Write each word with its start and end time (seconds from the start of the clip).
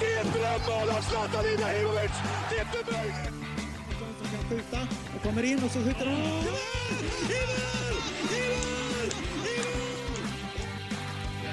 Det 0.00 0.14
är 0.14 0.20
ett 0.20 0.32
drömmål 0.32 0.90
av 0.90 1.02
Zlatan 1.02 1.44
Ibrahimovic! 1.54 2.12
Det 2.50 2.56
är 2.56 2.60
inte 2.60 2.92
möjligt! 2.92 3.42
som 4.22 4.30
kan 4.30 4.48
skjuta 4.48 4.78
och 5.16 5.22
kommer 5.22 5.42
in 5.42 5.64
och 5.64 5.70
så 5.70 5.78
skjuter 5.78 6.06
han. 6.06 6.14
I 6.14 6.18
mål! 6.18 6.44
I 7.28 7.42
mål! 7.50 7.96
I 8.28 8.42
mål! 8.52 9.10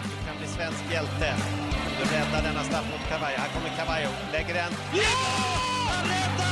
Du 0.04 0.28
kan 0.28 0.38
bli 0.38 0.48
svensk 0.48 0.84
hjälte. 0.92 1.36
Du 2.00 2.16
räddar 2.16 2.44
denna 2.44 2.64
straff 2.64 2.86
mot 2.92 3.10
Cavallo. 3.10 3.38
Här 3.38 3.50
kommer 3.50 3.70
Cavallo, 3.78 4.10
lägger 4.32 4.54
den. 4.54 4.72
Ja! 4.94 5.04
Han 5.90 6.08
räddar! 6.08 6.49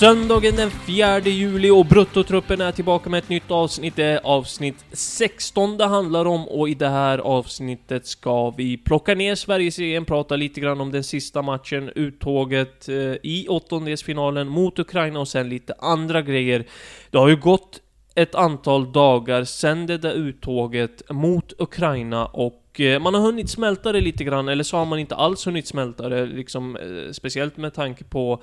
Söndagen 0.00 0.56
den 0.56 0.70
4 0.70 1.18
juli 1.20 1.70
och 1.70 1.86
Bruttotruppen 1.86 2.60
är 2.60 2.72
tillbaka 2.72 3.10
med 3.10 3.18
ett 3.18 3.28
nytt 3.28 3.50
avsnitt. 3.50 3.96
Det 3.96 4.04
är 4.04 4.20
avsnitt 4.24 4.84
16 4.92 5.76
det 5.76 5.84
handlar 5.86 6.24
om 6.24 6.48
och 6.48 6.68
i 6.68 6.74
det 6.74 6.88
här 6.88 7.18
avsnittet 7.18 8.06
ska 8.06 8.50
vi 8.50 8.76
plocka 8.76 9.14
ner 9.14 9.34
Sveriges 9.34 9.74
Sverigeserien, 9.74 10.04
prata 10.04 10.36
lite 10.36 10.60
grann 10.60 10.80
om 10.80 10.92
den 10.92 11.04
sista 11.04 11.42
matchen, 11.42 11.90
uttåget 11.94 12.88
eh, 12.88 12.94
i 13.22 13.46
åttondelsfinalen 13.48 14.48
mot 14.48 14.78
Ukraina 14.78 15.20
och 15.20 15.28
sen 15.28 15.48
lite 15.48 15.74
andra 15.78 16.22
grejer. 16.22 16.64
Det 17.10 17.18
har 17.18 17.28
ju 17.28 17.36
gått 17.36 17.80
ett 18.14 18.34
antal 18.34 18.92
dagar 18.92 19.44
sedan 19.44 19.86
det 19.86 19.98
där 19.98 20.12
uttåget 20.12 21.10
mot 21.10 21.52
Ukraina 21.58 22.26
och 22.26 22.80
eh, 22.80 23.00
man 23.00 23.14
har 23.14 23.20
hunnit 23.20 23.50
smälta 23.50 23.92
det 23.92 24.00
lite 24.00 24.24
grann, 24.24 24.48
eller 24.48 24.64
så 24.64 24.76
har 24.76 24.84
man 24.84 24.98
inte 24.98 25.14
alls 25.14 25.46
hunnit 25.46 25.66
smälta 25.66 26.08
det, 26.08 26.26
liksom, 26.26 26.76
eh, 26.76 27.12
speciellt 27.12 27.56
med 27.56 27.74
tanke 27.74 28.04
på 28.04 28.42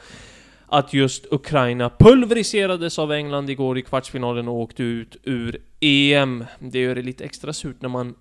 att 0.71 0.93
just 0.93 1.25
Ukraina 1.31 1.89
pulveriserades 1.99 2.99
av 2.99 3.11
England 3.11 3.49
igår 3.49 3.77
i 3.77 3.81
kvartsfinalen 3.81 4.47
och 4.47 4.55
åkte 4.55 4.83
ut 4.83 5.17
ur 5.23 5.61
EM. 5.79 6.45
Det 6.59 6.79
gör 6.79 6.95
det 6.95 7.01
lite 7.01 7.23
extra 7.23 7.53
surt 7.53 7.81
när 7.81 7.89
man 7.89 8.15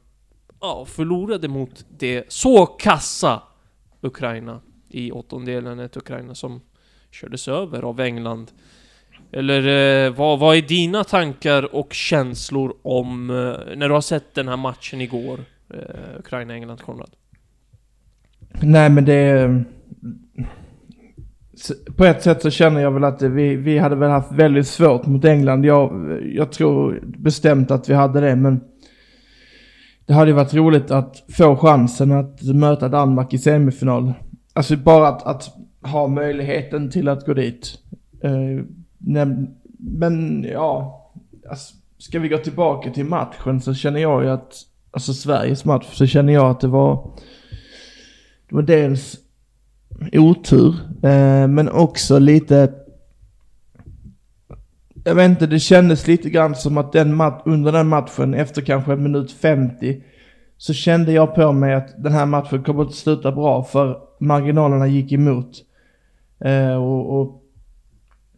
ja, 0.60 0.84
förlorade 0.84 1.48
mot 1.48 1.84
det 1.98 2.24
så 2.28 2.66
kassa 2.66 3.42
Ukraina 4.00 4.60
i 4.88 5.12
åttondelen. 5.12 5.78
Ett 5.78 5.96
Ukraina 5.96 6.34
som 6.34 6.60
kördes 7.10 7.48
över 7.48 7.82
av 7.82 8.00
England. 8.00 8.50
Eller 9.32 10.06
eh, 10.06 10.12
vad, 10.12 10.38
vad 10.38 10.56
är 10.56 10.62
dina 10.62 11.04
tankar 11.04 11.74
och 11.74 11.92
känslor 11.92 12.76
om 12.82 13.30
eh, 13.30 13.76
när 13.76 13.88
du 13.88 13.94
har 13.94 14.00
sett 14.00 14.34
den 14.34 14.48
här 14.48 14.56
matchen 14.56 15.00
igår? 15.00 15.40
Eh, 15.74 16.18
Ukraina-England, 16.18 16.78
Konrad. 16.80 17.10
Nej 18.62 18.90
men 18.90 19.04
det... 19.04 19.14
Eh, 19.14 19.60
på 21.96 22.04
ett 22.04 22.22
sätt 22.22 22.42
så 22.42 22.50
känner 22.50 22.80
jag 22.80 22.90
väl 22.90 23.04
att 23.04 23.22
vi, 23.22 23.56
vi 23.56 23.78
hade 23.78 23.96
väl 23.96 24.10
haft 24.10 24.32
väldigt 24.32 24.66
svårt 24.66 25.06
mot 25.06 25.24
England. 25.24 25.64
Jag, 25.64 26.18
jag 26.34 26.52
tror 26.52 27.00
bestämt 27.04 27.70
att 27.70 27.88
vi 27.88 27.94
hade 27.94 28.20
det 28.20 28.36
men 28.36 28.60
det 30.06 30.14
hade 30.14 30.30
ju 30.30 30.36
varit 30.36 30.54
roligt 30.54 30.90
att 30.90 31.24
få 31.28 31.56
chansen 31.56 32.12
att 32.12 32.42
möta 32.42 32.88
Danmark 32.88 33.34
i 33.34 33.38
semifinal. 33.38 34.12
Alltså 34.52 34.76
bara 34.76 35.08
att, 35.08 35.26
att 35.26 35.50
ha 35.82 36.06
möjligheten 36.06 36.90
till 36.90 37.08
att 37.08 37.26
gå 37.26 37.34
dit. 37.34 37.78
Eh, 38.22 38.64
men 39.78 40.46
ja, 40.52 41.00
alltså, 41.50 41.74
ska 41.98 42.18
vi 42.18 42.28
gå 42.28 42.38
tillbaka 42.38 42.90
till 42.90 43.04
matchen 43.04 43.60
så 43.60 43.74
känner 43.74 44.00
jag 44.00 44.24
ju 44.24 44.30
att, 44.30 44.54
alltså 44.90 45.12
Sveriges 45.12 45.64
match, 45.64 45.86
så 45.92 46.06
känner 46.06 46.32
jag 46.32 46.50
att 46.50 46.60
det 46.60 46.68
var, 46.68 47.10
det 48.48 48.54
var 48.54 48.62
dels 48.62 49.16
otur, 50.12 50.74
eh, 51.02 51.48
men 51.48 51.68
också 51.68 52.18
lite, 52.18 52.72
jag 55.04 55.14
vet 55.14 55.30
inte, 55.30 55.46
det 55.46 55.58
kändes 55.58 56.06
lite 56.06 56.30
grann 56.30 56.54
som 56.54 56.78
att 56.78 56.92
den 56.92 57.14
mat 57.14 57.42
under 57.44 57.72
den 57.72 57.88
matchen, 57.88 58.34
efter 58.34 58.62
kanske 58.62 58.96
minut 58.96 59.32
50, 59.32 60.02
så 60.56 60.72
kände 60.72 61.12
jag 61.12 61.34
på 61.34 61.52
mig 61.52 61.74
att 61.74 62.02
den 62.02 62.12
här 62.12 62.26
matchen 62.26 62.62
kommer 62.62 62.82
att 62.82 62.94
sluta 62.94 63.32
bra 63.32 63.62
för 63.62 63.98
marginalerna 64.20 64.86
gick 64.86 65.12
emot. 65.12 65.50
Eh, 66.44 66.74
och, 66.74 67.20
och 67.20 67.42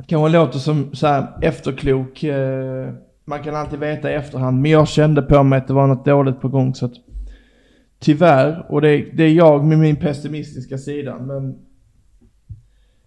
kanske 0.07 0.39
låter 0.39 0.59
som 0.59 0.95
så 0.95 1.07
här 1.07 1.27
efterklok, 1.43 2.25
eh, 2.25 2.93
man 3.25 3.43
kan 3.43 3.57
alltid 3.57 3.79
veta 3.79 4.11
i 4.11 4.15
efterhand, 4.15 4.63
men 4.63 4.71
jag 4.71 4.89
kände 4.89 5.23
på 5.23 5.43
mig 5.43 5.57
att 5.59 5.69
det 5.69 5.75
var 5.75 5.87
något 5.87 6.05
dåligt 6.05 6.41
på 6.41 6.49
gång 6.49 6.75
så 6.75 6.87
att 6.87 6.95
Tyvärr, 8.03 8.67
och 8.69 8.81
det, 8.81 8.97
det 9.13 9.25
är 9.25 9.33
jag 9.33 9.65
med 9.65 9.79
min 9.79 9.97
pessimistiska 9.97 10.79
sida, 10.79 11.19
men 11.19 11.59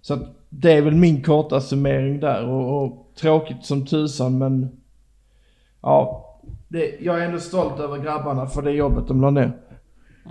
så 0.02 0.14
att 0.14 0.38
det 0.50 0.72
är 0.72 0.82
väl 0.82 0.96
min 0.96 1.24
korta 1.24 1.62
summering 1.62 2.20
där 2.20 2.46
och, 2.46 2.84
och 2.84 3.12
tråkigt 3.16 3.66
som 3.66 3.86
tusan 3.86 4.38
men 4.38 4.70
ja, 5.82 6.26
det, 6.68 6.96
jag 7.00 7.22
är 7.22 7.26
ändå 7.26 7.40
stolt 7.40 7.80
över 7.80 7.98
grabbarna 7.98 8.48
för 8.48 8.62
det 8.62 8.72
jobbet 8.72 9.08
de 9.08 9.22
la 9.22 9.30
ner. 9.30 9.52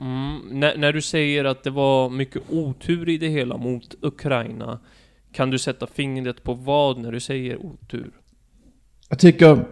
Mm, 0.00 0.60
när, 0.60 0.76
när 0.76 0.92
du 0.92 1.02
säger 1.02 1.44
att 1.44 1.62
det 1.62 1.70
var 1.70 2.10
mycket 2.10 2.42
otur 2.50 3.08
i 3.08 3.18
det 3.18 3.28
hela 3.28 3.56
mot 3.56 3.94
Ukraina, 4.02 4.78
kan 5.32 5.50
du 5.50 5.58
sätta 5.58 5.86
fingret 5.86 6.42
på 6.42 6.54
vad 6.54 6.98
när 6.98 7.12
du 7.12 7.20
säger 7.20 7.66
otur? 7.66 8.10
Jag 9.08 9.18
tycker 9.18 9.66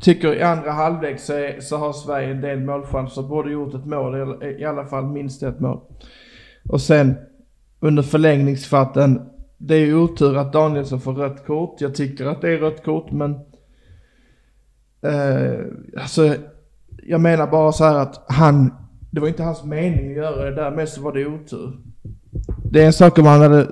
tycker 0.00 0.34
i 0.34 0.42
andra 0.42 0.70
halvlek 0.70 1.20
så, 1.20 1.32
är, 1.32 1.60
så 1.60 1.76
har 1.76 1.92
Sverige 1.92 2.30
en 2.30 2.40
del 2.40 2.60
målchanser. 2.60 3.22
Både 3.22 3.50
gjort 3.50 3.74
ett 3.74 3.86
mål, 3.86 4.14
eller 4.14 4.60
i 4.60 4.64
alla 4.64 4.84
fall 4.84 5.06
minst 5.06 5.42
ett 5.42 5.60
mål. 5.60 5.80
Och 6.68 6.80
sen 6.80 7.14
under 7.80 8.02
förlängningsfatten, 8.02 9.22
det 9.58 9.74
är 9.74 9.86
ju 9.86 9.94
otur 9.94 10.36
att 10.36 10.52
Danielsson 10.52 11.00
får 11.00 11.12
rött 11.12 11.46
kort. 11.46 11.80
Jag 11.80 11.94
tycker 11.94 12.26
att 12.26 12.40
det 12.40 12.50
är 12.52 12.58
rött 12.58 12.84
kort 12.84 13.12
men... 13.12 13.32
Eh, 15.02 15.64
alltså, 16.00 16.34
jag 17.02 17.20
menar 17.20 17.46
bara 17.46 17.72
så 17.72 17.84
här 17.84 17.98
att 17.98 18.24
han, 18.28 18.74
det 19.10 19.20
var 19.20 19.28
inte 19.28 19.42
hans 19.42 19.64
mening 19.64 20.10
att 20.10 20.16
göra 20.16 20.44
det, 20.44 20.54
därmed 20.54 20.88
så 20.88 21.02
var 21.02 21.12
det 21.12 21.26
otur. 21.26 21.72
Det 22.70 22.82
är 22.82 22.86
en 22.86 22.92
sak 22.92 23.18
om 23.18 23.26
han 23.26 23.40
hade 23.40 23.66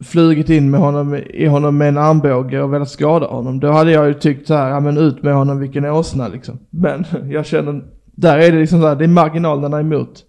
flugit 0.00 0.50
in 0.50 0.70
med 0.70 0.80
honom, 0.80 1.14
i 1.14 1.46
honom 1.46 1.78
med 1.78 1.88
en 1.88 1.98
armbåge 1.98 2.62
och 2.62 2.72
velat 2.72 2.88
skada 2.88 3.26
honom. 3.26 3.60
Då 3.60 3.70
hade 3.70 3.90
jag 3.90 4.08
ju 4.08 4.14
tyckt 4.14 4.46
så 4.46 4.54
här, 4.54 4.70
ja 4.70 4.80
men 4.80 4.98
ut 4.98 5.22
med 5.22 5.34
honom 5.34 5.58
vilken 5.58 5.84
åsna 5.84 6.28
liksom. 6.28 6.58
Men 6.70 7.04
jag 7.30 7.46
känner, 7.46 7.84
där 8.04 8.38
är 8.38 8.52
det 8.52 8.58
liksom 8.58 8.80
så 8.80 8.86
här, 8.86 8.96
det 8.96 9.04
är 9.04 9.08
marginalerna 9.08 9.80
emot. 9.80 10.24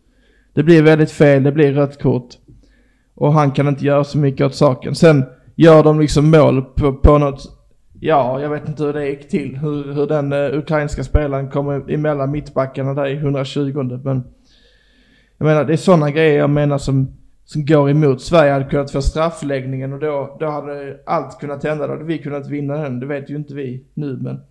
Det 0.53 0.63
blir 0.63 0.83
väldigt 0.83 1.11
fel, 1.11 1.43
det 1.43 1.51
blir 1.51 1.73
rött 1.73 2.01
kort. 2.01 2.29
Och 3.15 3.33
han 3.33 3.51
kan 3.51 3.67
inte 3.67 3.85
göra 3.85 4.03
så 4.03 4.17
mycket 4.17 4.45
åt 4.45 4.55
saken. 4.55 4.95
Sen 4.95 5.25
gör 5.55 5.83
de 5.83 5.99
liksom 5.99 6.31
mål 6.31 6.61
på, 6.61 6.93
på 6.93 7.17
något, 7.17 7.57
ja 7.99 8.41
jag 8.41 8.49
vet 8.49 8.67
inte 8.67 8.83
hur 8.83 8.93
det 8.93 9.09
gick 9.09 9.29
till. 9.29 9.57
Hur, 9.57 9.93
hur 9.93 10.07
den 10.07 10.33
uh, 10.33 10.57
ukrainska 10.57 11.03
spelaren 11.03 11.49
kommer 11.49 11.91
emellan 11.91 12.31
mittbackarna 12.31 12.93
där 12.93 13.05
i 13.05 13.15
120 13.15 13.99
men 14.03 14.23
jag 15.37 15.45
menar 15.45 15.65
det 15.65 15.73
är 15.73 15.77
sådana 15.77 16.11
grejer 16.11 16.39
jag 16.39 16.49
menar 16.49 16.77
som 16.77 17.07
som 17.45 17.65
går 17.65 17.89
emot. 17.89 18.21
Sverige 18.21 18.51
hade 18.51 18.65
kunnat 18.65 18.91
få 18.91 19.01
straffläggningen 19.01 19.93
och 19.93 19.99
då, 19.99 20.37
då 20.39 20.45
hade 20.45 20.99
allt 21.05 21.39
kunnat 21.39 21.63
hända. 21.63 21.87
Då 21.87 21.93
hade 21.93 22.05
vi 22.05 22.17
kunnat 22.17 22.47
vinna 22.47 22.77
den. 22.77 22.99
Det 22.99 23.05
vet 23.05 23.29
ju 23.29 23.35
inte 23.35 23.53
vi 23.53 23.85
nu 23.93 24.17
men. 24.21 24.41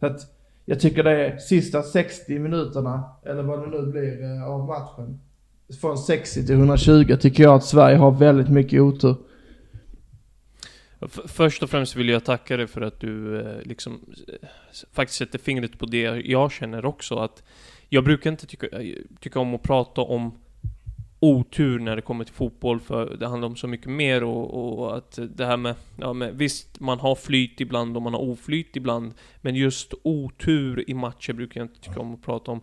Så 0.00 0.06
att 0.06 0.20
jag 0.64 0.80
tycker 0.80 1.04
det 1.04 1.26
är 1.26 1.38
sista 1.38 1.82
60 1.82 2.38
minuterna, 2.38 3.04
eller 3.26 3.42
vad 3.42 3.60
det 3.60 3.78
nu 3.78 3.92
blir, 3.92 4.24
eh, 4.24 4.44
av 4.44 4.66
matchen. 4.66 5.20
Från 5.80 5.98
60 5.98 6.46
till 6.46 6.54
120 6.54 7.16
tycker 7.20 7.42
jag 7.42 7.54
att 7.54 7.64
Sverige 7.64 7.96
har 7.96 8.10
väldigt 8.10 8.48
mycket 8.48 8.80
otur. 8.80 9.16
Först 11.26 11.62
och 11.62 11.70
främst 11.70 11.96
vill 11.96 12.08
jag 12.08 12.24
tacka 12.24 12.56
dig 12.56 12.66
för 12.66 12.80
att 12.80 13.00
du 13.00 13.40
eh, 13.40 13.62
liksom 13.62 14.00
faktiskt 14.92 15.18
sätter 15.18 15.38
fingret 15.38 15.78
på 15.78 15.86
det 15.86 16.02
jag 16.24 16.52
känner 16.52 16.84
också 16.84 17.18
att 17.18 17.42
jag 17.88 18.04
brukar 18.04 18.30
inte 18.30 18.46
tycka, 18.46 18.66
eh, 18.66 18.96
tycka 19.20 19.40
om 19.40 19.54
att 19.54 19.62
prata 19.62 20.00
om 20.00 20.32
otur 21.20 21.78
när 21.78 21.96
det 21.96 22.02
kommer 22.02 22.24
till 22.24 22.34
fotboll 22.34 22.80
för 22.80 23.16
det 23.16 23.28
handlar 23.28 23.48
om 23.48 23.56
så 23.56 23.66
mycket 23.66 23.90
mer 23.90 24.24
och, 24.24 24.78
och 24.78 24.96
att 24.96 25.18
det 25.36 25.46
här 25.46 25.56
med, 25.56 25.74
ja 25.96 26.12
med, 26.12 26.34
visst 26.34 26.80
man 26.80 27.00
har 27.00 27.14
flyt 27.14 27.60
ibland 27.60 27.96
och 27.96 28.02
man 28.02 28.14
har 28.14 28.20
oflyt 28.20 28.76
ibland 28.76 29.14
men 29.40 29.54
just 29.54 29.94
otur 30.02 30.90
i 30.90 30.94
matcher 30.94 31.32
brukar 31.32 31.60
jag 31.60 31.64
inte 31.64 31.80
tycka 31.80 32.00
om 32.00 32.14
att 32.14 32.22
prata 32.22 32.50
om. 32.50 32.60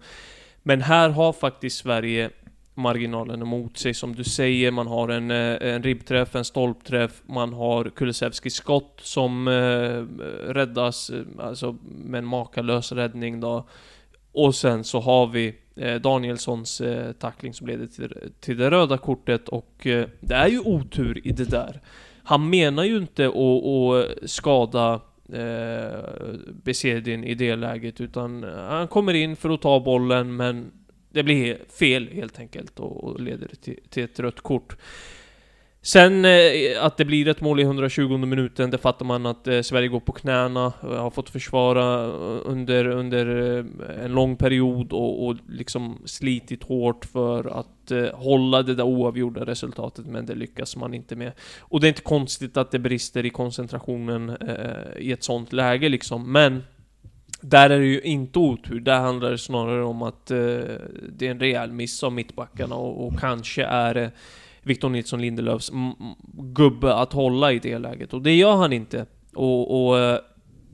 Men 0.63 0.81
här 0.81 1.09
har 1.09 1.33
faktiskt 1.33 1.77
Sverige 1.77 2.29
marginalen 2.75 3.41
emot 3.41 3.77
sig 3.77 3.93
som 3.93 4.15
du 4.15 4.23
säger, 4.23 4.71
man 4.71 4.87
har 4.87 5.09
en, 5.09 5.31
eh, 5.31 5.73
en 5.73 5.83
ribbträff, 5.83 6.35
en 6.35 6.45
stolpträff, 6.45 7.21
man 7.25 7.53
har 7.53 7.89
Kulusevskis 7.89 8.53
skott 8.53 8.99
som 9.03 9.47
eh, 9.47 10.23
räddas, 10.53 11.09
eh, 11.09 11.23
alltså 11.39 11.77
med 12.05 12.17
en 12.17 12.25
makalös 12.25 12.91
räddning 12.91 13.39
då. 13.39 13.67
Och 14.35 14.55
sen 14.55 14.83
så 14.83 14.99
har 14.99 15.27
vi 15.27 15.55
eh, 15.75 15.95
Danielssons 15.95 16.81
eh, 16.81 17.11
tackling 17.11 17.53
som 17.53 17.67
leder 17.67 17.87
till, 17.87 18.31
till 18.39 18.57
det 18.57 18.71
röda 18.71 18.97
kortet 18.97 19.49
och 19.49 19.87
eh, 19.87 20.07
det 20.19 20.35
är 20.35 20.47
ju 20.47 20.59
otur 20.59 21.27
i 21.27 21.31
det 21.31 21.49
där. 21.49 21.81
Han 22.23 22.49
menar 22.49 22.83
ju 22.83 22.97
inte 22.97 23.27
att, 23.27 23.65
att 23.65 24.29
skada 24.29 25.01
eh, 25.33 25.99
Besedin 26.63 27.23
i 27.23 27.33
det 27.33 27.55
läget 27.55 28.01
utan 28.01 28.43
han 28.43 28.87
kommer 28.87 29.13
in 29.13 29.35
för 29.35 29.49
att 29.49 29.61
ta 29.61 29.79
bollen 29.79 30.35
men 30.35 30.71
det 31.09 31.23
blir 31.23 31.57
fel 31.79 32.07
helt 32.07 32.39
enkelt 32.39 32.79
och, 32.79 33.03
och 33.03 33.19
leder 33.19 33.47
till, 33.61 33.79
till 33.89 34.03
ett 34.03 34.19
rött 34.19 34.41
kort. 34.41 34.77
Sen 35.85 36.25
eh, 36.25 36.83
att 36.85 36.97
det 36.97 37.05
blir 37.05 37.27
ett 37.27 37.41
mål 37.41 37.59
i 37.59 37.63
120 37.63 38.17
minuten, 38.17 38.69
det 38.69 38.77
fattar 38.77 39.05
man 39.05 39.25
att 39.25 39.47
eh, 39.47 39.61
Sverige 39.61 39.87
går 39.87 39.99
på 39.99 40.11
knäna, 40.11 40.73
eh, 40.83 40.89
har 40.89 41.09
fått 41.09 41.29
försvara 41.29 42.05
under, 42.41 42.87
under 42.87 43.25
en 44.03 44.11
lång 44.11 44.35
period 44.35 44.93
och, 44.93 45.27
och 45.27 45.35
liksom 45.49 46.01
slitit 46.05 46.63
hårt 46.63 47.05
för 47.05 47.59
att 47.59 47.91
hålla 48.13 48.61
det 48.63 48.75
där 48.75 48.83
oavgjorda 48.83 49.45
resultatet, 49.45 50.05
men 50.05 50.25
det 50.25 50.35
lyckas 50.35 50.75
man 50.75 50.93
inte 50.93 51.15
med. 51.15 51.31
Och 51.59 51.79
det 51.79 51.87
är 51.87 51.89
inte 51.89 52.01
konstigt 52.01 52.57
att 52.57 52.71
det 52.71 52.79
brister 52.79 53.25
i 53.25 53.29
koncentrationen 53.29 54.29
eh, 54.29 54.97
i 54.97 55.11
ett 55.11 55.23
sånt 55.23 55.53
läge 55.53 55.89
liksom, 55.89 56.31
men 56.31 56.63
där 57.41 57.69
är 57.69 57.79
det 57.79 57.85
ju 57.85 58.01
inte 58.01 58.39
otur, 58.39 58.79
där 58.79 58.99
handlar 58.99 59.31
det 59.31 59.37
snarare 59.37 59.83
om 59.83 60.01
att 60.01 60.31
eh, 60.31 60.37
det 61.09 61.27
är 61.27 61.31
en 61.31 61.39
rejäl 61.39 61.71
miss 61.71 62.03
av 62.03 62.13
mittbackarna 62.13 62.75
och, 62.75 63.07
och 63.07 63.19
kanske 63.19 63.63
är 63.63 63.93
det 63.93 64.11
Victor 64.65 64.89
Nilsson 64.89 65.21
Lindelöfs 65.21 65.71
gubbe 66.33 66.93
att 66.95 67.13
hålla 67.13 67.51
i 67.51 67.59
det 67.59 67.77
läget. 67.77 68.13
Och 68.13 68.21
det 68.21 68.35
gör 68.35 68.55
han 68.55 68.73
inte. 68.73 69.05
Och, 69.35 69.87
och 69.87 69.99
eh, 69.99 70.19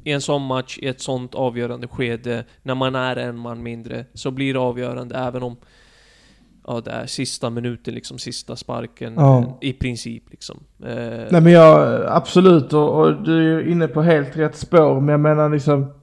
i 0.03 0.11
en 0.11 0.21
sån 0.21 0.41
match, 0.45 0.79
i 0.81 0.87
ett 0.87 1.01
sånt 1.01 1.35
avgörande 1.35 1.87
skede, 1.87 2.45
när 2.63 2.75
man 2.75 2.95
är 2.95 3.15
en 3.15 3.37
man 3.37 3.63
mindre, 3.63 4.05
så 4.13 4.31
blir 4.31 4.53
det 4.53 4.59
avgörande 4.59 5.15
även 5.15 5.43
om 5.43 5.55
Ja, 6.67 6.81
det 6.85 6.91
är 6.91 7.05
sista 7.05 7.49
minuten, 7.49 7.93
liksom 7.93 8.17
sista 8.17 8.55
sparken, 8.55 9.13
Ja. 9.17 9.39
eh, 9.39 9.69
i 9.69 9.73
princip 9.73 10.23
liksom. 10.31 10.59
Eh, 10.83 10.95
Nej 11.31 11.41
men 11.41 11.51
jag, 11.51 12.01
absolut 12.07 12.73
och, 12.73 12.99
och 13.01 13.23
du 13.23 13.37
är 13.37 13.41
ju 13.63 13.71
inne 13.71 13.87
på 13.87 14.01
helt 14.01 14.37
rätt 14.37 14.55
spår 14.55 14.99
men 15.01 15.09
jag 15.09 15.19
menar 15.19 15.49
liksom 15.49 15.93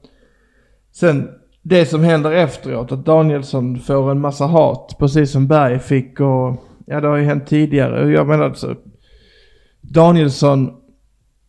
Sen 0.93 1.29
det 1.63 1.87
som 1.87 2.05
händer 2.05 2.33
efteråt 2.33 2.93
att 2.93 3.05
Danielsson 3.05 3.79
får 3.79 4.11
en 4.11 4.21
massa 4.21 4.47
hat 4.47 4.97
precis 4.99 5.33
som 5.33 5.47
Berg 5.47 5.79
fick 5.79 6.21
och 6.21 6.65
ja 6.89 7.01
det 7.01 7.09
har 7.09 7.17
ju 7.17 7.25
hänt 7.25 7.47
tidigare 7.47 8.05
och 8.05 8.11
jag 8.11 8.27
menar 8.27 8.45
alltså 8.45 8.77
Danielsson 9.81 10.71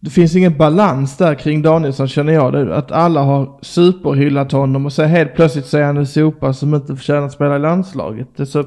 det 0.02 0.10
finns 0.10 0.36
ingen 0.36 0.58
balans 0.58 1.18
där 1.18 1.36
kring 1.36 1.62
Danielsson 1.62 2.08
känner 2.08 2.34
jag. 2.34 2.54
Det, 2.54 2.76
att 2.76 2.92
alla 2.92 3.22
har 3.22 3.60
superhyllat 3.62 4.52
honom 4.52 4.86
och 4.86 4.94
så 4.94 5.04
helt 5.04 5.36
plötsligt 5.36 5.66
så 5.66 5.78
är 5.78 5.84
han 5.84 5.98
en 5.98 6.08
sopa 6.08 6.54
som 6.54 6.76
inte 6.76 6.96
förtjänar 6.96 7.26
att 7.26 7.32
spela 7.32 7.56
i 7.56 7.60
landslaget. 7.60 8.28
Det 8.36 8.46
så, 8.46 8.64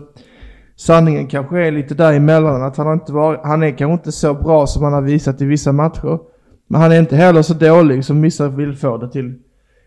sanningen 0.77 1.27
kanske 1.27 1.67
är 1.67 1.73
lite 1.73 1.95
däremellan. 1.95 2.63
Att 2.63 2.77
han, 2.77 2.87
har 2.87 2.95
inte 2.95 3.13
varit, 3.13 3.41
han 3.45 3.63
är 3.63 3.71
kanske 3.71 3.93
inte 3.93 4.13
så 4.13 4.35
bra 4.35 4.67
som 4.67 4.83
han 4.83 4.93
har 4.93 5.03
visat 5.03 5.41
i 5.43 5.45
vissa 5.45 5.73
matcher. 5.73 6.19
Men 6.69 6.81
han 6.81 6.93
är 6.93 6.99
inte 6.99 7.17
heller 7.17 7.43
så 7.43 7.55
dålig 7.55 8.05
som 8.05 8.23
vissa 8.23 8.49
vill 8.49 8.77
få 8.77 8.97
det 8.97 9.11
till. 9.11 9.39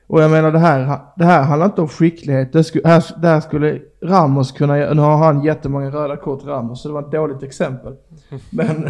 Och 0.08 0.22
jag 0.22 0.32
menar 0.32 0.52
det 0.52 0.60
här, 0.60 1.00
det 1.16 1.26
här 1.26 1.44
handlar 1.44 1.66
inte 1.66 1.82
om 1.82 1.88
skicklighet. 1.88 2.54
Det, 2.54 2.64
sku, 2.64 2.82
här, 2.86 3.22
det 3.22 3.28
här 3.28 3.42
skulle 3.42 3.82
Ramos 4.04 4.52
kunna 4.52 4.78
göra. 4.78 4.94
Nu 4.94 5.02
har 5.02 5.18
han 5.18 5.44
jättemånga 5.44 5.90
röda 5.90 6.18
kort 6.18 6.46
Ramos 6.46 6.82
så 6.82 6.88
det 6.88 6.94
var 6.94 7.02
ett 7.02 7.12
dåligt 7.12 7.44
exempel. 7.44 7.96
Men, 8.50 8.88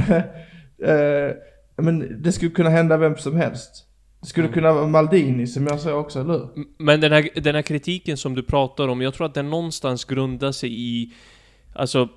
eh, 0.84 1.32
men 1.78 2.22
det 2.24 2.32
skulle 2.32 2.52
kunna 2.52 2.70
hända 2.70 2.98
vem 2.98 3.18
som 3.18 3.36
helst. 3.36 3.86
Det 4.22 4.28
skulle 4.28 4.48
kunna 4.48 4.74
vara 4.74 4.88
Maldini 4.88 5.48
som 5.48 5.68
jag 5.68 5.80
sa 5.80 5.94
också, 5.94 6.20
eller 6.20 6.34
hur? 6.34 6.50
Men 6.78 7.02
den 7.02 7.12
här, 7.12 7.30
den 7.36 7.56
här 7.56 7.62
kritiken 7.62 8.18
som 8.18 8.36
du 8.36 8.44
pratar 8.44 8.88
om, 8.88 9.02
jag 9.02 9.14
tror 9.14 9.26
att 9.26 9.34
den 9.34 9.50
någonstans 9.50 10.06
grundar 10.06 10.52
sig 10.52 10.70
i 10.82 11.14
Alltså 11.76 12.10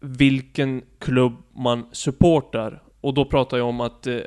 Vilken 0.00 0.82
klubb 0.98 1.32
man 1.56 1.84
supportar 1.92 2.82
och 3.00 3.14
då 3.14 3.24
pratar 3.24 3.56
jag 3.58 3.68
om 3.68 3.80
att 3.80 4.06
eh, 4.06 4.16
eh 4.16 4.22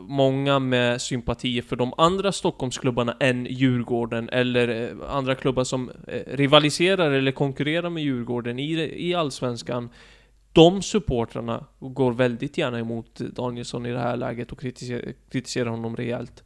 Många 0.00 0.58
med 0.58 1.02
sympatier 1.02 1.62
för 1.62 1.76
de 1.76 1.92
andra 1.96 2.32
Stockholmsklubbarna 2.32 3.16
än 3.20 3.46
Djurgården 3.50 4.28
Eller 4.32 4.68
eh, 4.68 5.16
andra 5.16 5.34
klubbar 5.34 5.64
som 5.64 5.90
eh, 6.06 6.20
rivaliserar 6.26 7.10
eller 7.10 7.32
konkurrerar 7.32 7.90
med 7.90 8.02
Djurgården 8.02 8.58
i, 8.58 8.92
i 9.08 9.14
Allsvenskan 9.14 9.88
de 10.52 10.82
supportrarna 10.82 11.66
går 11.78 12.12
väldigt 12.12 12.58
gärna 12.58 12.78
emot 12.78 13.14
Danielsson 13.14 13.86
i 13.86 13.92
det 13.92 13.98
här 13.98 14.16
läget 14.16 14.52
och 14.52 14.60
kritiserar, 14.60 15.12
kritiserar 15.30 15.70
honom 15.70 15.96
rejält. 15.96 16.44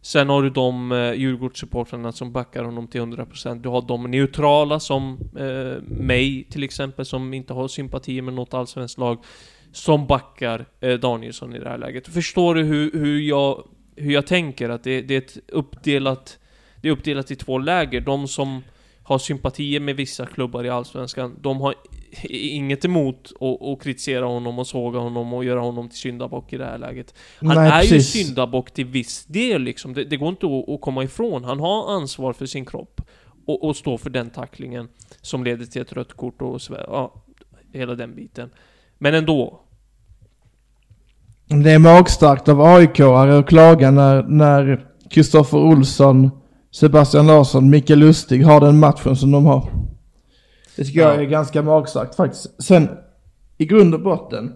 Sen 0.00 0.28
har 0.28 0.42
du 0.42 0.50
de 0.50 0.92
eh, 0.92 1.12
Djurgårdssupportrarna 1.12 2.12
som 2.12 2.32
backar 2.32 2.64
honom 2.64 2.86
till 2.86 3.00
100%. 3.00 3.60
Du 3.60 3.68
har 3.68 3.82
de 3.82 4.10
neutrala 4.10 4.80
som 4.80 5.18
eh, 5.38 5.82
mig 5.82 6.44
till 6.50 6.62
exempel, 6.62 7.04
som 7.04 7.34
inte 7.34 7.52
har 7.52 7.68
sympatier 7.68 8.22
med 8.22 8.34
något 8.34 8.54
allsvenskt 8.54 8.98
lag, 8.98 9.18
som 9.74 10.06
backar 10.06 10.66
eh, 10.80 10.92
Danielsson 10.92 11.56
i 11.56 11.58
det 11.58 11.68
här 11.68 11.78
läget. 11.78 12.08
Förstår 12.08 12.54
du 12.54 12.62
hur, 12.62 12.92
hur, 12.92 13.20
jag, 13.20 13.68
hur 13.96 14.12
jag 14.12 14.26
tänker? 14.26 14.68
Att 14.68 14.84
det, 14.84 15.00
det 15.00 15.14
är 15.14 15.18
ett 15.18 15.38
uppdelat, 15.48 16.38
det 16.82 16.88
är 16.88 16.92
uppdelat 16.92 17.30
i 17.30 17.36
två 17.36 17.58
läger. 17.58 18.00
De 18.00 18.28
som 18.28 18.62
har 19.02 19.18
sympatier 19.18 19.80
med 19.80 19.96
vissa 19.96 20.26
klubbar 20.26 20.64
i 20.64 20.70
Allsvenskan, 20.70 21.36
de 21.40 21.60
har 21.60 21.74
inget 22.30 22.84
emot 22.84 23.32
att, 23.40 23.82
kritisera 23.82 24.26
honom 24.26 24.58
och 24.58 24.66
såga 24.66 24.98
honom 24.98 25.32
och 25.32 25.44
göra 25.44 25.60
honom 25.60 25.88
till 25.88 25.98
syndabock 25.98 26.52
i 26.52 26.56
det 26.56 26.64
här 26.64 26.78
läget. 26.78 27.14
Han 27.40 27.56
Nej, 27.56 27.68
är 27.68 27.80
precis. 27.80 28.16
ju 28.16 28.24
syndabock 28.24 28.70
till 28.70 28.86
viss 28.86 29.24
del 29.24 29.62
liksom. 29.62 29.94
Det, 29.94 30.04
det 30.04 30.16
går 30.16 30.28
inte 30.28 30.46
att, 30.46 30.68
att 30.68 30.80
komma 30.80 31.04
ifrån. 31.04 31.44
Han 31.44 31.60
har 31.60 31.92
ansvar 31.92 32.32
för 32.32 32.46
sin 32.46 32.64
kropp. 32.64 33.00
Och, 33.46 33.64
och 33.64 33.76
stå 33.76 33.98
för 33.98 34.10
den 34.10 34.30
tacklingen 34.30 34.88
som 35.20 35.44
leder 35.44 35.66
till 35.66 35.82
ett 35.82 35.92
rött 35.92 36.12
kort 36.12 36.42
och 36.42 36.60
ja, 36.68 37.24
hela 37.72 37.94
den 37.94 38.14
biten. 38.14 38.50
Men 38.98 39.14
ändå. 39.14 39.63
Det 41.46 41.70
är 41.72 41.78
magstarkt 41.78 42.48
av 42.48 42.60
AIK-are 42.60 43.38
att 43.38 43.46
klaga 43.46 43.90
när, 43.90 44.22
när 44.22 44.86
Kristoffer 45.10 45.58
Olsson, 45.58 46.30
Sebastian 46.70 47.26
Larsson, 47.26 47.70
Mikael 47.70 47.98
Lustig 47.98 48.44
har 48.44 48.60
den 48.60 48.78
matchen 48.78 49.16
som 49.16 49.30
de 49.30 49.46
har. 49.46 49.68
Det 50.76 50.84
tycker 50.84 51.00
jag 51.00 51.16
Ja. 51.16 51.20
är 51.20 51.24
ganska 51.24 51.62
magstarkt 51.62 52.14
faktiskt. 52.14 52.62
Sen, 52.62 52.88
i 53.58 53.66
grund 53.66 53.94
och 53.94 54.00
botten, 54.02 54.52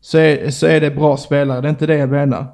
så 0.00 0.18
är, 0.18 0.50
så 0.50 0.66
är 0.66 0.80
det 0.80 0.90
bra 0.90 1.16
spelare, 1.16 1.60
det 1.60 1.68
är 1.68 1.70
inte 1.70 1.86
det 1.86 1.96
jag 1.96 2.10
menar. 2.10 2.46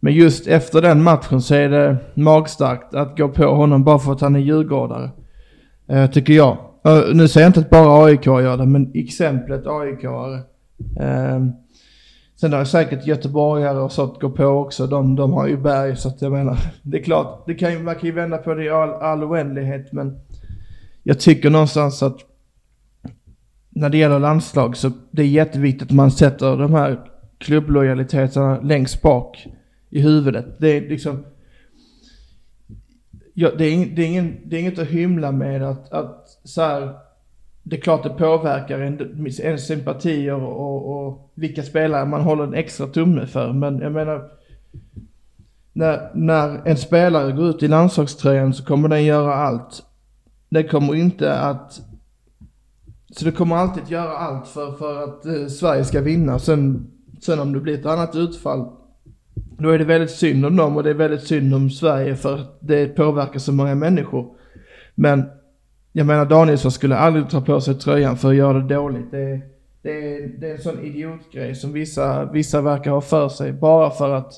Men 0.00 0.12
just 0.12 0.46
efter 0.46 0.82
den 0.82 1.02
matchen 1.02 1.42
så 1.42 1.54
är 1.54 1.68
det 1.68 1.96
magstarkt 2.14 2.94
att 2.94 3.18
gå 3.18 3.28
på 3.28 3.44
honom 3.44 3.84
bara 3.84 3.98
för 3.98 4.12
att 4.12 4.20
han 4.20 4.36
är 4.36 4.40
djurgårdare. 4.40 5.10
Eh, 5.88 6.10
tycker 6.10 6.32
jag. 6.32 6.56
Eh, 6.84 7.00
nu 7.14 7.28
säger 7.28 7.44
jag 7.44 7.48
inte 7.48 7.60
att 7.60 7.70
bara 7.70 8.04
AIK 8.04 8.26
gör 8.26 8.56
det, 8.56 8.66
men 8.66 8.90
exemplet 8.94 9.66
AIK-are. 9.66 10.34
Eh, 11.00 11.46
Sen 12.40 12.52
har 12.52 12.64
säkert 12.64 13.06
göteborgare 13.06 13.78
och 13.78 13.92
sånt 13.92 14.20
går 14.20 14.30
på 14.30 14.44
också. 14.44 14.86
De, 14.86 15.16
de 15.16 15.32
har 15.32 15.46
ju 15.46 15.56
berg 15.56 15.96
så 15.96 16.08
att 16.08 16.22
jag 16.22 16.32
menar. 16.32 16.58
Det 16.82 16.98
är 16.98 17.02
klart, 17.02 17.46
det 17.46 17.54
kan 17.54 17.72
ju, 17.72 17.78
man 17.78 17.94
kan 17.94 18.04
ju 18.04 18.12
vända 18.12 18.38
på 18.38 18.54
det 18.54 18.64
i 18.64 18.70
all, 18.70 18.90
all 18.90 19.24
oändlighet 19.24 19.92
men 19.92 20.20
jag 21.02 21.20
tycker 21.20 21.50
någonstans 21.50 22.02
att 22.02 22.16
när 23.70 23.88
det 23.88 23.98
gäller 23.98 24.18
landslag 24.18 24.76
så 24.76 24.90
det 25.10 25.22
är 25.22 25.26
jätteviktigt 25.26 25.82
att 25.82 25.94
man 25.94 26.10
sätter 26.10 26.56
de 26.56 26.74
här 26.74 27.00
klubblojaliteterna 27.38 28.60
längst 28.60 29.02
bak 29.02 29.46
i 29.90 30.00
huvudet. 30.00 30.46
Det 30.58 30.76
är 30.76 30.80
liksom 30.80 31.24
ja, 33.34 33.50
det, 33.58 33.64
är 33.64 33.86
det, 33.96 34.02
är 34.02 34.06
ingen, 34.06 34.36
det 34.44 34.56
är 34.56 34.60
inget 34.60 34.78
att 34.78 34.88
hymla 34.88 35.32
med 35.32 35.62
att, 35.62 35.92
att 35.92 36.38
så 36.44 36.62
här, 36.62 36.94
det 37.68 37.76
är 37.76 37.80
klart 37.80 38.02
det 38.02 38.10
påverkar 38.10 38.80
en, 38.80 39.26
ens 39.26 39.66
sympatier 39.66 40.34
och, 40.34 41.06
och 41.06 41.32
vilka 41.34 41.62
spelare 41.62 42.06
man 42.06 42.20
håller 42.20 42.44
en 42.44 42.54
extra 42.54 42.86
tumme 42.86 43.26
för. 43.26 43.52
Men 43.52 43.78
jag 43.78 43.92
menar, 43.92 44.30
när, 45.72 46.10
när 46.14 46.60
en 46.64 46.76
spelare 46.76 47.32
går 47.32 47.46
ut 47.46 47.62
i 47.62 47.68
landslagströjan 47.68 48.54
så 48.54 48.64
kommer 48.64 48.88
den 48.88 49.04
göra 49.04 49.34
allt. 49.34 49.82
Det 50.48 50.62
kommer 50.62 50.94
inte 50.94 51.38
att... 51.38 51.80
Så 53.10 53.24
det 53.24 53.32
kommer 53.32 53.56
alltid 53.56 53.82
att 53.82 53.90
göra 53.90 54.16
allt 54.16 54.48
för, 54.48 54.72
för 54.72 55.04
att 55.04 55.26
eh, 55.26 55.46
Sverige 55.46 55.84
ska 55.84 56.00
vinna. 56.00 56.38
Sen, 56.38 56.90
sen 57.20 57.40
om 57.40 57.52
det 57.52 57.60
blir 57.60 57.78
ett 57.78 57.86
annat 57.86 58.16
utfall, 58.16 58.66
då 59.34 59.70
är 59.70 59.78
det 59.78 59.84
väldigt 59.84 60.10
synd 60.10 60.46
om 60.46 60.56
dem 60.56 60.76
och 60.76 60.82
det 60.82 60.90
är 60.90 60.94
väldigt 60.94 61.26
synd 61.26 61.54
om 61.54 61.70
Sverige 61.70 62.16
för 62.16 62.40
det 62.60 62.86
påverkar 62.86 63.38
så 63.38 63.52
många 63.52 63.74
människor. 63.74 64.34
Men 64.94 65.24
jag 65.92 66.06
menar 66.06 66.24
Danielsson 66.26 66.72
skulle 66.72 66.96
aldrig 66.96 67.30
ta 67.30 67.40
på 67.40 67.60
sig 67.60 67.74
tröjan 67.74 68.16
för 68.16 68.28
att 68.28 68.34
göra 68.34 68.58
det 68.58 68.74
dåligt. 68.74 69.10
Det, 69.10 69.40
det, 69.82 69.90
är, 70.16 70.28
det 70.40 70.46
är 70.50 70.52
en 70.54 70.62
sån 70.62 70.84
idiotgrej 70.84 71.54
som 71.54 71.72
vissa, 71.72 72.24
vissa 72.24 72.60
verkar 72.60 72.90
ha 72.90 73.00
för 73.00 73.28
sig 73.28 73.52
bara 73.52 73.90
för 73.90 74.10
att 74.10 74.32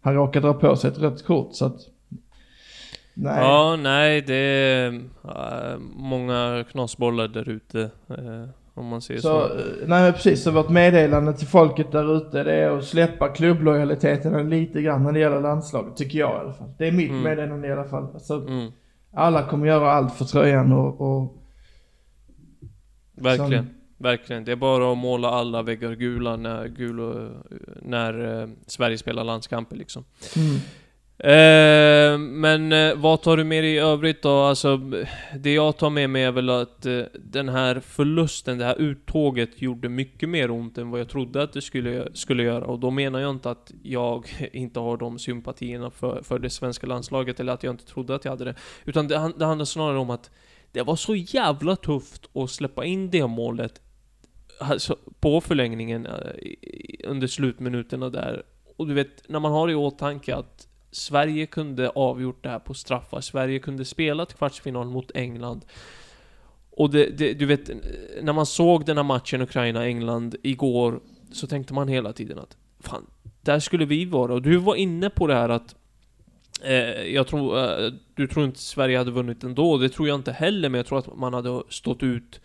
han 0.00 0.14
råkar 0.14 0.40
dra 0.40 0.54
på 0.54 0.76
sig 0.76 0.90
ett 0.90 0.98
rött 0.98 1.24
kort. 1.24 1.54
Så 1.54 1.64
att, 1.66 1.76
nej. 3.14 3.38
Ja, 3.40 3.76
nej, 3.82 4.22
det 4.22 4.34
är 4.34 4.86
äh, 5.24 5.78
många 5.96 6.64
knasbollar 6.70 7.28
där 7.28 7.48
ute. 7.48 7.80
Eh, 8.08 8.48
om 8.74 8.86
man 8.86 9.00
säger 9.00 9.20
så. 9.20 9.28
Så, 9.28 9.44
eh, 9.44 9.64
nej 9.86 10.12
precis, 10.12 10.42
så 10.42 10.50
vårt 10.50 10.68
meddelande 10.68 11.32
till 11.32 11.46
folket 11.46 11.92
där 11.92 12.16
ute 12.16 12.42
det 12.44 12.54
är 12.54 12.70
att 12.78 12.84
släppa 12.84 13.28
klubblojaliteten 13.28 14.50
lite 14.50 14.82
grann 14.82 15.02
när 15.04 15.12
det 15.12 15.18
gäller 15.20 15.40
landslaget, 15.40 15.96
tycker 15.96 16.18
jag 16.18 16.30
i 16.30 16.40
alla 16.40 16.52
fall. 16.52 16.68
Det 16.78 16.88
är 16.88 16.92
mitt 16.92 17.10
Mm. 17.10 17.22
meddelande 17.22 17.68
i 17.68 17.72
alla 17.72 17.84
fall. 17.84 18.06
Alltså, 18.14 18.34
Mm, 18.34 18.72
alla 19.12 19.48
kommer 19.48 19.66
göra 19.66 19.92
allt 19.92 20.14
för 20.14 20.24
tröjan 20.24 20.72
och, 20.72 21.00
och 21.00 21.42
verkligen. 23.14 23.66
Som- 23.66 23.74
Verkligen. 24.00 24.44
Det 24.44 24.52
är 24.52 24.56
bara 24.56 24.92
att 24.92 24.98
måla 24.98 25.28
alla 25.28 25.62
väggar 25.62 25.92
gula 25.92 26.36
när, 26.36 26.66
gul 26.68 27.28
när 27.82 28.40
eh, 28.42 28.48
Sverige 28.66 28.98
spelar 28.98 29.24
landskamper 29.24 29.76
liksom. 29.76 30.04
mm. 30.36 30.58
Eh, 31.20 32.18
men 32.18 32.72
eh, 32.72 32.94
vad 32.94 33.22
tar 33.22 33.36
du 33.36 33.44
med 33.44 33.64
dig 33.64 33.74
i 33.74 33.78
övrigt 33.78 34.22
då? 34.22 34.30
Alltså, 34.30 34.76
det 35.38 35.54
jag 35.54 35.76
tar 35.76 35.90
med 35.90 36.10
mig 36.10 36.24
är 36.24 36.32
väl 36.32 36.50
att 36.50 36.86
eh, 36.86 37.02
den 37.14 37.48
här 37.48 37.80
förlusten, 37.80 38.58
det 38.58 38.64
här 38.64 38.80
uttåget 38.80 39.62
gjorde 39.62 39.88
mycket 39.88 40.28
mer 40.28 40.50
ont 40.50 40.78
än 40.78 40.90
vad 40.90 41.00
jag 41.00 41.08
trodde 41.08 41.42
att 41.42 41.52
det 41.52 41.62
skulle, 41.62 42.08
skulle 42.14 42.42
göra. 42.42 42.64
Och 42.64 42.78
då 42.78 42.90
menar 42.90 43.18
jag 43.20 43.30
inte 43.30 43.50
att 43.50 43.72
jag 43.82 44.28
inte 44.52 44.80
har 44.80 44.96
de 44.96 45.18
sympatierna 45.18 45.90
för, 45.90 46.22
för 46.22 46.38
det 46.38 46.50
svenska 46.50 46.86
landslaget, 46.86 47.40
eller 47.40 47.52
att 47.52 47.62
jag 47.62 47.72
inte 47.72 47.86
trodde 47.86 48.14
att 48.14 48.24
jag 48.24 48.32
hade 48.32 48.44
det. 48.44 48.54
Utan 48.84 49.08
det, 49.08 49.32
det 49.38 49.44
handlar 49.44 49.64
snarare 49.64 49.98
om 49.98 50.10
att 50.10 50.30
det 50.72 50.82
var 50.82 50.96
så 50.96 51.14
jävla 51.14 51.76
tufft 51.76 52.36
att 52.36 52.50
släppa 52.50 52.84
in 52.84 53.10
det 53.10 53.26
målet 53.26 53.80
alltså, 54.58 54.98
på 55.20 55.40
förlängningen 55.40 56.06
eh, 56.06 56.12
under 57.04 57.26
slutminuterna 57.26 58.10
där. 58.10 58.42
Och 58.76 58.86
du 58.86 58.94
vet, 58.94 59.28
när 59.28 59.40
man 59.40 59.52
har 59.52 59.70
i 59.70 59.74
åtanke 59.74 60.36
att 60.36 60.67
Sverige 60.98 61.46
kunde 61.46 61.88
avgjort 61.88 62.42
det 62.42 62.48
här 62.48 62.58
på 62.58 62.74
straffar. 62.74 63.20
Sverige 63.20 63.58
kunde 63.58 63.84
spela 63.84 64.26
till 64.26 64.36
kvartsfinal 64.36 64.86
mot 64.86 65.10
England. 65.14 65.64
Och 66.70 66.90
det, 66.90 67.18
det, 67.18 67.32
du 67.34 67.46
vet, 67.46 67.70
när 68.22 68.32
man 68.32 68.46
såg 68.46 68.84
den 68.86 68.96
här 68.96 69.04
matchen 69.04 69.42
Ukraina-England 69.42 70.36
igår 70.42 71.00
så 71.32 71.46
tänkte 71.46 71.74
man 71.74 71.88
hela 71.88 72.12
tiden 72.12 72.38
att 72.38 72.56
fan, 72.80 73.06
där 73.42 73.58
skulle 73.58 73.84
vi 73.84 74.04
vara. 74.04 74.34
Och 74.34 74.42
du 74.42 74.56
var 74.56 74.74
inne 74.74 75.10
på 75.10 75.26
det 75.26 75.34
här 75.34 75.48
att 75.48 75.74
eh, 76.64 77.02
jag 77.14 77.26
tror, 77.26 77.58
eh, 77.58 77.92
du 78.14 78.26
tror 78.26 78.44
inte 78.46 78.60
Sverige 78.60 78.98
hade 78.98 79.10
vunnit 79.10 79.44
ändå, 79.44 79.78
det 79.78 79.88
tror 79.88 80.08
jag 80.08 80.14
inte 80.14 80.32
heller, 80.32 80.68
men 80.68 80.78
jag 80.78 80.86
tror 80.86 80.98
att 80.98 81.16
man 81.16 81.34
hade 81.34 81.62
stått 81.68 82.02
ut 82.02 82.40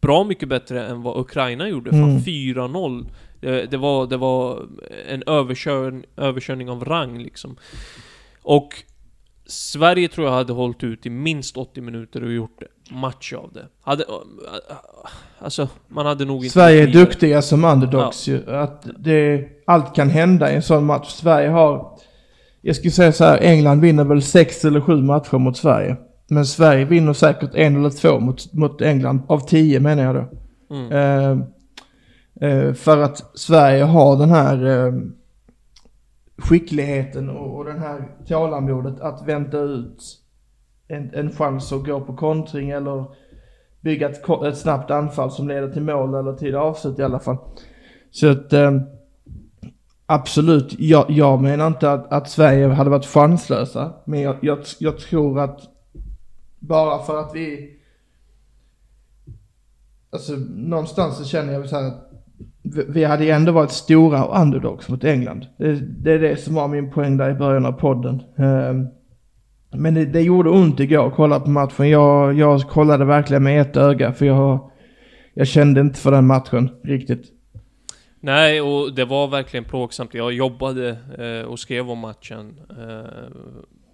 bra 0.00 0.24
mycket 0.24 0.48
bättre 0.48 0.86
än 0.86 1.02
vad 1.02 1.20
Ukraina 1.20 1.68
gjorde. 1.68 1.90
Fan, 1.90 2.02
Mm. 2.10 2.22
4-0. 2.22 3.06
Det, 3.40 3.66
det, 3.66 3.76
var, 3.76 4.06
det 4.06 4.16
var 4.16 4.66
en 5.08 5.22
överkör, 5.26 6.02
överkörning 6.16 6.70
av 6.70 6.84
rang 6.84 7.18
liksom. 7.18 7.56
Och 8.42 8.74
Sverige 9.46 10.08
tror 10.08 10.26
jag 10.26 10.34
hade 10.34 10.52
hållit 10.52 10.84
ut 10.84 11.06
i 11.06 11.10
minst 11.10 11.56
80 11.56 11.80
minuter 11.80 12.24
och 12.24 12.32
gjort 12.32 12.62
match 12.90 13.32
av 13.32 13.52
det. 13.52 13.66
Hade, 13.80 14.04
alltså, 15.38 15.68
man 15.88 16.06
hade 16.06 16.24
nog 16.24 16.36
inte... 16.36 16.52
Sverige 16.52 16.82
är 16.82 16.86
duktiga 16.86 17.42
som 17.42 17.64
underdogs 17.64 18.28
ju. 18.28 18.50
Att 18.50 18.86
det, 18.98 19.48
allt 19.66 19.94
kan 19.94 20.10
hända 20.10 20.52
i 20.52 20.54
en 20.54 20.62
sån 20.62 20.84
match. 20.86 21.08
Sverige 21.08 21.48
har, 21.48 21.98
jag 22.62 22.76
skulle 22.76 22.90
säga 22.90 23.12
så 23.12 23.24
här, 23.24 23.38
England 23.38 23.80
vinner 23.80 24.04
väl 24.04 24.22
sex 24.22 24.64
eller 24.64 24.80
sju 24.80 24.96
matcher 24.96 25.38
mot 25.38 25.56
Sverige. 25.56 25.96
Men 26.30 26.46
Sverige 26.46 26.84
vinner 26.84 27.12
säkert 27.12 27.54
en 27.54 27.76
eller 27.76 27.90
två 27.90 28.20
mot, 28.20 28.52
mot 28.52 28.82
England, 28.82 29.22
av 29.28 29.40
tio 29.40 29.80
menar 29.80 30.02
jag 30.02 30.14
då. 30.14 30.28
Mm. 30.74 30.92
Eh, 30.92 31.30
eh, 31.30 31.38
Eh, 32.40 32.72
för 32.72 32.98
att 32.98 33.38
Sverige 33.38 33.84
har 33.84 34.16
den 34.16 34.30
här 34.30 34.66
eh, 34.66 34.92
skickligheten 36.38 37.30
och, 37.30 37.56
och 37.56 37.64
den 37.64 37.78
här 37.78 38.08
tålamodet 38.26 39.00
att 39.00 39.28
vänta 39.28 39.58
ut 39.58 40.18
en, 40.88 41.14
en 41.14 41.32
chans 41.32 41.72
att 41.72 41.86
gå 41.86 42.00
på 42.00 42.16
kontring 42.16 42.70
eller 42.70 43.04
bygga 43.80 44.08
ett, 44.08 44.28
ett 44.44 44.58
snabbt 44.58 44.90
anfall 44.90 45.30
som 45.30 45.48
leder 45.48 45.72
till 45.72 45.82
mål 45.82 46.14
eller 46.14 46.32
till 46.32 46.54
avslut 46.54 46.98
i 46.98 47.02
alla 47.02 47.18
fall. 47.18 47.36
Så 48.10 48.30
att 48.30 48.52
eh, 48.52 48.80
absolut, 50.06 50.74
jag, 50.78 51.10
jag 51.10 51.42
menar 51.42 51.66
inte 51.66 51.92
att, 51.92 52.12
att 52.12 52.30
Sverige 52.30 52.68
hade 52.68 52.90
varit 52.90 53.06
chanslösa. 53.06 53.92
Men 54.04 54.20
jag, 54.20 54.36
jag, 54.40 54.58
jag 54.78 54.98
tror 54.98 55.40
att 55.40 55.60
bara 56.58 56.98
för 56.98 57.20
att 57.20 57.34
vi 57.34 57.74
Alltså 60.10 60.32
någonstans 60.48 61.18
så 61.18 61.24
känner 61.24 61.52
jag 61.52 61.68
så 61.68 61.76
här 61.76 61.86
att 61.86 62.07
vi- 62.88 63.04
hade 63.04 63.24
ju 63.24 63.30
ändå 63.30 63.52
varit 63.52 63.70
stora 63.70 64.42
underdogs 64.42 64.88
mot 64.88 65.04
England. 65.04 65.46
Det, 65.58 65.74
det 65.74 66.12
är 66.12 66.18
det 66.18 66.36
som 66.36 66.54
var 66.54 66.68
min 66.68 66.90
poäng 66.90 67.16
där 67.16 67.30
i 67.30 67.34
början 67.34 67.66
av 67.66 67.72
podden. 67.72 68.22
Ehm, 68.36 68.86
men 69.70 69.94
det, 69.94 70.04
det 70.04 70.20
gjorde 70.20 70.50
ont 70.50 70.80
igår 70.80 71.06
att 71.06 71.14
kolla 71.14 71.40
på 71.40 71.50
matchen. 71.50 71.88
Jag, 71.88 72.34
jag 72.34 72.60
kollade 72.60 73.04
verkligen 73.04 73.42
med 73.42 73.60
ett 73.60 73.76
öga 73.76 74.12
för 74.12 74.26
jag, 74.26 74.70
jag 75.34 75.46
kände 75.46 75.80
inte 75.80 76.00
för 76.00 76.10
den 76.10 76.26
matchen 76.26 76.70
riktigt. 76.84 77.32
Nej, 78.20 78.60
och 78.60 78.94
det 78.94 79.04
var 79.04 79.28
verkligen 79.28 79.64
plågsamt. 79.64 80.14
Jag 80.14 80.32
jobbade 80.32 80.88
eh, 81.18 81.50
och 81.50 81.58
skrev 81.58 81.90
om 81.90 81.98
matchen. 81.98 82.60
Eh, 82.70 83.32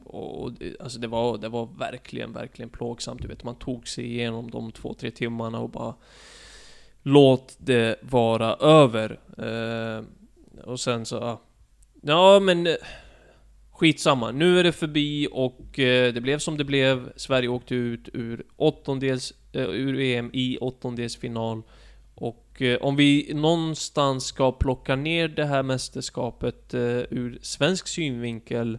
och 0.04 0.52
det, 0.52 0.76
alltså 0.80 0.98
det 1.00 1.06
var, 1.06 1.38
det 1.38 1.48
var 1.48 1.68
verkligen, 1.78 2.32
verkligen 2.32 2.68
plågsamt. 2.68 3.22
Du 3.22 3.28
vet, 3.28 3.44
man 3.44 3.54
tog 3.54 3.88
sig 3.88 4.04
igenom 4.04 4.50
de 4.50 4.72
två, 4.72 4.94
tre 4.94 5.10
timmarna 5.10 5.58
och 5.58 5.70
bara 5.70 5.94
Låt 7.06 7.56
det 7.58 7.96
vara 8.02 8.54
över. 8.54 9.18
Eh, 9.38 10.04
och 10.64 10.80
sen 10.80 11.06
så, 11.06 11.38
ja. 12.02 12.40
Men... 12.40 12.66
Eh, 12.66 12.74
skitsamma, 13.74 14.30
nu 14.30 14.58
är 14.58 14.64
det 14.64 14.72
förbi 14.72 15.28
och 15.32 15.78
eh, 15.78 16.12
det 16.12 16.20
blev 16.20 16.38
som 16.38 16.56
det 16.56 16.64
blev. 16.64 17.12
Sverige 17.16 17.48
åkte 17.48 17.74
ut 17.74 18.08
ur 18.12 18.44
åttondels, 18.56 19.34
eh, 19.52 19.62
ur 19.62 20.00
EM 20.00 20.30
i 20.32 20.58
åttondelsfinal. 20.60 21.62
Och 22.14 22.62
eh, 22.62 22.78
om 22.82 22.96
vi 22.96 23.32
någonstans 23.34 24.24
ska 24.24 24.52
plocka 24.52 24.96
ner 24.96 25.28
det 25.28 25.44
här 25.44 25.62
mästerskapet 25.62 26.74
eh, 26.74 26.80
ur 27.10 27.38
svensk 27.42 27.88
synvinkel 27.88 28.78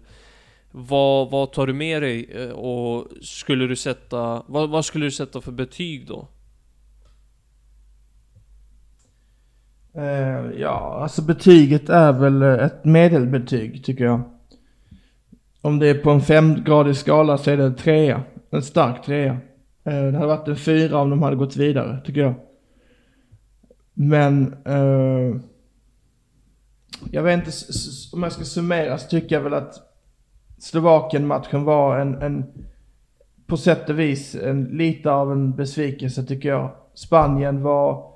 vad, 0.72 1.32
vad 1.32 1.51
tar 1.51 1.67
du 1.67 1.74
med 1.74 2.01
dig 2.01 2.29
eh, 2.32 2.50
och 2.50 3.08
skulle 3.22 3.67
du 3.67 3.75
sätta, 3.75 4.44
vad, 4.48 4.70
vad 4.70 4.86
skulle 4.86 5.05
du 5.05 5.12
sätta 5.12 5.41
för 5.41 5.51
betyg 5.51 6.08
då? 6.08 6.27
Uh, 9.98 10.60
ja, 10.60 11.00
alltså 11.02 11.22
betyget 11.22 11.90
är 11.90 12.14
väl 12.14 12.42
eh, 12.42 12.66
ett 12.66 12.86
medelbetyg 12.86 13.84
tycker 13.84 14.04
jag. 14.06 14.22
Om 15.62 15.80
det 15.80 15.88
är 15.88 15.94
på 16.04 16.12
en 16.12 16.22
femgradig 16.22 16.96
skala 16.96 17.38
så 17.38 17.52
är 17.52 17.58
det 17.58 17.64
en 17.64 17.75
trea. 17.75 18.24
En 18.50 18.62
stark 18.62 19.06
trea. 19.06 19.32
Uh, 19.32 19.40
det 19.84 20.18
hade 20.18 20.28
varit 20.28 20.48
en 20.48 20.56
fyra 20.56 20.98
om 20.98 21.10
de 21.10 21.22
hade 21.22 21.36
gått 21.36 21.56
vidare, 21.56 22.02
tycker 22.06 22.22
jag. 22.22 22.34
Men... 23.94 24.56
Uh, 24.68 25.42
jag 27.12 27.24
vet 27.24 27.40
inte, 27.40 27.52
om 28.14 28.24
jag 28.24 28.32
ska 28.32 28.44
summera 28.44 28.98
så 28.98 29.08
tycker 29.08 29.36
jag 29.36 29.44
väl 29.44 29.54
att 29.54 29.75
Slovakien-matchen 30.58 31.64
var 31.64 32.00
en, 32.00 32.16
en... 32.22 32.46
På 33.48 33.58
sätt 33.58 33.90
och 33.90 34.00
vis 34.00 34.36
en, 34.36 34.64
lite 34.64 35.12
av 35.12 35.32
en 35.32 35.56
besvikelse 35.56 36.24
tycker 36.24 36.50
jag. 36.50 36.72
Spanien 36.94 37.64
var... 37.64 38.14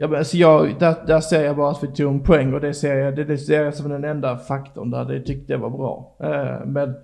Ja, 0.00 0.08
men 0.08 0.18
alltså 0.18 0.36
jag, 0.36 0.78
där, 0.78 0.94
där 1.06 1.20
ser 1.20 1.44
jag 1.44 1.56
bara 1.56 1.70
att 1.70 1.84
vi 1.84 1.86
tog 1.86 2.14
en 2.14 2.20
poäng 2.20 2.54
och 2.54 2.60
det 2.60 2.74
ser 2.74 2.96
jag, 2.96 3.16
det, 3.16 3.24
det 3.24 3.38
ser 3.38 3.64
jag 3.64 3.74
som 3.74 3.90
den 3.90 4.04
enda 4.04 4.36
faktorn 4.36 4.90
där. 4.90 5.04
Det 5.04 5.20
tyckte 5.20 5.52
jag 5.52 5.58
var 5.58 5.70
bra. 5.70 6.16
Eh, 6.20 6.66
men 6.66 6.94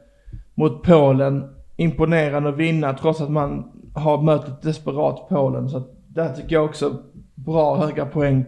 mot 0.54 0.82
Polen, 0.82 1.44
imponerande 1.76 2.48
att 2.48 2.56
vinna 2.56 2.94
trots 2.94 3.20
att 3.20 3.30
man 3.30 3.72
har 3.94 4.22
mött 4.22 4.48
ett 4.48 4.62
desperat 4.62 5.28
Polen. 5.28 5.68
Så 5.68 5.76
att 5.76 5.90
där 6.08 6.28
tycker 6.28 6.54
jag 6.56 6.64
också 6.64 6.98
bra 7.34 7.76
höga 7.76 8.06
poäng. 8.06 8.44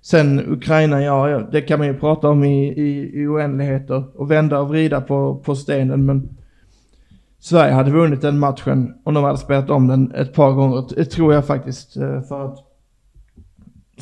Sen 0.00 0.52
Ukraina, 0.52 1.02
ja, 1.02 1.38
det 1.52 1.60
kan 1.60 1.78
man 1.78 1.88
ju 1.88 1.98
prata 1.98 2.28
om 2.28 2.44
i, 2.44 2.68
i, 2.68 3.20
i 3.22 3.26
oändligheter 3.26 4.04
och 4.14 4.30
vända 4.30 4.60
och 4.60 4.68
vrida 4.68 5.00
på, 5.00 5.36
på 5.44 5.54
stenen. 5.54 6.06
Men 6.06 6.28
Sverige 7.38 7.72
hade 7.72 7.90
vunnit 7.90 8.20
den 8.20 8.38
matchen 8.38 8.94
om 9.04 9.14
de 9.14 9.24
hade 9.24 9.38
spelat 9.38 9.70
om 9.70 9.88
den 9.88 10.12
ett 10.14 10.34
par 10.34 10.52
gånger. 10.52 10.84
Det 10.96 11.04
tror 11.04 11.34
jag 11.34 11.46
faktiskt. 11.46 11.96
Eh, 11.96 12.22
för 12.22 12.44
att 12.44 12.71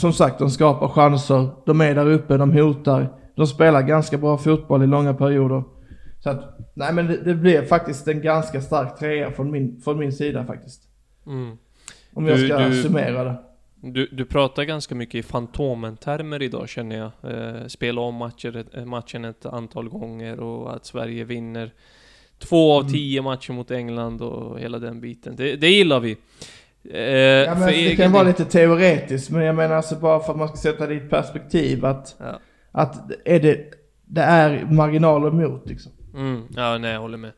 som 0.00 0.12
sagt, 0.12 0.38
de 0.38 0.50
skapar 0.50 0.88
chanser. 0.88 1.49
De 1.66 1.80
är 1.80 1.95
där 1.95 2.07
uppe, 2.11 2.37
de 2.37 2.52
hotar. 2.52 3.09
De 3.37 3.47
spelar 3.47 3.83
ganska 3.83 4.19
bra 4.19 4.38
fotboll 4.38 4.83
i 4.83 4.87
långa 4.87 5.14
perioder. 5.14 5.62
Så 6.19 6.30
att, 6.30 6.59
nej 6.75 6.92
men 6.95 7.07
det, 7.07 7.16
det 7.16 7.35
blev 7.35 7.66
faktiskt 7.66 8.09
en 8.09 8.23
ganska 8.23 8.61
stark 8.61 8.99
trea 8.99 9.30
från 9.30 9.50
min, 9.50 9.80
från 9.85 9.99
min 9.99 10.12
sida 10.12 10.45
faktiskt. 10.47 10.83
Mm. 11.26 11.57
Om 12.14 12.26
jag 12.26 12.38
Du- 12.38 12.49
ska 12.49 12.59
du- 12.59 12.83
summera 12.83 13.25
det. 13.25 13.37
Du, 13.83 14.07
du 14.12 14.25
pratar 14.25 14.64
ganska 14.64 14.95
mycket 14.95 15.14
i 15.14 15.23
fantomen-termer 15.23 16.42
idag 16.42 16.69
känner 16.69 16.97
jag. 16.97 17.11
Eh, 17.35 17.66
spela 17.66 18.00
om 18.00 18.14
matcher, 18.14 18.64
eh, 18.75 18.85
matchen 18.85 19.25
ett 19.25 19.47
antal 19.47 19.88
gånger 19.88 20.40
och 20.40 20.75
att 20.76 20.87
Sverige 20.87 21.25
vinner 21.25 21.71
två 22.38 22.73
av 22.73 22.80
Mm. 22.80 22.92
tio 22.92 23.23
matcher 23.23 23.52
mot 23.52 23.71
England 23.71 24.23
och 24.23 24.61
hela 24.61 24.78
den 24.78 25.00
biten. 25.00 25.37
Det, 25.37 25.57
det 25.57 25.69
gillar 25.71 26.00
vi. 26.00 26.16
Eh, 26.90 27.00
Ja, 27.00 27.54
men 27.54 27.62
för 27.62 27.70
det 27.72 27.96
kan 27.96 28.12
vara 28.12 28.22
lite 28.22 28.44
teoretiskt, 28.44 29.30
men 29.30 29.42
jag 29.44 29.54
menar 29.54 29.76
alltså 29.76 29.96
bara 29.96 30.20
för 30.20 30.32
att 30.32 30.38
man 30.38 30.49
ska 30.49 30.56
sätta 30.56 30.87
det 30.87 30.94
i 30.94 30.96
ett 30.96 31.10
perspektiv 31.10 31.84
att, 31.84 32.16
Ja. 32.18 32.40
att 32.72 33.10
är 33.25 33.40
det, 33.40 33.64
det 34.04 34.20
är 34.22 34.64
marginaler 34.70 35.30
mot 35.30 35.68
liksom. 35.68 35.92
Mm, 36.14 36.42
ja, 36.56 36.78
nej, 36.78 36.92
jag 36.92 37.00
håller 37.00 37.18
med. 37.18 37.30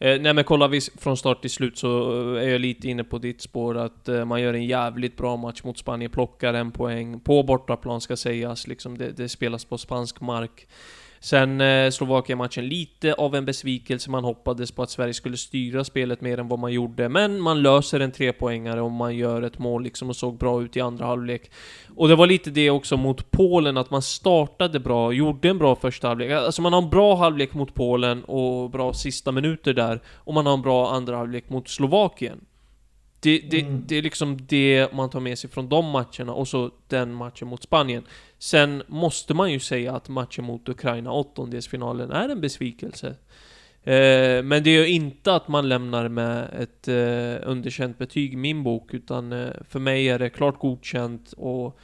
Eh, 0.00 0.20
nej 0.20 0.34
men 0.34 0.44
kollar 0.44 0.68
vi 0.68 0.80
från 0.80 1.16
start 1.16 1.40
till 1.40 1.50
slut 1.50 1.78
så 1.78 2.12
eh, 2.36 2.42
är 2.42 2.48
jag 2.48 2.60
lite 2.60 2.88
inne 2.88 3.04
på 3.04 3.18
ditt 3.18 3.40
spår 3.42 3.76
att 3.78 4.08
eh, 4.08 4.24
man 4.24 4.42
gör 4.42 4.54
en 4.54 4.64
jävligt 4.66 5.16
bra 5.16 5.36
match 5.36 5.62
mot 5.64 5.78
Spanien, 5.78 6.10
plockar 6.10 6.54
en 6.54 6.70
poäng 6.72 7.20
på 7.20 7.42
bortaplan 7.42 8.00
ska 8.00 8.16
sägas, 8.16 8.66
liksom 8.66 8.98
det, 8.98 9.10
det 9.16 9.28
spelas 9.28 9.64
på 9.64 9.78
spansk 9.78 10.20
mark. 10.20 10.68
Sen 11.20 11.60
eh, 11.60 11.90
Slovakien-matchen, 11.90 12.68
lite 12.68 13.14
av 13.14 13.34
en 13.34 13.44
besvikelse. 13.44 14.10
Man 14.10 14.24
hoppades 14.24 14.72
på 14.72 14.82
att 14.82 14.90
Sverige 14.90 15.14
skulle 15.14 15.36
styra 15.36 15.84
spelet 15.84 16.20
mer 16.20 16.38
än 16.38 16.48
vad 16.48 16.58
man 16.58 16.72
gjorde. 16.72 17.08
Men 17.08 17.40
man 17.40 17.62
löser 17.62 18.00
en 18.00 18.12
trepoängare 18.12 18.80
och 18.80 18.90
man 18.90 19.16
gör 19.16 19.42
ett 19.42 19.58
mål 19.58 19.82
liksom 19.82 20.08
och 20.08 20.16
såg 20.16 20.38
bra 20.38 20.62
ut 20.62 20.76
i 20.76 20.80
andra 20.80 21.06
halvlek. 21.06 21.50
Och 21.96 22.08
det 22.08 22.16
var 22.16 22.26
lite 22.26 22.50
det 22.50 22.70
också 22.70 22.96
mot 22.96 23.30
Polen, 23.30 23.76
att 23.76 23.90
man 23.90 24.02
startade 24.02 24.80
bra, 24.80 25.12
gjorde 25.12 25.48
en 25.48 25.58
bra 25.58 25.76
första 25.76 26.08
halvlek. 26.08 26.32
Alltså 26.32 26.62
man 26.62 26.72
har 26.72 26.82
en 26.82 26.90
bra 26.90 27.16
halvlek 27.16 27.54
mot 27.54 27.74
Polen 27.74 28.24
och 28.24 28.70
bra 28.70 28.92
sista 28.92 29.32
minuter 29.32 29.74
där. 29.74 30.00
Och 30.06 30.34
man 30.34 30.46
har 30.46 30.54
en 30.54 30.62
bra 30.62 30.90
andra 30.90 31.16
halvlek 31.16 31.50
mot 31.50 31.68
Slovakien. 31.68 32.40
Det, 33.20 33.38
det, 33.38 33.60
Mm. 33.62 33.84
det 33.86 33.96
är 33.96 34.02
liksom 34.02 34.38
det 34.46 34.92
man 34.92 35.10
tar 35.10 35.20
med 35.20 35.38
sig 35.38 35.50
från 35.50 35.68
de 35.68 35.90
matcherna 35.90 36.32
och 36.32 36.48
så 36.48 36.70
den 36.88 37.14
matchen 37.14 37.48
mot 37.48 37.62
Spanien. 37.62 38.04
Sen 38.38 38.82
måste 38.88 39.34
man 39.34 39.52
ju 39.52 39.60
säga 39.60 39.92
att 39.92 40.08
matchen 40.08 40.44
mot 40.44 40.68
Ukraina, 40.68 41.12
åttondelsfinalen, 41.12 42.10
är 42.10 42.28
en 42.28 42.40
besvikelse. 42.40 43.14
Eh, 43.84 44.42
men 44.42 44.62
det 44.62 44.70
gör 44.70 44.84
inte 44.84 45.34
att 45.34 45.48
man 45.48 45.68
lämnar 45.68 46.08
med 46.08 46.48
ett 46.58 46.88
eh, 46.88 47.48
underkänt 47.50 47.98
betyg 47.98 48.32
i 48.32 48.36
min 48.36 48.62
bok, 48.62 48.94
utan 48.94 49.32
eh, 49.32 49.48
för 49.68 49.78
mig 49.78 50.08
är 50.08 50.18
det 50.18 50.30
klart 50.30 50.58
godkänt 50.58 51.32
och 51.32 51.78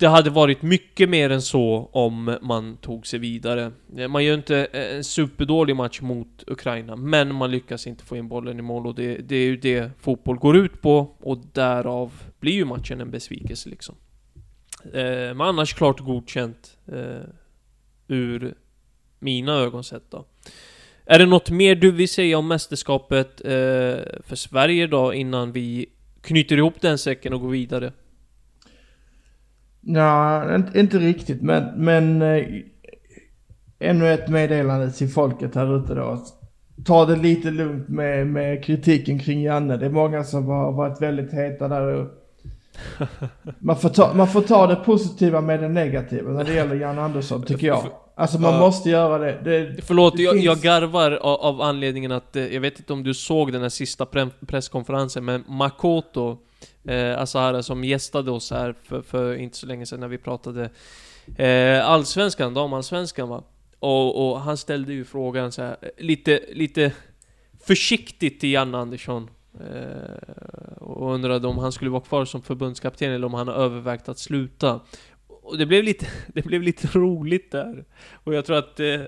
det 0.00 0.08
hade 0.08 0.30
varit 0.30 0.62
mycket 0.62 1.08
mer 1.08 1.30
än 1.30 1.42
så 1.42 1.90
om 1.92 2.38
man 2.42 2.76
tog 2.76 3.06
sig 3.06 3.18
vidare. 3.18 3.72
Eh, 3.96 4.08
man 4.08 4.24
gör 4.24 4.34
inte 4.34 4.64
eh, 4.72 4.96
en 4.96 5.04
superdålig 5.04 5.76
match 5.76 6.00
mot 6.00 6.44
Ukraina, 6.46 6.96
men 6.96 7.34
man 7.34 7.50
lyckas 7.50 7.86
inte 7.86 8.04
få 8.04 8.16
in 8.16 8.28
bollen 8.28 8.58
i 8.58 8.62
mål 8.62 8.86
och 8.86 8.94
det, 8.94 9.16
det 9.16 9.36
är 9.36 9.44
ju 9.44 9.56
det 9.56 9.90
fotboll 10.00 10.36
går 10.36 10.56
ut 10.56 10.82
på 10.82 10.98
och 11.18 11.38
därav 11.52 12.12
blir 12.40 12.52
ju 12.52 12.64
matchen 12.64 13.00
en 13.00 13.10
besvikelse 13.10 13.68
liksom. 13.68 13.94
Eh, 14.84 15.34
men 15.34 15.40
annars 15.40 15.74
klart 15.74 16.00
godkänt 16.00 16.78
eh, 16.92 17.28
ur 18.08 18.54
mina 19.18 19.52
ögon 19.52 19.84
sett 19.84 20.10
då. 20.10 20.24
Är 21.04 21.18
det 21.18 21.26
något 21.26 21.50
mer 21.50 21.74
du 21.74 21.90
vill 21.90 22.08
säga 22.08 22.38
om 22.38 22.48
mästerskapet 22.48 23.40
eh, 23.44 23.50
för 24.22 24.34
Sverige 24.34 24.86
då 24.86 25.14
innan 25.14 25.52
vi 25.52 25.86
knyter 26.20 26.56
ihop 26.56 26.80
den 26.80 26.98
säcken 26.98 27.32
och 27.32 27.40
går 27.40 27.50
vidare? 27.50 27.92
Ja, 29.80 30.54
inte, 30.54 30.80
inte 30.80 30.98
riktigt 30.98 31.42
men, 31.42 31.64
men 31.76 32.22
eh, 32.22 32.44
ännu 33.78 34.12
ett 34.12 34.28
meddelande 34.28 34.90
till 34.92 35.08
folket 35.08 35.54
här 35.54 35.76
ute 35.84 35.94
då. 35.94 36.18
Ta 36.84 37.04
det 37.06 37.16
lite 37.16 37.50
lugnt 37.50 37.88
med, 37.88 38.26
med 38.26 38.64
kritiken 38.64 39.18
kring 39.18 39.42
Janne. 39.42 39.76
Det 39.76 39.86
är 39.86 39.90
många 39.90 40.24
som 40.24 40.46
har 40.46 40.72
varit 40.72 41.02
väldigt 41.02 41.32
heta 41.32 41.68
där. 41.68 41.82
Och 41.82 42.06
man, 43.58 43.76
får 43.76 43.88
ta, 43.88 44.14
man 44.14 44.28
får 44.28 44.40
ta 44.42 44.66
det 44.66 44.76
positiva 44.76 45.40
med 45.40 45.60
det 45.60 45.68
negativa 45.68 46.30
när 46.30 46.44
det 46.44 46.54
gäller 46.54 46.74
Jan 46.74 46.98
Andersson 46.98 47.42
tycker 47.42 47.66
jag. 47.66 47.84
Alltså 48.14 48.40
man 48.40 48.52
Ja. 48.54 48.60
måste 48.60 48.90
göra 48.90 49.18
det. 49.18 49.38
det 49.44 49.84
Förlåt, 49.84 50.16
det 50.16 50.22
jag, 50.22 50.36
jag 50.36 50.54
finns- 50.54 50.64
garvar 50.64 51.10
av, 51.12 51.40
av 51.40 51.60
anledningen 51.60 52.12
att, 52.12 52.36
eh, 52.36 52.54
jag 52.54 52.60
vet 52.60 52.78
inte 52.78 52.92
om 52.92 53.02
du 53.02 53.14
såg 53.14 53.52
den 53.52 53.62
här 53.62 53.68
sista 53.68 54.06
pre 54.06 54.26
presskonferensen, 54.46 55.24
men 55.24 55.44
Makoto, 55.48 56.38
eh, 56.84 57.18
Asahara 57.18 57.62
som 57.62 57.84
gästade 57.84 58.30
oss 58.30 58.50
här 58.50 58.74
för, 58.82 59.02
för 59.02 59.34
inte 59.34 59.56
så 59.56 59.66
länge 59.66 59.86
sedan 59.86 60.00
när 60.00 60.08
vi 60.08 60.18
pratade 60.18 60.70
eh, 61.36 61.86
Allsvenskan, 61.88 62.54
damallsvenskan 62.54 63.28
va? 63.28 63.44
Och, 63.78 64.30
och 64.30 64.40
han 64.40 64.56
ställde 64.56 64.92
ju 64.92 65.04
frågan 65.04 65.52
så 65.52 65.62
här, 65.62 65.76
lite, 65.98 66.40
lite 66.52 66.92
försiktigt 67.64 68.40
till 68.40 68.52
Janne 68.52 68.78
Andersson. 68.78 69.30
Eh, 69.60 70.72
och 70.78 71.14
undrade 71.14 71.48
om 71.48 71.58
han 71.58 71.72
skulle 71.72 71.90
vara 71.90 72.02
kvar 72.02 72.24
som 72.24 72.42
förbundskapten 72.42 73.12
eller 73.12 73.26
om 73.26 73.34
han 73.34 73.48
har 73.48 73.54
övervägt 73.54 74.08
att 74.08 74.18
sluta. 74.18 74.80
Och 75.26 75.58
det 75.58 75.66
blev 75.66 75.84
lite, 75.84 76.06
det 76.26 76.42
blev 76.42 76.62
lite 76.62 76.88
roligt 76.98 77.52
där. 77.52 77.84
Och 78.12 78.34
jag 78.34 78.44
tror 78.44 78.56
att 78.56 78.80
eh, 78.80 79.00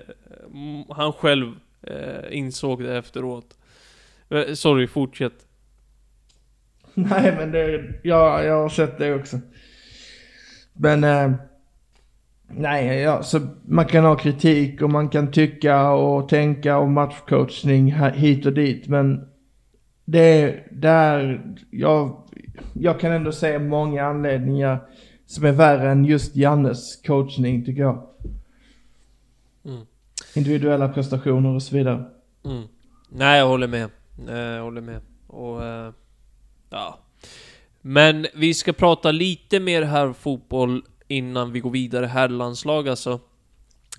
han 0.89 1.13
själv 1.13 1.53
eh, 1.81 2.37
insåg 2.37 2.83
det 2.83 2.97
efteråt. 2.97 3.57
Eh, 4.29 4.53
sorry, 4.53 4.87
fortsätt. 4.87 5.47
Nej 6.95 7.35
men 7.37 7.51
det, 7.51 7.83
ja, 8.03 8.43
jag 8.43 8.61
har 8.61 8.69
sett 8.69 8.97
det 8.97 9.15
också. 9.15 9.39
Men, 10.73 11.03
eh, 11.03 11.31
nej, 12.47 12.99
ja, 12.99 13.23
så 13.23 13.39
man 13.65 13.85
kan 13.85 14.05
ha 14.05 14.15
kritik 14.15 14.81
och 14.81 14.89
man 14.89 15.09
kan 15.09 15.31
tycka 15.31 15.91
och 15.91 16.29
tänka 16.29 16.77
om 16.77 16.93
matchcoachning 16.93 17.93
hit 17.93 18.45
och 18.45 18.53
dit. 18.53 18.87
Men 18.87 19.27
det 20.05 20.19
är 20.41 20.67
där, 20.71 21.41
jag, 21.71 22.23
jag 22.73 22.99
kan 22.99 23.11
ändå 23.11 23.31
se 23.31 23.59
många 23.59 24.05
anledningar 24.05 24.79
som 25.25 25.45
är 25.45 25.51
värre 25.51 25.91
än 25.91 26.05
just 26.05 26.35
Jannes 26.35 26.95
coachning 26.95 27.65
tycker 27.65 27.81
jag. 27.81 28.07
Mm. 29.65 29.81
Individuella 30.35 30.89
prestationer 30.89 31.55
och 31.55 31.63
så 31.63 31.75
vidare. 31.75 32.03
Mm. 32.45 32.63
Nej, 33.09 33.39
jag 33.39 33.47
håller 33.47 33.67
med. 33.67 33.89
Eh, 34.29 34.37
Jag 34.37 34.63
håller 34.63 34.81
med. 34.81 34.99
Och, 35.27 35.63
eh, 35.63 35.91
ja. 36.73 36.99
Men 37.81 38.27
vi 38.33 38.53
ska 38.53 38.73
prata 38.73 39.11
lite 39.11 39.59
mer 39.59 39.81
här 39.81 40.13
fotboll 40.13 40.83
innan 41.07 41.51
vi 41.51 41.59
går 41.59 41.69
vidare 41.69 42.05
herrlandslag 42.05 42.89
alltså. 42.89 43.19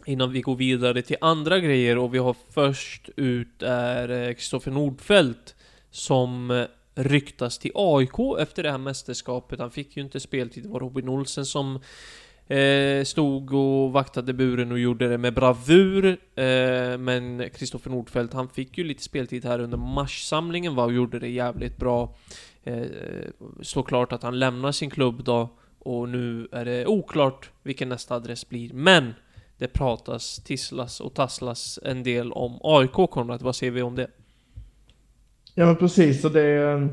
Innan 0.07 0.33
vi 0.33 0.41
går 0.41 0.57
vidare 0.57 1.03
till 1.03 1.17
andra 1.21 1.59
grejer 1.59 1.99
och 1.99 2.15
vi 2.15 2.19
har 2.19 2.37
först 2.51 3.09
ut 3.17 3.63
är 3.63 4.09
eh, 4.09 4.35
Kristoffer 4.35 4.71
Nordfeldt 4.71 5.55
som 5.91 6.51
eh, 6.51 6.65
ryktas 6.95 7.59
till 7.59 7.71
AIK 7.75 8.39
efter 8.39 8.63
det 8.63 8.71
här 8.71 8.79
mästerskapet. 8.79 9.61
Han 9.61 9.71
fick 9.71 9.97
ju 9.97 10.03
inte 10.03 10.21
speltid, 10.21 10.63
det 10.63 10.69
var 10.69 10.81
Robin 10.81 11.09
Olsen 11.09 11.47
som 11.47 11.81
Eh, 12.47 13.05
stod 13.05 13.55
och 13.55 13.93
vaktade 13.93 14.33
buren 14.33 14.73
och 14.73 14.79
gjorde 14.79 15.09
det 15.09 15.19
med 15.19 15.35
bravur. 15.35 16.07
Eh, 16.35 16.99
men 16.99 17.51
Kristoffer 17.51 17.91
Nordfeldt, 17.91 18.35
han 18.35 18.49
fick 18.49 18.79
ju 18.79 18.85
lite 18.85 19.03
speltid 19.03 19.45
här 19.45 19.59
under 19.59 19.79
marssamlingen 19.79 20.75
va, 20.75 20.85
och 20.85 20.93
gjorde 20.93 21.19
det 21.19 21.29
jävligt 21.29 21.77
bra. 21.77 22.15
Eh, 22.65 22.87
står 23.63 23.83
klart 23.83 24.13
att 24.13 24.23
han 24.23 24.39
lämnar 24.39 24.73
sin 24.73 24.91
klubb 24.91 25.25
då. 25.25 25.49
Och 25.79 26.09
nu 26.09 26.49
är 26.53 26.65
det 26.65 26.87
oklart 26.87 27.51
vilken 27.63 27.89
nästa 27.89 28.15
adress 28.15 28.49
blir. 28.49 28.73
Men 28.73 29.15
det 29.59 29.69
pratas, 29.69 30.37
tisslas 30.45 31.01
och 31.01 31.15
tasslas 31.15 31.79
en 31.83 32.03
del 32.03 32.33
om 32.33 32.59
AIK 32.63 33.11
Konrad. 33.11 33.43
Vad 33.43 33.57
säger 33.57 33.73
vi 33.73 33.83
om 33.83 33.95
det? 33.95 34.07
Ja 35.55 35.67
men 35.67 35.77
precis 35.77 36.25
och 36.25 36.31
det, 36.31 36.89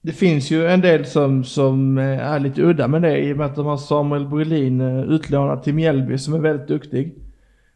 det 0.00 0.12
finns 0.12 0.50
ju 0.50 0.66
en 0.66 0.80
del 0.80 1.06
som, 1.06 1.44
som 1.44 1.98
eh, 1.98 2.04
är 2.04 2.40
lite 2.40 2.62
udda 2.62 2.88
med 2.88 3.02
det 3.02 3.18
i 3.18 3.32
och 3.32 3.36
med 3.36 3.46
att 3.46 3.56
de 3.56 3.66
har 3.66 3.76
Samuel 3.76 4.28
Brolin 4.28 4.80
eh, 4.80 5.00
utlånad 5.00 5.62
till 5.62 5.74
Mjällby 5.74 6.18
som 6.18 6.34
är 6.34 6.38
väldigt 6.38 6.68
duktig. 6.68 7.14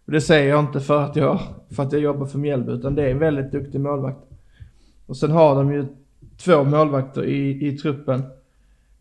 Och 0.06 0.12
det 0.12 0.20
säger 0.20 0.48
jag 0.48 0.60
inte 0.60 0.80
för 0.80 1.02
att 1.02 1.16
jag, 1.16 1.40
för 1.70 1.82
att 1.82 1.92
jag 1.92 2.00
jobbar 2.00 2.26
för 2.26 2.38
Mjällby 2.38 2.72
utan 2.72 2.94
det 2.94 3.02
är 3.02 3.10
en 3.10 3.18
väldigt 3.18 3.52
duktig 3.52 3.80
målvakt. 3.80 4.18
Och 5.06 5.16
sen 5.16 5.30
har 5.30 5.54
de 5.54 5.72
ju 5.72 5.86
två 6.44 6.64
målvakter 6.64 7.24
i, 7.24 7.68
i 7.68 7.78
truppen. 7.78 8.22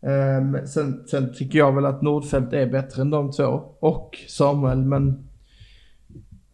Um, 0.00 0.66
sen, 0.66 1.04
sen 1.06 1.34
tycker 1.34 1.58
jag 1.58 1.72
väl 1.72 1.86
att 1.86 2.02
Nordfeldt 2.02 2.52
är 2.52 2.66
bättre 2.66 3.02
än 3.02 3.10
de 3.10 3.32
två 3.32 3.62
och 3.80 4.18
Samuel 4.28 4.78
men 4.78 5.28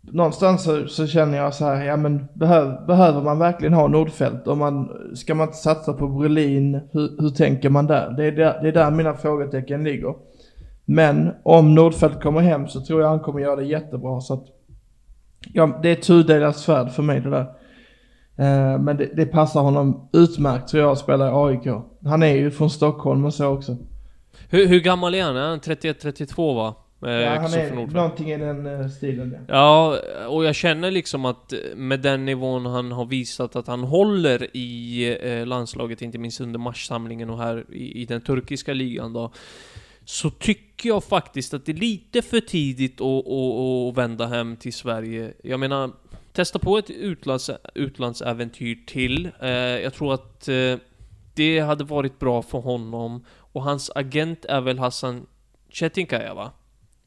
någonstans 0.01 0.63
så, 0.63 0.87
så 0.87 1.07
känner 1.07 1.39
jag 1.39 1.55
så 1.55 1.65
här, 1.65 1.85
ja 1.85 1.97
men 1.97 2.27
behöv, 2.35 2.87
behöver 2.87 3.23
man 3.23 3.39
verkligen 3.39 3.75
ha 3.75 3.89
Nordfeldt? 3.89 4.47
Om 4.49 4.59
man, 4.59 4.91
ska 5.15 5.35
man 5.35 5.49
inte 5.49 5.59
satsa 5.59 5.93
på 5.93 6.09
Brolin? 6.09 6.81
Hur, 6.93 7.23
hur 7.23 7.31
tänker 7.31 7.71
man 7.71 7.87
där? 7.87 8.15
Det 8.17 8.25
är 8.25 8.33
där, 8.33 8.59
det 8.63 8.69
är 8.69 8.73
där 8.73 8.91
mina 8.91 9.15
frågetecken 9.15 9.85
ligger. 9.85 10.15
Men 10.85 11.31
om 11.43 11.75
Nordfeldt 11.75 12.23
kommer 12.23 12.41
hem 12.41 12.69
så 12.69 12.81
tror 12.81 13.01
jag 13.01 13.09
han 13.09 13.21
kommer 13.21 13.41
göra 13.41 13.57
det 13.57 13.65
jättebra 13.65 14.21
så 14.21 14.35
att 14.35 14.45
ja, 15.53 15.79
det 15.83 15.89
är 15.89 15.97
tudelat 15.97 16.57
svärd 16.57 16.91
för 16.91 17.03
mig 17.03 17.21
det 17.21 17.31
där. 17.31 17.47
Eh, 18.41 18.79
men 18.79 18.97
det, 18.97 19.11
det 19.17 19.27
passar 19.27 19.61
honom 19.63 20.09
utmärkt 20.13 20.69
tror 20.69 20.83
jag 20.83 20.93
att 20.93 20.99
spela 20.99 21.29
i 21.29 21.31
AIK. 21.33 21.67
Han 22.05 22.23
är 22.23 22.35
ju 22.35 22.51
från 22.51 22.71
Stockholm 22.71 23.25
och 23.25 23.35
så 23.35 23.47
också. 23.47 23.77
Hur, 24.49 24.67
hur 24.67 24.81
gammal 24.81 25.15
är 25.15 25.23
han? 25.23 25.37
Är 25.37 25.49
han 25.49 25.61
31-32 25.61 26.55
va? 26.55 26.75
Eh, 27.03 27.11
Ja, 27.11 27.41
han 27.41 27.53
är 27.55 27.95
någonting 27.95 28.31
i 28.31 28.37
den 28.37 28.67
eh, 28.81 28.89
stilen. 28.89 29.37
Ja. 29.49 29.55
Ja, 29.55 30.27
och 30.27 30.45
jag 30.45 30.55
känner 30.55 30.91
liksom 30.91 31.25
att 31.25 31.53
med 31.77 32.01
den 32.01 32.25
nivån 32.25 32.67
han 32.67 32.93
har 32.93 33.05
visat 33.05 33.57
att 33.57 33.67
han 33.67 33.85
håller 33.85 34.57
i 34.57 35.05
eh, 35.23 35.47
landslaget, 35.47 36.03
inte 36.03 36.19
minst 36.19 36.41
under 36.41 36.59
marssamlingen 36.59 37.31
och 37.31 37.39
här 37.39 37.65
i, 37.73 38.03
i 38.03 38.05
den 38.05 38.21
turkiska 38.21 38.73
ligan 38.73 39.13
då. 39.13 39.33
Så 40.05 40.31
tycker 40.31 40.89
jag 40.89 41.05
faktiskt 41.05 41.55
att 41.55 41.67
det 41.67 41.73
är 41.73 41.77
lite 41.77 42.23
för 42.23 42.41
tidigt 42.41 43.01
att, 43.01 43.27
att, 43.27 43.89
att 43.89 43.99
vända 43.99 44.27
hem 44.27 44.57
till 44.57 44.73
Sverige. 44.73 45.33
Jag 45.43 45.61
menar, 45.61 45.91
testa 46.33 46.59
på 46.59 46.79
ett 46.79 46.91
utlands, 46.91 47.51
utlandsäventyr 47.75 48.79
till. 48.87 49.31
Eh, 49.41 49.51
jag 49.51 49.95
tror 49.95 50.15
att 50.15 50.49
eh, 50.49 50.77
det 51.35 51.61
hade 51.61 51.85
varit 51.85 52.19
bra 52.19 52.43
för 52.43 52.59
honom. 52.59 53.25
Och 53.53 53.63
hans 53.63 53.91
agent 53.95 54.45
är 54.45 54.61
väl 54.61 54.79
Hassan 54.79 55.27
Chetinkaya 55.69 56.35
va? 56.35 56.53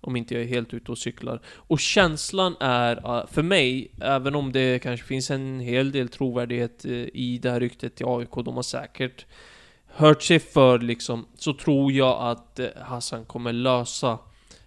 Om 0.01 0.15
inte 0.15 0.33
jag 0.33 0.43
är 0.43 0.47
helt 0.47 0.73
ute 0.73 0.91
och 0.91 0.97
cyklar. 0.97 1.41
Och 1.45 1.79
känslan 1.79 2.55
är, 2.59 3.17
eh, 3.17 3.27
för 3.27 3.43
mig, 3.43 3.91
även 4.01 4.35
om 4.35 4.51
det 4.51 4.81
kanske 4.83 5.07
finns 5.07 5.31
en 5.31 5.59
hel 5.59 5.91
del 5.91 6.09
trovärdighet 6.09 6.85
eh, 6.85 6.91
i 7.13 7.39
det 7.41 7.51
här 7.51 7.59
ryktet 7.59 7.95
till 7.95 8.05
AIK, 8.05 8.31
de 8.45 8.55
har 8.55 8.63
säkert 8.63 9.25
hört 9.87 10.21
sig 10.21 10.39
för 10.39 10.79
liksom, 10.79 11.25
så 11.37 11.53
tror 11.53 11.91
jag 11.91 12.31
att 12.31 12.59
eh, 12.59 12.67
Hassan 12.81 13.25
kommer 13.25 13.53
lösa 13.53 14.19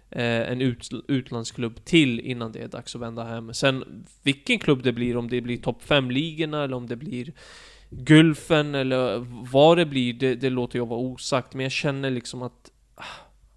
Eh, 0.09 0.51
en 0.51 0.61
ut, 0.61 0.89
utlandsklubb 1.07 1.85
till 1.85 2.19
innan 2.19 2.51
det 2.51 2.59
är 2.59 2.67
dags 2.67 2.95
att 2.95 3.01
vända 3.01 3.23
hem. 3.23 3.53
Sen 3.53 4.05
vilken 4.23 4.59
klubb 4.59 4.83
det 4.83 4.91
blir, 4.91 5.17
om 5.17 5.29
det 5.29 5.41
blir 5.41 5.57
topp 5.57 5.81
5-ligorna 5.87 6.63
eller 6.63 6.75
om 6.75 6.87
det 6.87 6.95
blir 6.95 7.33
Gulfen 7.89 8.75
eller 8.75 9.25
vad 9.51 9.77
det 9.77 9.85
blir, 9.85 10.13
det, 10.13 10.35
det 10.35 10.49
låter 10.49 10.79
jag 10.79 10.85
vara 10.85 10.99
osagt. 10.99 11.53
Men 11.53 11.63
jag 11.63 11.71
känner 11.71 12.09
liksom 12.09 12.41
att 12.41 12.71
ah, 12.95 13.03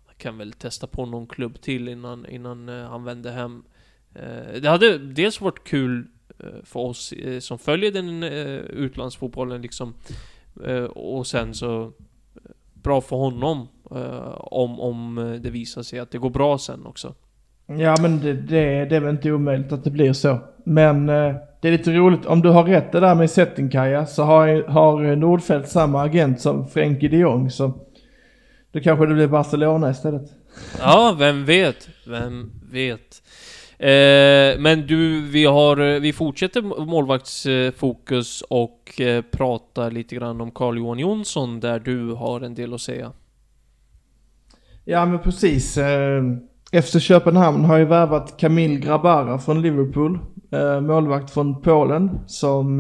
jag 0.06 0.18
kan 0.18 0.38
väl 0.38 0.52
testa 0.52 0.86
på 0.86 1.06
någon 1.06 1.26
klubb 1.26 1.60
till 1.60 1.88
innan, 1.88 2.26
innan 2.26 2.68
eh, 2.68 2.88
han 2.88 3.04
vänder 3.04 3.32
hem. 3.32 3.64
Eh, 4.14 4.60
det 4.60 4.68
hade 4.68 4.98
dels 4.98 5.40
varit 5.40 5.64
kul 5.64 6.06
för 6.64 6.80
oss 6.80 7.14
som 7.40 7.58
följer 7.58 7.92
den 7.92 8.22
utlandsfotbollen 8.22 9.62
liksom. 9.62 9.94
Och 10.94 11.26
sen 11.26 11.54
så 11.54 11.92
bra 12.82 13.00
för 13.00 13.16
honom 13.16 13.68
eh, 13.90 14.34
om, 14.36 14.80
om 14.80 15.18
eh, 15.18 15.40
det 15.40 15.50
visar 15.50 15.82
sig 15.82 15.98
att 15.98 16.10
det 16.10 16.18
går 16.18 16.30
bra 16.30 16.58
sen 16.58 16.86
också. 16.86 17.14
Ja 17.66 17.96
men 18.00 18.20
det, 18.20 18.32
det, 18.32 18.84
det 18.84 18.96
är 18.96 19.00
väl 19.00 19.10
inte 19.10 19.32
omöjligt 19.32 19.72
att 19.72 19.84
det 19.84 19.90
blir 19.90 20.12
så. 20.12 20.38
Men 20.64 21.08
eh, 21.08 21.34
det 21.60 21.68
är 21.68 21.72
lite 21.72 21.92
roligt, 21.92 22.26
om 22.26 22.42
du 22.42 22.48
har 22.48 22.64
rätt 22.64 22.92
det 22.92 23.00
där 23.00 23.14
med 23.14 23.30
Settingkaja 23.30 24.06
så 24.06 24.22
har, 24.22 24.68
har 24.68 25.16
Nordfeldt 25.16 25.68
samma 25.68 26.02
agent 26.02 26.40
som 26.40 26.68
Frenkie 26.68 27.08
de 27.08 27.16
Jong 27.16 27.50
så 27.50 27.72
då 28.72 28.80
kanske 28.80 29.06
det 29.06 29.14
blir 29.14 29.26
Barcelona 29.26 29.90
istället. 29.90 30.32
Ja, 30.78 31.16
vem 31.18 31.44
vet? 31.44 31.88
Vem 32.06 32.52
vet? 32.72 33.22
Eh, 33.80 34.58
men 34.58 34.86
du, 34.86 35.20
vi 35.20 35.44
har, 35.44 35.80
eh, 35.80 36.00
vi 36.00 36.12
fortsätter 36.12 36.84
målvaktsfokus 36.84 38.42
och 38.42 39.00
eh, 39.00 39.22
pratar 39.22 39.90
lite 39.90 40.14
grann 40.14 40.40
om 40.40 40.50
Carl-Johan 40.50 40.98
Jonsson 40.98 41.60
där 41.60 41.78
du 41.78 42.12
har 42.12 42.40
en 42.40 42.54
del 42.54 42.74
att 42.74 42.80
säga. 42.80 43.12
Ja 44.84 45.06
men 45.06 45.18
precis. 45.18 45.78
Eh, 45.78 46.22
Efter 46.72 47.00
Köpenhamn 47.00 47.64
har 47.64 47.78
ju 47.78 47.84
värvat 47.84 48.36
Kamil 48.38 48.80
Grabara 48.80 49.38
från 49.38 49.62
Liverpool. 49.62 50.18
Eh, 50.50 50.80
målvakt 50.80 51.30
från 51.30 51.62
Polen 51.62 52.20
som 52.26 52.78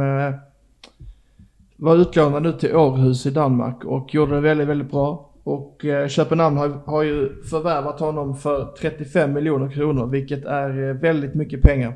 var 1.76 1.96
utlånad 1.96 2.42
nu 2.42 2.52
till 2.52 2.76
Århus 2.76 3.26
i 3.26 3.30
Danmark 3.30 3.84
och 3.84 4.14
gjorde 4.14 4.34
det 4.34 4.40
väldigt, 4.40 4.68
väldigt 4.68 4.90
bra. 4.90 5.29
Och 5.50 5.84
eh, 5.84 6.08
Köpenhamn 6.08 6.56
har, 6.56 6.68
har 6.68 7.02
ju 7.02 7.42
förvärvat 7.42 8.00
honom 8.00 8.36
för 8.36 8.74
35 8.80 9.32
miljoner 9.32 9.70
kronor 9.70 10.06
vilket 10.06 10.44
är 10.44 10.88
eh, 10.88 10.94
väldigt 10.94 11.34
mycket 11.34 11.62
pengar. 11.62 11.94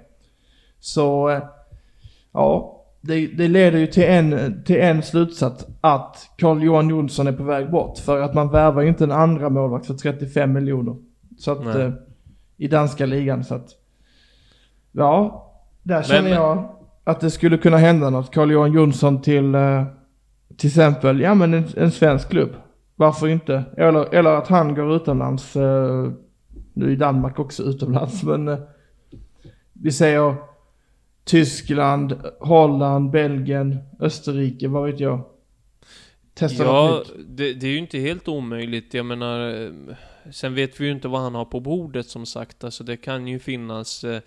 Så 0.80 1.28
eh, 1.28 1.42
ja, 2.32 2.80
det, 3.00 3.26
det 3.26 3.48
leder 3.48 3.78
ju 3.78 3.86
till 3.86 4.04
en, 4.04 4.62
till 4.64 4.80
en 4.80 5.02
slutsats 5.02 5.66
att 5.80 6.30
Carl-Johan 6.36 6.88
Jonsson 6.88 7.26
är 7.26 7.32
på 7.32 7.42
väg 7.42 7.70
bort. 7.70 7.98
För 7.98 8.22
att 8.22 8.34
man 8.34 8.50
värvar 8.50 8.82
ju 8.82 8.88
inte 8.88 9.04
en 9.04 9.12
andra 9.12 9.50
målvakt 9.50 9.86
för 9.86 9.94
35 9.94 10.52
miljoner. 10.52 10.96
Så 11.38 11.52
att, 11.52 11.76
eh, 11.76 11.90
i 12.56 12.68
danska 12.68 13.06
ligan 13.06 13.44
så 13.44 13.54
att, 13.54 13.68
ja, 14.92 15.46
där 15.82 16.02
känner 16.02 16.22
Men- 16.22 16.32
jag 16.32 16.68
att 17.04 17.20
det 17.20 17.30
skulle 17.30 17.58
kunna 17.58 17.76
hända 17.76 18.10
något. 18.10 18.30
Carl-Johan 18.34 18.72
Jonsson 18.72 19.22
till, 19.22 19.54
eh, 19.54 19.84
till 20.56 20.68
exempel, 20.68 21.20
ja 21.20 21.34
men 21.34 21.54
en, 21.54 21.64
en 21.76 21.90
svensk 21.90 22.28
klubb. 22.28 22.50
Varför 22.96 23.28
inte? 23.28 23.64
Eller, 23.76 24.14
eller 24.14 24.30
att 24.30 24.48
han 24.48 24.74
går 24.74 24.96
utomlands, 24.96 25.56
eh, 25.56 26.10
nu 26.72 26.92
är 26.92 26.96
Danmark 26.96 27.38
också 27.38 27.62
utomlands 27.62 28.22
men 28.22 28.48
eh, 28.48 28.58
vi 29.72 29.92
säger 29.92 30.34
Tyskland, 31.24 32.20
Holland, 32.40 33.10
Belgien, 33.10 33.78
Österrike, 34.00 34.68
vad 34.68 34.86
vet 34.90 35.00
jag. 35.00 35.24
Testa 36.34 36.64
Ja, 36.64 36.88
något 36.88 37.16
nytt. 37.16 37.26
det, 37.28 37.54
det 37.54 37.66
är 37.66 37.70
ju 37.70 37.78
inte 37.78 37.98
helt 37.98 38.28
omöjligt. 38.28 38.94
Jag 38.94 39.06
menar, 39.06 39.64
eh, 39.64 39.70
sen 40.32 40.54
vet 40.54 40.80
vi 40.80 40.84
ju 40.84 40.92
inte 40.92 41.08
vad 41.08 41.20
han 41.20 41.34
har 41.34 41.44
på 41.44 41.60
bordet 41.60 42.06
som 42.06 42.26
sagt. 42.26 42.64
Alltså 42.64 42.84
det 42.84 42.96
kan 42.96 43.28
ju 43.28 43.38
finnas 43.38 44.04
eh, 44.04 44.20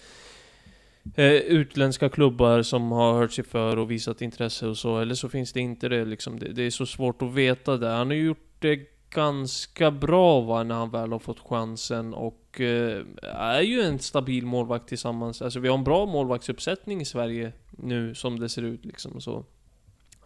eh, 1.15 1.31
utländska 1.31 2.09
klubbar 2.09 2.61
som 2.61 2.91
har 2.91 3.13
hört 3.13 3.31
sig 3.31 3.43
för 3.43 3.77
och 3.77 3.91
visat 3.91 4.21
intresse 4.21 4.67
och 4.67 4.77
så. 4.77 4.99
Eller 4.99 5.15
så 5.15 5.29
finns 5.29 5.53
det 5.53 5.59
inte 5.59 5.89
det 5.89 6.05
liksom. 6.05 6.39
Det, 6.39 6.53
det 6.53 6.63
är 6.63 6.71
så 6.71 6.85
svårt 6.85 7.21
att 7.21 7.33
veta 7.33 7.77
det. 7.77 7.87
Han 7.89 8.07
har 8.07 8.13
ju 8.13 8.25
gjort 8.25 8.46
det 8.59 8.79
ganska 9.09 9.91
bra 9.91 10.41
va, 10.41 10.63
när 10.63 10.75
han 10.75 10.89
väl 10.89 11.11
har 11.11 11.19
fått 11.19 11.39
chansen 11.39 12.13
och 12.13 12.61
eh, 12.61 13.01
är 13.33 13.61
ju 13.61 13.81
en 13.81 13.99
stabil 13.99 14.45
målvakt 14.45 14.87
tillsammans. 14.89 15.41
Alltså 15.41 15.59
vi 15.59 15.67
har 15.67 15.77
en 15.77 15.83
bra 15.83 16.05
målvaktsuppsättning 16.05 17.01
i 17.01 17.05
Sverige 17.05 17.51
nu 17.71 18.15
som 18.15 18.39
det 18.39 18.49
ser 18.49 18.61
ut 18.61 18.85
liksom 18.85 19.11
och 19.11 19.23
så. 19.23 19.37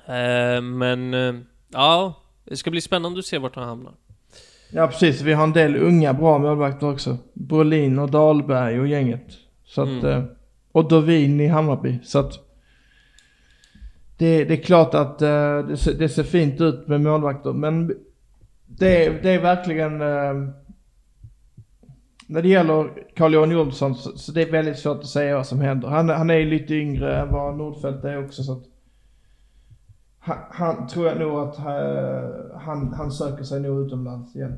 Eh, 0.06 0.62
men 0.62 1.14
eh, 1.14 1.36
ja, 1.70 2.14
det 2.46 2.58
ska 2.58 2.72
bli 2.72 2.82
spännande 2.82 3.20
att 3.20 3.26
se 3.26 3.38
vart 3.38 3.56
han 3.56 3.68
hamnar. 3.68 3.94
Ja 4.74 4.88
precis, 4.88 5.22
vi 5.22 5.34
har 5.34 5.44
en 5.44 5.54
del 5.54 5.76
unga 5.76 6.14
bra 6.14 6.38
målvakter 6.38 6.90
också. 6.90 7.18
Brolin 7.34 8.00
och 8.00 8.12
Dahlberg 8.12 8.80
och 8.80 8.88
gänget. 8.88 9.28
Så 9.66 9.82
att, 9.82 10.04
Mm. 10.04 10.26
och 10.72 10.88
Dovin 10.90 11.40
i 11.40 11.48
Hammarby. 11.48 12.00
Så 12.04 12.20
att 12.20 12.34
det, 14.18 14.44
det 14.44 14.54
är 14.54 14.64
klart 14.64 14.94
att 14.94 15.20
det, 15.20 15.78
ser, 15.78 15.94
det 15.94 16.10
ser 16.10 16.24
fint 16.24 16.62
ut 16.62 16.88
med 16.88 17.02
målvakter. 17.02 17.54
Men 17.54 17.96
det, 18.80 19.06
är- 19.06 19.22
det 19.24 19.30
är 19.32 19.42
verkligen... 19.42 20.02
eh, 20.02 20.54
när 22.28 22.42
det 22.42 22.48
gäller 22.50 23.08
Carl-Johan 23.16 23.52
Jonsson 23.52 23.96
så, 23.96 24.18
så 24.18 24.32
det 24.32 24.42
är 24.42 24.52
väldigt 24.52 24.80
svårt 24.80 24.98
att 25.00 25.06
säga 25.06 25.36
vad 25.36 25.48
som 25.48 25.62
händer. 25.62 25.88
Han, 25.88 26.10
han 26.10 26.30
är 26.30 26.36
ju 26.38 26.46
lite 26.50 26.74
yngre 26.76 27.22
än 27.22 27.32
vad 27.32 27.58
Nordfeldt 27.58 28.04
är 28.06 28.26
också 28.26 28.44
så 28.44 28.52
att 28.54 28.64
han, 30.20 30.38
han 30.52 30.88
tror 30.88 31.08
jag 31.08 31.20
nog 31.20 31.40
att 31.40 31.58
eh, 31.60 32.58
han, 32.60 32.94
han 32.94 33.12
söker 33.12 33.44
sig 33.44 33.60
nog 33.62 33.86
utomlands 33.88 34.36
igen. 34.36 34.58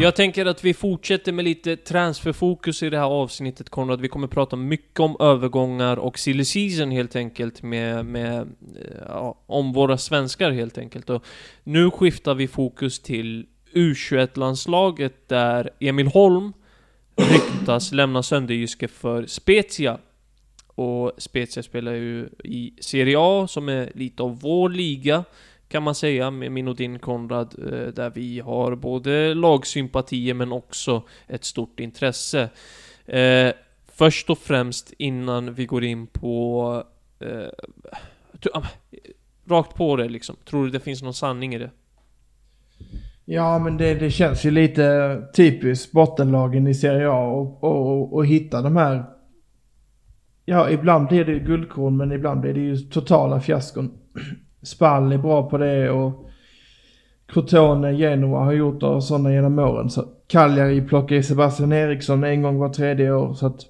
Jag 0.00 0.16
tänker 0.16 0.46
att 0.46 0.64
vi 0.64 0.74
fortsätter 0.74 1.32
med 1.32 1.44
lite 1.44 1.76
transferfokus 1.76 2.82
i 2.82 2.90
det 2.90 2.98
här 2.98 3.04
avsnittet 3.04 3.70
Konrad. 3.70 4.00
Vi 4.00 4.08
kommer 4.08 4.26
prata 4.26 4.56
mycket 4.56 5.00
om 5.00 5.16
övergångar 5.20 5.96
och 5.96 6.18
silly 6.18 6.44
season 6.44 6.90
helt 6.90 7.16
enkelt 7.16 7.62
med, 7.62 8.06
med 8.06 8.40
eh, 8.40 9.02
ja, 9.08 9.42
om 9.46 9.72
våra 9.72 9.98
svenskar 9.98 10.50
helt 10.50 10.78
enkelt. 10.78 11.10
Och 11.10 11.24
nu 11.64 11.90
skiftar 11.90 12.34
vi 12.34 12.48
fokus 12.48 12.98
till 12.98 13.46
U21-landslaget 13.74 15.28
där 15.28 15.70
Emil 15.80 16.06
Holm 16.06 16.52
ryktas 17.16 17.92
lämna 17.92 18.22
Sönderjyske 18.22 18.88
för 18.88 19.26
Spezia. 19.26 19.98
Och 20.66 21.12
Spezia 21.18 21.62
spelar 21.62 21.92
ju 21.92 22.28
i 22.44 22.74
Serie 22.80 23.16
A 23.18 23.46
som 23.48 23.68
är 23.68 23.92
lite 23.94 24.22
av 24.22 24.40
vår 24.40 24.68
liga 24.68 25.24
kan 25.68 25.82
man 25.82 25.94
säga 25.94 26.30
med 26.30 26.52
min 26.52 26.68
och 26.68 26.76
din 26.76 26.98
Konrad 26.98 27.54
eh, 27.58 27.88
där 27.94 28.10
vi 28.14 28.40
har 28.40 28.74
både 28.74 29.34
lagsympatier 29.34 30.34
men 30.34 30.52
också 30.52 31.02
ett 31.26 31.44
stort 31.44 31.80
intresse. 31.80 32.48
Eh, 33.06 33.52
först 33.86 34.30
och 34.30 34.38
främst 34.38 34.92
innan 34.98 35.54
vi 35.54 35.66
går 35.66 35.84
in 35.84 36.06
på 36.06 36.84
eh, 37.20 37.48
ah, 38.52 38.62
rakt 39.46 39.76
på 39.76 39.96
det 39.96 40.08
liksom. 40.08 40.36
Tror 40.44 40.64
du 40.64 40.70
det 40.70 40.80
finns 40.80 41.02
någon 41.02 41.14
sanning 41.14 41.54
i 41.54 41.58
det? 41.58 41.70
Ja, 43.24 43.58
men 43.58 43.76
det, 43.76 43.94
det 43.94 44.10
känns 44.10 44.44
ju 44.44 44.50
lite 44.50 45.22
typiskt 45.36 45.92
bottenlagen 45.92 46.66
i 46.66 46.74
Serie 46.74 47.10
A 47.10 47.26
och, 47.26 47.64
och, 47.64 48.14
och 48.14 48.26
hitta 48.26 48.62
de 48.62 48.76
här... 48.76 49.04
Ja, 50.44 50.70
ibland 50.70 51.08
blir 51.08 51.24
det 51.24 51.38
guldkorn 51.38 51.96
men 51.96 52.12
ibland 52.12 52.40
blir 52.40 52.54
det 52.54 52.60
ju 52.60 52.76
totala 52.76 53.40
fiaskon. 53.40 53.98
Spall 54.64 55.12
är 55.12 55.18
bra 55.18 55.50
på 55.50 55.58
det 55.58 55.90
och 55.90 56.30
Crotone, 57.26 57.92
Genoa 57.94 58.44
har 58.44 58.52
gjort 58.52 58.82
sådana 59.02 59.32
genom 59.32 59.58
åren. 59.58 59.90
Så 59.90 60.04
Cagliari 60.26 60.80
plockar 60.80 61.16
ju 61.16 61.22
Sebastian 61.22 61.72
Eriksson 61.72 62.24
en 62.24 62.42
gång 62.42 62.58
var 62.58 62.68
tredje 62.68 63.12
år 63.12 63.34
så 63.34 63.46
att... 63.46 63.60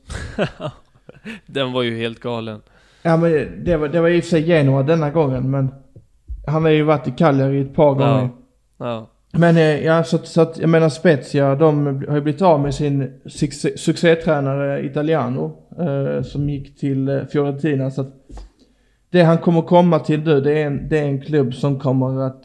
Den 1.46 1.72
var 1.72 1.82
ju 1.82 1.96
helt 1.98 2.20
galen. 2.20 2.60
Ja 3.02 3.16
men 3.16 3.48
det 3.64 3.76
var, 3.76 3.88
det 3.88 4.00
var 4.00 4.08
i 4.08 4.20
och 4.20 4.24
för 4.24 4.30
sig 4.30 4.42
Genoa 4.42 4.82
denna 4.82 5.10
gången 5.10 5.50
men... 5.50 5.68
Han 6.46 6.62
har 6.62 6.70
ju 6.70 6.82
varit 6.82 7.08
i 7.08 7.10
Cagliari 7.10 7.60
ett 7.60 7.74
par 7.74 7.94
gånger. 7.94 8.28
Ja. 8.78 8.86
Ja. 8.86 9.10
Men 9.38 9.56
eh, 9.56 9.84
ja, 9.84 10.04
så, 10.04 10.16
att- 10.16 10.26
så 10.26 10.40
att 10.40 10.58
jag 10.58 10.68
menar 10.70 10.88
Spezia, 10.88 11.54
de 11.54 11.86
har 12.08 12.14
ju 12.14 12.20
blivit 12.20 12.42
av 12.42 12.60
med 12.60 12.74
sin 12.74 13.20
succé, 13.26 13.78
succétränare 13.78 14.84
Italiano. 14.86 15.56
Eh, 15.78 16.22
som 16.22 16.50
gick 16.50 16.78
till 16.78 17.08
eh, 17.08 17.24
Fiorentina. 17.32 17.90
Så 17.90 18.00
att 18.00 18.12
det 19.14 19.22
han 19.22 19.38
kommer 19.38 19.62
komma 19.62 19.98
till 19.98 20.20
nu, 20.20 20.40
det 20.40 20.58
är 20.58 20.66
en, 20.66 20.88
det 20.88 20.98
är 20.98 21.04
en 21.04 21.20
klubb 21.20 21.54
som 21.54 21.80
kommer 21.80 22.20
att 22.20 22.44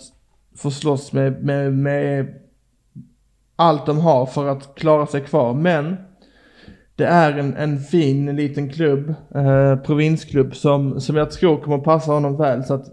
få 0.57 0.71
slåss 0.71 1.13
med, 1.13 1.43
med, 1.43 1.73
med 1.73 2.33
allt 3.55 3.85
de 3.85 3.99
har 3.99 4.25
för 4.25 4.47
att 4.47 4.75
klara 4.75 5.05
sig 5.05 5.21
kvar. 5.21 5.53
Men 5.53 5.97
det 6.95 7.05
är 7.05 7.37
en, 7.37 7.55
en 7.55 7.79
fin 7.79 8.35
liten 8.35 8.69
klubb, 8.69 9.13
eh, 9.35 9.75
provinsklubb 9.75 10.55
som, 10.55 11.01
som 11.01 11.15
jag 11.15 11.31
tror 11.31 11.61
kommer 11.61 11.77
passa 11.77 12.11
honom 12.11 12.37
väl. 12.37 12.63
Så 12.63 12.73
att, 12.73 12.85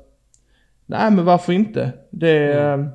nej 0.87 1.11
men 1.11 1.25
varför 1.25 1.53
inte? 1.53 1.93
Det 2.11 2.53
är... 2.53 2.79
eh, 2.79 2.87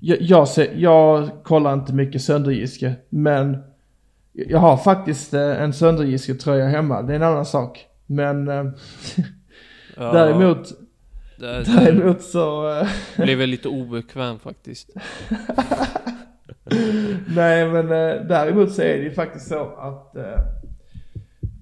jag, 0.00 0.20
jag, 0.20 0.48
ser, 0.48 0.74
jag 0.76 1.30
kollar 1.42 1.72
inte 1.72 1.94
mycket 1.94 2.22
Sönderjyske, 2.22 2.94
men 3.08 3.58
jag 4.32 4.58
har 4.58 4.76
faktiskt 4.76 5.34
eh, 5.34 5.62
en 5.62 5.72
Sönderjyske 5.72 6.34
tröja 6.34 6.66
hemma. 6.66 7.02
Det 7.02 7.12
är 7.12 7.16
en 7.16 7.22
annan 7.22 7.46
sak. 7.46 7.86
Men 8.06 8.48
eh, 8.48 8.64
Ja, 9.96 10.12
däremot, 10.12 10.68
det, 11.38 11.62
däremot 11.62 12.22
så... 12.22 12.70
eh, 12.80 12.88
blev 13.16 13.40
jag 13.40 13.48
lite 13.48 13.68
obekväm 13.68 14.38
faktiskt. 14.38 14.90
Nej 17.36 17.68
men 17.68 17.84
eh, 17.84 18.26
däremot 18.28 18.72
så 18.72 18.82
är 18.82 18.96
det 18.98 19.02
ju 19.02 19.10
faktiskt 19.10 19.48
så 19.48 19.66
att 19.78 20.16
eh, 20.16 20.22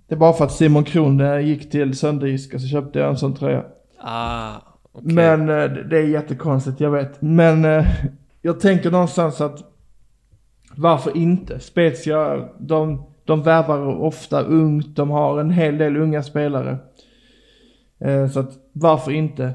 det 0.09 0.15
är 0.15 0.17
bara 0.17 0.33
för 0.33 0.45
att 0.45 0.53
Simon 0.53 0.85
Kron 0.85 1.47
gick 1.47 1.71
till 1.71 1.99
Sönderjyska 1.99 2.59
så 2.59 2.67
köpte 2.67 2.99
jag 2.99 3.09
en 3.09 3.17
sån 3.17 3.35
tröja. 3.35 3.65
Ah, 4.01 4.55
okej. 4.93 5.13
Men 5.15 5.41
eh, 5.41 5.47
det 5.57 5.85
det 5.89 5.99
är 5.99 6.07
jättekonstigt, 6.07 6.81
jag 6.81 6.91
vet. 6.91 7.23
Men 7.23 7.65
eh, 7.65 7.87
jag 8.43 8.61
tänker 8.61 8.91
någonstans 8.91 9.41
att 9.41 9.59
varför 10.77 11.17
inte? 11.17 11.61
Spezia, 11.61 12.49
de, 12.59 13.07
de 13.25 13.43
värvar 13.43 13.87
ofta 13.87 14.43
ungt, 14.43 14.97
de 14.97 15.11
har 15.11 15.41
en 15.41 15.51
hel 15.51 15.79
del 15.79 15.97
unga 15.97 16.23
spelare. 16.23 16.79
Eh, 18.05 18.31
så 18.31 18.41
att 18.41 18.53
varför 18.73 19.11
inte? 19.13 19.55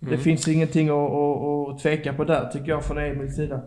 Det 0.00 0.06
Mm. 0.06 0.20
finns 0.20 0.48
ingenting 0.48 0.88
att, 0.88 0.94
att, 0.94 1.68
att 1.74 1.82
tveka 1.82 2.12
på 2.12 2.24
där 2.24 2.48
tycker 2.52 2.68
jag 2.68 2.84
från 2.84 2.98
Emils 2.98 3.36
sida. 3.36 3.60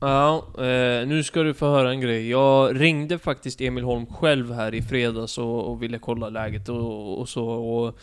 Ja, 0.00 0.44
eh, 0.58 1.06
nu 1.08 1.22
ska 1.24 1.42
du 1.42 1.54
få 1.54 1.66
höra 1.66 1.90
en 1.90 2.00
grej. 2.00 2.30
Jag 2.30 2.80
ringde 2.80 3.18
faktiskt 3.18 3.60
Emil 3.60 3.84
Holm 3.84 4.06
själv 4.06 4.52
här 4.52 4.74
i 4.74 4.82
fredags 4.82 5.38
och, 5.38 5.70
och 5.70 5.82
ville 5.82 5.98
kolla 5.98 6.28
läget 6.28 6.68
och, 6.68 7.18
och 7.20 7.28
så. 7.28 7.48
Och 7.48 7.98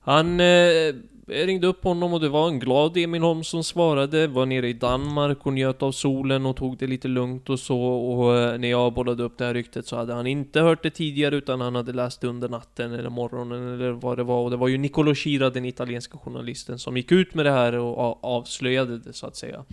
han 0.00 0.40
eh, 0.40 0.94
ringde 1.30 1.66
upp 1.66 1.84
honom 1.84 2.14
och 2.14 2.20
det 2.20 2.28
var 2.28 2.48
en 2.48 2.58
glad 2.58 2.96
Emil 2.96 3.22
Holm 3.22 3.44
som 3.44 3.64
svarade. 3.64 4.26
Var 4.26 4.46
nere 4.46 4.68
i 4.68 4.72
Danmark 4.72 5.46
och 5.46 5.52
njöt 5.52 5.82
av 5.82 5.92
solen 5.92 6.46
och 6.46 6.56
tog 6.56 6.78
det 6.78 6.86
lite 6.86 7.08
lugnt 7.08 7.50
och 7.50 7.60
så. 7.60 7.80
Och 7.82 8.36
eh, 8.36 8.58
när 8.58 8.70
jag 8.70 8.92
bollade 8.92 9.22
upp 9.22 9.38
det 9.38 9.44
här 9.44 9.54
ryktet 9.54 9.86
så 9.86 9.96
hade 9.96 10.14
han 10.14 10.26
inte 10.26 10.60
hört 10.60 10.82
det 10.82 10.90
tidigare 10.90 11.36
utan 11.36 11.60
han 11.60 11.74
hade 11.74 11.92
läst 11.92 12.20
det 12.20 12.26
under 12.26 12.48
natten 12.48 12.92
eller 12.92 13.10
morgonen 13.10 13.74
eller 13.74 13.90
vad 13.90 14.16
det 14.16 14.24
var. 14.24 14.44
Och 14.44 14.50
det 14.50 14.56
var 14.56 14.68
ju 14.68 14.78
Nicolo 14.78 15.14
Schira, 15.14 15.50
den 15.50 15.64
italienska 15.64 16.18
journalisten, 16.18 16.78
som 16.78 16.96
gick 16.96 17.12
ut 17.12 17.34
med 17.34 17.46
det 17.46 17.52
här 17.52 17.72
och 17.78 18.24
avslöjade 18.24 18.98
det 18.98 19.12
så 19.12 19.26
att 19.26 19.36
säga. 19.36 19.64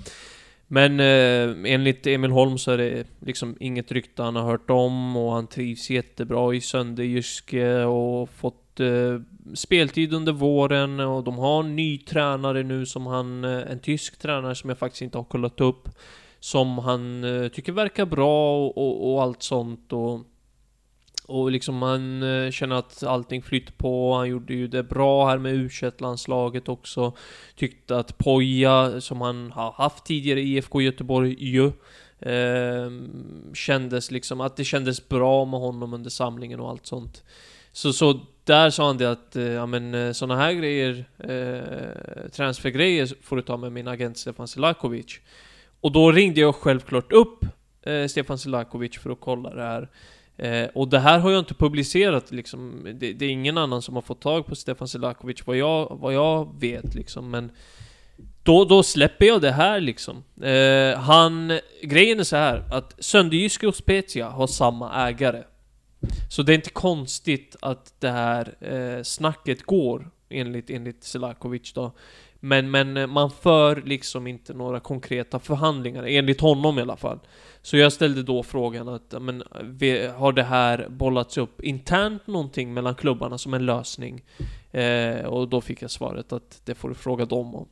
Men 0.68 1.00
eh, 1.00 1.74
enligt 1.74 2.08
Emil 2.08 2.32
Holm 2.32 2.58
så 2.58 2.72
är 2.72 2.78
det 2.78 3.08
liksom 3.20 3.58
inget 3.60 3.92
rykte 3.92 4.24
han 4.24 4.36
har 4.36 4.44
hört 4.44 4.70
om 4.70 5.18
och 5.18 5.32
han 5.32 5.48
trivs 5.48 5.90
jättebra 5.90 6.54
i 6.54 6.62
Sönderjyske 6.62 7.84
och 7.84 8.30
fått 8.30 8.67
eh, 8.80 9.20
speltid 9.54 10.14
under 10.14 10.32
våren 10.32 11.00
och 11.00 11.24
de 11.24 11.38
har 11.38 11.64
en 11.64 11.76
ny 11.76 11.98
tränare 11.98 12.64
nu 12.64 12.86
som 12.86 13.06
han, 13.06 13.44
eh, 13.44 13.72
en 13.72 13.80
tysk 13.80 14.20
tränare 14.20 14.56
som 14.56 14.70
jag 14.70 14.80
faktiskt 14.80 15.02
inte 15.02 15.18
har 15.18 15.26
kollat 15.26 15.62
upp. 15.62 15.90
Som 16.40 16.78
han 16.78 17.24
eh, 17.24 17.48
tycker 17.48 17.72
verkar 17.72 18.06
bra 18.06 18.66
och, 18.66 18.78
och, 18.78 19.14
och 19.14 19.22
allt 19.22 19.44
sånt 19.44 19.94
och 19.94 20.22
och 21.28 21.52
liksom 21.52 21.82
han 21.82 22.24
eh, 22.24 22.52
känner 22.52 22.76
att 22.76 23.04
allting 23.04 23.42
flyter 23.42 23.74
på, 23.74 24.14
han 24.16 24.30
gjorde 24.30 24.54
ju 24.54 24.68
det 24.68 24.84
bra 24.84 25.28
här 25.28 25.38
med 25.38 25.54
u 25.54 25.70
landslaget 25.98 26.70
också. 26.70 27.14
Tyckte 27.56 27.98
att 27.98 28.18
Poja, 28.18 29.02
som 29.02 29.22
han 29.22 29.52
har 29.52 29.72
haft 29.72 30.06
tidigare 30.06 30.42
i 30.42 30.58
IFK 30.58 30.82
Göteborg 30.82 31.36
ju, 31.40 31.66
eh, 32.20 32.92
kändes 33.54 34.12
liksom 34.12 34.42
att 34.42 34.56
det 34.56 34.64
kändes 34.64 35.10
bra 35.10 35.46
med 35.46 35.60
honom 35.60 35.94
under 35.94 36.10
samlingen 36.10 36.60
och 36.60 36.70
allt 36.70 36.86
sånt. 36.86 37.24
Så, 37.72 37.94
så 37.94 38.20
där 38.48 38.70
sa 38.70 38.88
han 38.88 38.98
det 38.98 39.12
att, 39.12 39.36
eh, 39.36 39.44
ja 39.44 39.66
men 39.66 39.94
eh, 39.94 40.12
såna 40.12 40.36
här 40.36 40.54
grejer, 40.54 41.06
eh, 41.18 42.30
transfergrejer 42.30 43.14
får 43.22 43.36
du 43.36 43.42
ta 43.42 43.58
med 43.58 43.72
min 43.72 43.88
agent 43.88 44.18
Stefan 44.18 44.48
Selakovic. 44.48 45.20
Och 45.82 45.92
då 45.92 46.12
ringde 46.12 46.42
jag 46.42 46.56
självklart 46.56 47.12
upp 47.12 47.46
eh, 47.82 48.08
Stefan 48.08 48.38
Selakovic 48.38 48.98
för 48.98 49.10
att 49.10 49.20
kolla 49.20 49.54
det 49.54 49.64
här. 49.64 49.90
Eh, 50.38 50.70
och 50.74 50.88
det 50.88 51.00
här 51.00 51.20
har 51.20 51.32
jag 51.32 51.40
inte 51.40 51.54
publicerat 51.54 52.32
liksom. 52.32 52.88
Det, 52.94 53.14
det 53.14 53.26
är 53.26 53.30
ingen 53.30 53.58
annan 53.58 53.82
som 53.82 53.96
har 53.96 54.02
fått 54.02 54.22
tag 54.22 54.46
på 54.46 54.56
Stefan 54.56 54.88
Selakovic 54.88 55.48
vad 55.48 55.58
jag, 55.58 55.98
vad 56.02 56.14
jag 56.14 56.60
vet 56.60 56.96
liksom. 56.96 57.32
Men 57.32 57.52
då, 58.44 58.66
då 58.66 58.84
släpper 58.84 59.26
jag 59.26 59.42
det 59.42 59.52
här 59.52 59.80
liksom. 59.80 60.24
Eh, 60.42 61.00
han, 61.00 61.60
grejen 61.84 62.20
är 62.20 62.24
så 62.24 62.36
här 62.36 62.64
att 62.72 62.96
Sönderjyske 63.00 63.68
och 63.68 63.76
Spezia 63.76 64.30
har 64.30 64.48
samma 64.48 65.08
ägare. 65.08 65.44
Så 66.30 66.44
det 66.44 66.54
är 66.54 66.56
inte 66.56 66.70
konstigt 66.70 67.56
att 67.60 67.94
det 68.00 68.10
här 68.10 68.56
eh, 68.60 69.04
snacket 69.04 69.64
går 69.64 70.10
enligt, 70.30 70.70
enligt 70.70 71.04
Selakovic 71.04 71.74
då. 71.74 71.92
Men, 72.40 72.72
men 72.72 72.98
eh, 72.98 73.08
man 73.08 73.32
för 73.32 73.82
liksom 73.82 74.28
inte 74.28 74.54
några 74.54 74.80
konkreta 74.80 75.40
förhandlingar, 75.40 76.04
enligt 76.04 76.42
honom 76.42 76.80
i 76.80 76.82
alla 76.82 76.98
fall. 76.98 77.20
Så 77.62 77.78
jag 77.78 77.94
ställde 77.94 78.24
då 78.24 78.44
frågan 78.44 78.88
att, 78.88 79.14
men, 79.22 79.44
har 80.16 80.32
det 80.32 80.44
här 80.44 80.88
bollats 80.90 81.38
upp 81.38 81.64
internt 81.64 82.28
någonting 82.28 82.74
mellan 82.74 82.96
klubbarna 82.96 83.38
som 83.38 83.54
en 83.54 83.66
lösning? 83.66 84.24
Eh, 84.72 85.26
och 85.26 85.50
då 85.50 85.62
fick 85.62 85.82
jag 85.82 85.92
svaret 85.92 86.34
att 86.34 86.62
det 86.66 86.76
får 86.76 86.90
du 86.90 86.96
fråga 86.96 87.26
dem 87.26 87.56
om. 87.56 87.68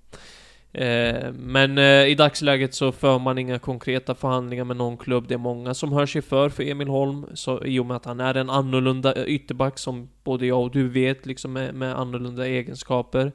Eh, 0.78 1.32
men 1.34 1.78
eh, 1.78 2.06
i 2.08 2.16
dagsläget 2.16 2.74
så 2.74 2.92
för 2.92 3.20
man 3.20 3.38
inga 3.38 3.60
konkreta 3.60 4.16
förhandlingar 4.16 4.64
med 4.64 4.78
någon 4.78 4.98
klubb. 4.98 5.28
Det 5.28 5.34
är 5.34 5.38
många 5.38 5.74
som 5.74 5.94
hör 5.94 6.06
sig 6.06 6.22
för 6.22 6.50
för 6.50 6.64
Emil 6.64 6.88
Holm, 6.88 7.26
så, 7.34 7.66
i 7.66 7.80
och 7.80 7.86
med 7.86 7.98
att 7.98 8.06
han 8.06 8.20
är 8.20 8.38
en 8.38 8.50
annorlunda 8.50 9.14
eh, 9.14 9.24
ytterback 9.24 9.80
som 9.80 10.10
både 10.24 10.46
jag 10.46 10.62
och 10.62 10.72
du 10.72 10.90
vet, 10.90 11.26
liksom 11.26 11.54
med, 11.54 11.76
med 11.76 12.00
annorlunda 12.00 12.48
egenskaper. 12.48 13.32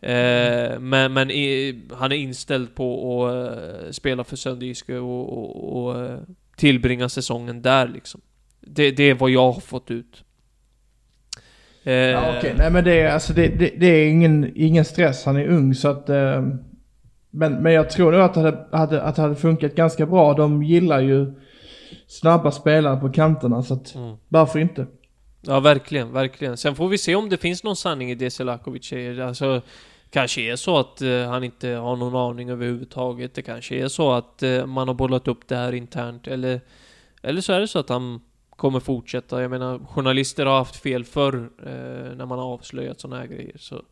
Eh, 0.00 0.78
men 0.78 1.12
men 1.12 1.30
i, 1.30 1.80
han 1.92 2.12
är 2.12 2.16
inställd 2.16 2.74
på 2.74 3.26
att 3.26 3.54
eh, 3.54 3.90
spela 3.90 4.24
för 4.24 4.36
Sönderjyske 4.36 4.98
och, 4.98 5.38
och, 5.38 5.84
och 5.84 6.04
eh, 6.04 6.18
tillbringa 6.56 7.08
säsongen 7.08 7.62
där 7.62 7.88
liksom. 7.88 8.20
Det, 8.60 8.90
det 8.90 9.02
är 9.02 9.14
vad 9.14 9.30
jag 9.30 9.52
har 9.52 9.60
fått 9.60 9.90
ut. 9.90 10.24
Ja, 11.82 12.38
Okej, 12.38 12.54
nej 12.58 12.70
men 12.70 12.84
det 12.84 13.00
är, 13.00 13.12
alltså, 13.12 13.32
det, 13.32 13.48
det, 13.48 13.72
det 13.76 13.86
är 13.86 14.08
ingen, 14.08 14.52
ingen 14.54 14.84
stress, 14.84 15.24
han 15.24 15.36
är 15.36 15.46
ung 15.46 15.74
så 15.74 15.88
att... 15.88 16.10
Uh 16.10 16.42
men, 17.30 17.62
men 17.62 17.72
jag 17.72 17.90
tror 17.90 18.12
nog 18.12 18.20
att 18.20 18.34
det 18.34 18.40
hade, 18.40 18.66
hade, 18.72 19.02
att 19.02 19.16
det 19.16 19.22
hade 19.22 19.36
funkat 19.36 19.74
ganska 19.74 20.06
bra. 20.06 20.34
De 20.34 20.62
gillar 20.62 21.00
ju 21.00 21.32
snabba 22.06 22.50
spelare 22.50 23.00
på 23.00 23.12
kanterna 23.12 23.62
så 23.62 23.74
att 23.74 23.94
Mm. 23.94 24.16
varför 24.28 24.58
inte? 24.58 24.86
Ja, 25.40 25.60
verkligen, 25.60 26.12
verkligen. 26.12 26.56
Sen 26.56 26.74
får 26.74 26.88
vi 26.88 26.98
se 26.98 27.14
om 27.14 27.28
det 27.28 27.36
finns 27.36 27.64
någon 27.64 27.76
sanning 27.76 28.10
i 28.10 28.14
det 28.14 28.30
Selakovic 28.30 28.84
säger. 28.84 29.20
Alltså, 29.20 29.60
kanske 30.10 30.40
är 30.40 30.56
så 30.56 30.78
att 30.78 31.02
eh, 31.02 31.28
han 31.28 31.44
inte 31.44 31.68
har 31.68 31.96
någon 31.96 32.16
aning 32.30 32.50
överhuvudtaget. 32.50 33.34
Det 33.34 33.42
kanske 33.42 33.74
är 33.76 33.88
så 33.88 34.12
att 34.12 34.42
eh, 34.42 34.66
man 34.66 34.88
har 34.88 34.94
bollat 34.94 35.28
upp 35.28 35.48
det 35.48 35.56
här 35.56 35.72
internt. 35.72 36.26
Eller, 36.26 36.60
eller 37.22 37.40
så 37.40 37.52
är 37.52 37.60
det 37.60 37.68
så 37.68 37.78
att 37.78 37.88
han 37.88 38.20
kommer 38.56 38.80
fortsätta. 38.80 39.42
Jag 39.42 39.50
menar, 39.50 39.78
journalister 39.78 40.46
har 40.46 40.58
haft 40.58 40.76
fel 40.76 41.04
förr 41.04 41.50
eh, 41.66 42.16
när 42.16 42.26
man 42.26 42.38
har 42.38 42.46
avslöjat 42.46 43.00
sådana 43.00 43.20
här 43.20 43.26
grejer. 43.26 43.56
Så 43.58 43.82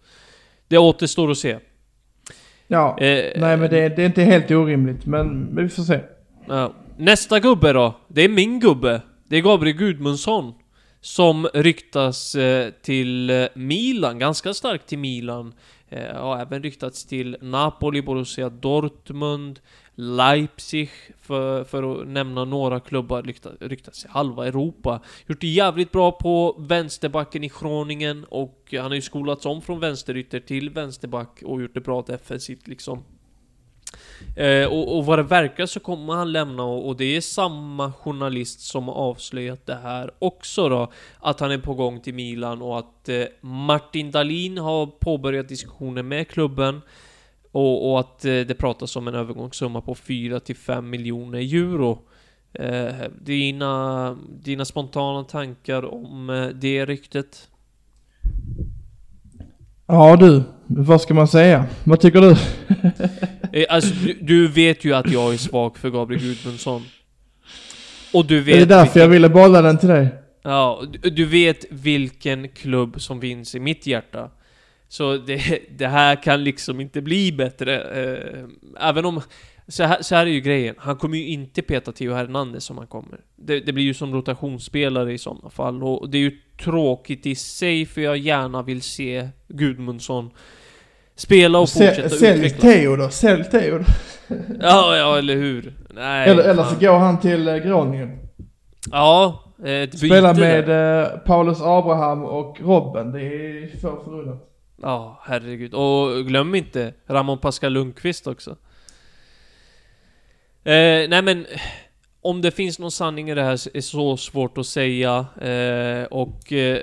det 0.68 0.78
återstår 0.78 1.30
att 1.30 1.38
se. 1.38 1.58
Ja, 2.70 2.98
Eh, 3.00 3.40
nej 3.40 3.56
men 3.56 3.70
det, 3.70 3.88
det 3.88 4.02
är 4.02 4.06
inte 4.06 4.22
helt 4.22 4.50
orimligt 4.50 5.06
men, 5.06 5.40
men 5.44 5.64
vi 5.64 5.68
får 5.70 5.82
se. 5.82 6.00
Ja. 6.46 6.72
Nästa 6.96 7.40
gubbe 7.40 7.72
då? 7.72 7.94
Det 8.08 8.24
är 8.24 8.28
min 8.28 8.60
gubbe. 8.60 9.02
Det 9.28 9.36
är 9.36 9.40
Gabriel 9.40 9.76
Gudmundsson. 9.76 10.54
Som 11.00 11.48
ryktas 11.54 12.34
eh, 12.34 12.70
till 12.82 13.30
eh, 13.30 13.46
Milan, 13.54 14.18
ganska 14.18 14.54
starkt 14.54 14.86
till 14.86 14.98
Milan. 14.98 15.54
Eh, 15.88 16.16
har 16.16 16.38
även 16.38 16.62
ryktats 16.62 17.04
till 17.04 17.36
Napoli, 17.40 18.02
Borussia 18.02 18.48
Dortmund, 18.48 19.60
Leipzig, 19.94 20.90
för, 21.20 21.64
för 21.64 22.00
att 22.02 22.08
nämna 22.08 22.44
några 22.44 22.80
klubbar. 22.80 23.22
ryktas 23.60 24.04
i 24.04 24.08
halva 24.08 24.46
Europa. 24.46 25.00
Gjort 25.26 25.40
det 25.40 25.46
jävligt 25.46 25.92
bra 25.92 26.12
på 26.12 26.56
vänsterbacken 26.58 27.44
i 27.44 27.50
Groningen 27.60 28.24
och 28.24 28.68
han 28.72 28.82
har 28.84 28.94
ju 28.94 29.02
skolats 29.02 29.46
om 29.46 29.62
från 29.62 29.80
vänsterytter 29.80 30.40
till 30.40 30.70
vänsterback 30.70 31.42
och 31.44 31.62
gjort 31.62 31.74
det 31.74 31.80
bra 31.80 32.02
defensivt 32.02 32.68
liksom. 32.68 33.04
Eh, 34.36 34.66
och, 34.66 34.96
och 34.96 35.06
vad 35.06 35.18
det 35.18 35.22
verkar 35.22 35.66
så 35.66 35.80
kommer 35.80 36.14
han 36.14 36.32
lämna 36.32 36.62
och, 36.62 36.88
och 36.88 36.96
det 36.96 37.16
är 37.16 37.20
samma 37.20 37.92
journalist 37.92 38.60
som 38.60 38.88
har 38.88 38.94
avslöjat 38.94 39.66
det 39.66 39.74
här 39.74 40.10
också 40.18 40.68
då. 40.68 40.92
Att 41.20 41.40
han 41.40 41.50
är 41.50 41.58
på 41.58 41.74
gång 41.74 42.00
till 42.00 42.14
Milan 42.14 42.62
och 42.62 42.78
att 42.78 43.08
eh, 43.08 43.24
Martin 43.40 44.10
Dahlin 44.10 44.58
har 44.58 44.86
påbörjat 44.86 45.48
diskussioner 45.48 46.02
med 46.02 46.28
klubben. 46.28 46.80
Och, 47.52 47.90
och 47.90 48.00
att 48.00 48.24
eh, 48.24 48.40
det 48.40 48.58
pratas 48.58 48.96
om 48.96 49.08
en 49.08 49.14
övergångssumma 49.14 49.80
på 49.80 49.94
4-5 49.94 50.82
miljoner 50.82 51.38
euro. 51.38 51.98
Eh, 52.52 52.94
dina, 53.20 54.18
dina 54.42 54.64
spontana 54.64 55.24
tankar 55.24 55.84
om 55.84 56.30
eh, 56.30 56.46
det 56.46 56.86
ryktet? 56.86 57.48
Ja 59.88 60.16
du, 60.16 60.42
vad 60.66 61.00
ska 61.00 61.14
man 61.14 61.28
säga? 61.28 61.64
Vad 61.84 62.00
tycker 62.00 62.20
du? 62.20 62.30
Eh, 63.52 63.64
alltså, 63.68 63.94
du, 63.94 64.12
du 64.20 64.48
vet 64.48 64.84
ju 64.84 64.94
att 64.94 65.10
jag 65.12 65.32
är 65.32 65.36
svag 65.36 65.78
för 65.78 65.90
Gabriel 65.90 66.22
Gudmundsson. 66.22 66.82
Och 68.12 68.26
du 68.26 68.40
vet... 68.40 68.54
är 68.56 68.58
det 68.60 68.66
därför 68.66 68.84
vilken- 68.84 69.02
jag 69.02 69.08
ville 69.08 69.28
bolla 69.28 69.62
den 69.62 69.78
till 69.78 69.88
dig? 69.88 70.08
Ja, 70.42 70.82
du, 71.02 71.10
du 71.10 71.24
vet 71.24 71.64
vilken 71.70 72.48
klubb 72.48 73.00
som 73.00 73.20
finns 73.20 73.54
i 73.54 73.60
mitt 73.60 73.86
hjärta. 73.86 74.30
Så 74.88 75.16
det, 75.16 75.58
det 75.78 75.86
här 75.86 76.22
kan 76.22 76.44
liksom 76.44 76.80
inte 76.80 77.00
bli 77.00 77.32
bättre. 77.32 77.80
Eh, 77.80 78.88
även 78.88 79.04
om... 79.04 79.20
Så 79.68 79.82
här, 79.84 80.02
så 80.02 80.14
här 80.14 80.26
är 80.26 80.30
ju 80.30 80.40
grejen. 80.40 80.74
Han 80.78 80.96
kommer 80.96 81.18
ju 81.18 81.26
inte 81.28 81.62
peta 81.62 81.92
Theo 81.92 82.12
Hernandez 82.14 82.70
om 82.70 82.78
han 82.78 82.86
kommer. 82.86 83.20
Det, 83.36 83.60
det 83.60 83.72
blir 83.72 83.84
ju 83.84 83.94
som 83.94 84.14
rotationsspelare 84.14 85.12
i 85.12 85.18
sådana 85.18 85.50
fall. 85.50 85.82
Och 85.82 86.10
det 86.10 86.18
är 86.18 86.22
ju 86.22 86.32
tråkigt 86.62 87.26
i 87.26 87.34
sig, 87.34 87.86
för 87.86 88.00
jag 88.00 88.16
gärna 88.18 88.62
vill 88.62 88.82
se 88.82 89.28
Gudmundsson 89.48 90.30
spela 91.14 91.58
och 91.58 91.64
Sä- 91.66 91.88
fortsätta 91.88 92.08
Sälj 92.08 92.38
utvecklas. 92.46 92.60
Theo 92.74 92.96
då, 92.96 93.08
sälj 93.08 93.44
Theo 93.44 93.78
då. 93.78 93.84
Ja, 94.60 94.96
ja, 94.96 95.18
eller 95.18 95.36
hur? 95.36 95.72
Nej, 95.94 96.28
eller, 96.30 96.42
eller 96.42 96.62
så 96.64 96.76
går 96.80 96.98
han 96.98 97.20
till 97.20 97.48
eh, 97.48 97.56
Groningen. 97.56 98.18
Ja, 98.90 99.44
ett 99.64 99.90
byte 99.92 99.96
Spelar 100.06 100.34
där. 100.34 100.40
med 100.66 101.02
eh, 101.02 101.18
Paulus 101.18 101.58
Abraham 101.62 102.24
och 102.24 102.60
Robben. 102.60 103.12
Det 103.12 103.20
är 103.22 103.80
få 103.80 104.02
förunnat. 104.04 104.44
Ja, 104.82 105.20
herregud. 105.24 105.74
Och 105.74 106.26
glöm 106.26 106.54
inte 106.54 106.94
Ramon 107.06 107.38
Pascal 107.38 107.72
Lundqvist 107.72 108.26
också. 108.26 108.56
Eh, 110.68 111.08
nej 111.08 111.22
men, 111.22 111.46
om 112.20 112.42
det 112.42 112.50
finns 112.50 112.78
någon 112.78 112.90
sanning 112.90 113.30
i 113.30 113.34
det 113.34 113.42
här 113.42 113.76
är 113.76 113.80
så 113.80 114.16
svårt 114.16 114.58
att 114.58 114.66
säga. 114.66 115.26
Eh, 115.40 116.04
och 116.04 116.52
eh, 116.52 116.82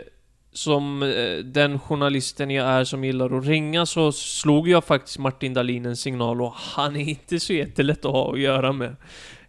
som 0.52 1.04
eh, 1.04 1.38
den 1.38 1.80
journalisten 1.80 2.52
jag 2.52 2.68
är 2.68 2.84
som 2.84 3.04
gillar 3.04 3.38
att 3.38 3.46
ringa 3.46 3.86
så 3.86 4.12
slog 4.12 4.70
jag 4.70 4.84
faktiskt 4.84 5.18
Martin 5.18 5.54
Dahlin 5.54 5.86
en 5.86 5.98
signal 5.98 6.42
och 6.42 6.54
han 6.54 6.96
är 6.96 7.10
inte 7.10 7.40
så 7.40 7.54
jättelätt 7.54 8.06
att 8.06 8.12
ha 8.12 8.34
att 8.34 8.40
göra 8.40 8.72
med. 8.72 8.96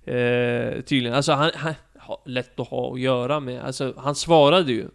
Eh, 0.05 0.83
tydligen. 0.83 1.15
Alltså 1.15 1.33
han, 1.33 1.51
han 1.55 1.75
lätt 2.25 2.61
att 2.61 2.69
ha 2.69 2.93
att 2.93 3.01
göra 3.01 3.41
med. 3.41 3.65
Alltså 3.65 3.95
han 3.97 4.15
svarade 4.15 4.73
ju. 4.73 4.89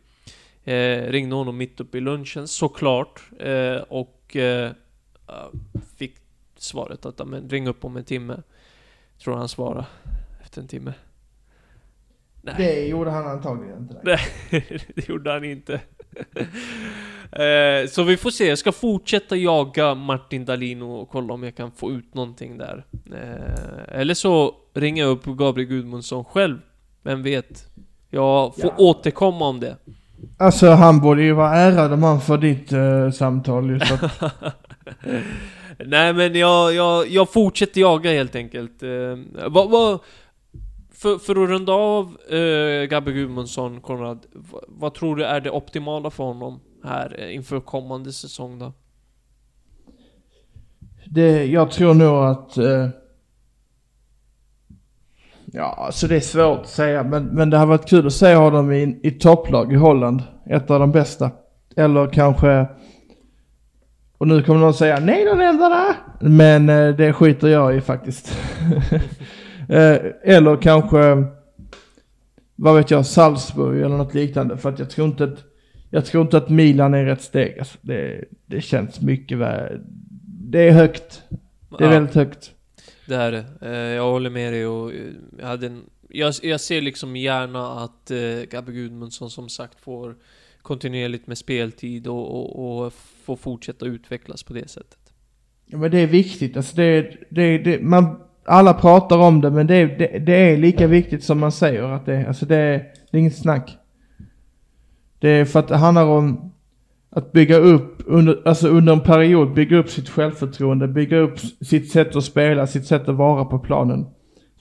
Eh, 0.64 1.12
ringde 1.12 1.36
honom 1.36 1.58
mitt 1.58 1.80
uppe 1.80 1.98
i 1.98 2.02
lunchen 2.02 2.48
såklart. 2.48 3.22
Eh, 3.40 3.76
och 3.76 4.36
eh, 4.36 4.72
fick 5.98 6.16
svaret 6.58 7.06
att 7.06 7.28
men, 7.28 7.50
ring 7.50 7.68
upp 7.68 7.86
om 7.86 7.98
en 7.98 8.04
timme. 8.04 8.42
Tror 9.24 9.36
han 9.36 9.48
svarade 9.50 9.86
efter 10.44 10.62
en 10.62 10.68
timme. 10.68 10.94
Nej. 12.42 12.56
Det 12.58 12.88
gjorde 12.88 13.12
han 13.12 13.28
antagligen 13.28 13.78
inte. 13.78 13.96
Nej. 14.04 14.20
Det 14.96 15.10
gjorde 15.10 15.32
han 15.32 15.44
inte. 15.44 15.74
eh, 17.32 17.90
så 17.90 18.04
vi 18.04 18.18
får 18.18 18.30
se, 18.32 18.48
jag 18.48 18.58
ska 18.58 18.72
fortsätta 18.72 19.36
jaga 19.36 19.96
Martin 19.96 20.46
Dahlin 20.46 20.82
och 20.82 21.10
kolla 21.10 21.34
om 21.34 21.44
jag 21.44 21.56
kan 21.56 21.72
få 21.72 21.92
ut 21.92 22.14
någonting 22.14 22.58
där. 22.58 22.86
Eh, 23.14 24.00
eller 24.00 24.14
så 24.14 24.56
ringer 24.74 25.04
jag 25.04 25.12
upp 25.12 25.26
Gabriel 25.26 25.70
Gudmundsson 25.70 26.26
själv. 26.26 26.60
Vem 27.04 27.24
vet? 27.24 27.66
Jag 28.10 28.56
får 28.56 28.70
Ja. 28.78 28.84
återkomma 28.84 29.48
om 29.48 29.60
det. 29.60 29.78
Alltså 30.38 30.70
han 30.70 31.00
borde 31.02 31.24
ju 31.24 31.34
vara 31.34 31.56
ärad 31.56 31.94
om 31.94 32.04
han 32.04 32.22
får 32.22 32.38
ditt 32.38 32.72
eh, 32.72 33.12
samtal 33.12 33.70
ju. 33.70 33.80
Så 33.80 33.94
att, 33.94 34.22
Nej 35.86 36.14
men 36.14 36.36
jag, 36.36 36.74
jag, 36.74 37.08
jag 37.08 37.34
fortsätter 37.34 37.82
jaga 37.82 38.12
helt 38.12 38.36
enkelt. 38.36 38.84
Eh, 38.84 38.90
vad, 39.48 39.70
vad, 39.70 40.00
för, 40.94 41.18
för 41.18 41.44
att 41.44 41.50
runda 41.50 41.74
av 41.74 42.18
eh, 42.30 42.86
Gabbe 42.86 43.12
Gudmundsson, 43.12 43.82
Konrad. 43.82 44.26
Vad, 44.34 44.64
vad 44.68 44.94
tror 44.94 45.16
du 45.16 45.24
är 45.24 45.42
det 45.42 45.52
optimala 45.52 46.10
för 46.10 46.24
honom 46.24 46.60
här 46.84 47.16
eh, 47.20 47.36
inför 47.36 47.60
kommande 47.60 48.14
säsong 48.14 48.60
då? 48.60 48.74
det, 51.14 51.46
jag 51.46 51.72
tror 51.72 51.94
nog 51.94 52.24
att... 52.24 52.58
Eh, 52.58 52.88
ja, 55.46 55.76
alltså 55.78 56.08
det 56.08 56.16
är 56.16 56.20
svårt 56.20 56.60
att 56.60 56.70
säga. 56.70 57.04
Men, 57.04 57.24
men 57.24 57.50
det 57.50 57.58
har 57.58 57.66
varit 57.66 57.90
kul 57.90 58.08
att 58.08 58.14
se 58.14 58.36
honom 58.36 58.72
i, 58.72 59.00
i 59.04 59.12
topplag 59.12 59.74
i 59.74 59.76
Holland. 59.76 60.24
Ett 60.46 60.72
av 60.72 60.80
de 60.80 60.92
bästa. 60.92 61.32
Eller 61.76 62.08
kanske... 62.08 62.68
Och 64.22 64.28
nu 64.28 64.44
kommer 64.44 64.60
någon 64.60 64.74
säga 64.74 65.00
Nederländerna! 65.00 65.96
Men 66.20 66.70
eh, 66.70 66.96
det 66.96 67.14
skiter 67.14 67.48
jag 67.48 67.76
i 67.78 67.82
faktiskt. 67.82 68.38
eh, 69.70 69.98
eller 70.24 70.62
kanske... 70.62 71.24
Vad 72.56 72.76
vet 72.76 72.92
jag, 72.92 73.06
Salzburg 73.06 73.82
eller 73.82 73.98
något 73.98 74.14
liknande. 74.14 74.58
För 74.58 74.70
att 74.70 74.80
jag 74.80 74.90
tror 74.90 75.08
inte 75.08 75.24
att... 75.24 75.44
Jag 75.90 76.06
tror 76.06 76.24
inte 76.24 76.38
att 76.38 76.50
Milan 76.50 76.94
är 76.94 77.06
rätt 77.06 77.22
steg. 77.22 77.60
Alltså, 77.60 77.78
det, 77.82 78.24
det 78.46 78.62
känns 78.62 79.02
mycket 79.02 79.38
väl... 79.38 79.80
Det 80.26 80.68
är 80.68 80.72
högt. 80.72 81.24
Det 81.78 81.84
är 81.84 81.88
Ja. 81.88 81.94
väldigt 81.94 82.16
högt. 82.16 82.52
Det 83.06 83.16
är 83.16 83.32
det. 83.32 83.46
Eh, 83.62 83.72
jag 83.72 84.12
håller 84.12 84.30
med 84.30 84.54
dig 84.54 84.68
och 84.68 84.92
jag 85.40 85.48
hade 85.48 85.68
en... 85.68 85.84
Jag, 86.10 86.34
jag 86.42 86.62
ser 86.62 86.82
liksom 86.82 87.16
gärna 87.16 87.72
att 87.84 88.12
eh, 88.12 88.18
Gabbe 88.52 88.72
Gudmundsson 88.72 89.30
som 89.30 89.50
sagt 89.50 89.80
får 89.80 90.16
kontinuerligt 90.62 91.28
med 91.28 91.38
speltid 91.38 92.08
och, 92.08 92.36
och, 92.36 92.86
och 92.86 92.94
få 93.26 93.36
fortsätta 93.36 93.86
utvecklas 93.86 94.44
på 94.44 94.54
det 94.54 94.70
sättet. 94.70 94.98
Ja, 95.66 95.78
men 95.78 95.92
det 95.92 96.00
är 96.00 96.08
viktigt. 96.08 96.58
Alltså 96.58 96.76
det, 96.76 97.14
det, 97.30 97.58
det, 97.58 97.82
man, 97.82 98.20
alla 98.46 98.74
pratar 98.74 99.18
om 99.18 99.42
det 99.42 99.52
men 99.52 99.68
det, 99.68 99.86
det, 99.86 100.20
det 100.20 100.34
är 100.36 100.58
lika 100.58 100.88
viktigt 100.88 101.24
som 101.24 101.40
man 101.40 101.52
säger 101.52 101.84
att 101.84 102.06
det 102.06 102.16
är. 102.16 102.26
Alltså 102.26 102.46
det, 102.46 102.56
är- 102.58 102.78
det 103.12 103.18
är 103.18 103.20
inget 103.20 103.38
snack. 103.38 103.78
Det 105.20 105.30
är 105.30 105.46
för 105.46 105.60
att 105.60 105.68
det 105.68 105.78
handlar 105.78 106.06
om 106.06 106.52
att 107.10 107.32
bygga 107.32 107.58
upp 107.58 108.04
under, 108.06 108.42
alltså 108.48 108.68
under 108.68 108.94
en 108.94 109.00
period, 109.00 109.54
bygga 109.54 109.78
upp 109.78 109.90
sitt 109.90 110.10
självförtroende, 110.10 110.88
bygga 110.88 111.18
upp 111.18 111.40
sitt 111.40 111.92
sätt 111.92 112.16
att 112.16 112.24
spela, 112.24 112.68
sitt 112.68 112.86
sätt 112.86 113.08
att 113.10 113.16
vara 113.16 113.46
på 113.46 113.60
planen. 113.60 114.06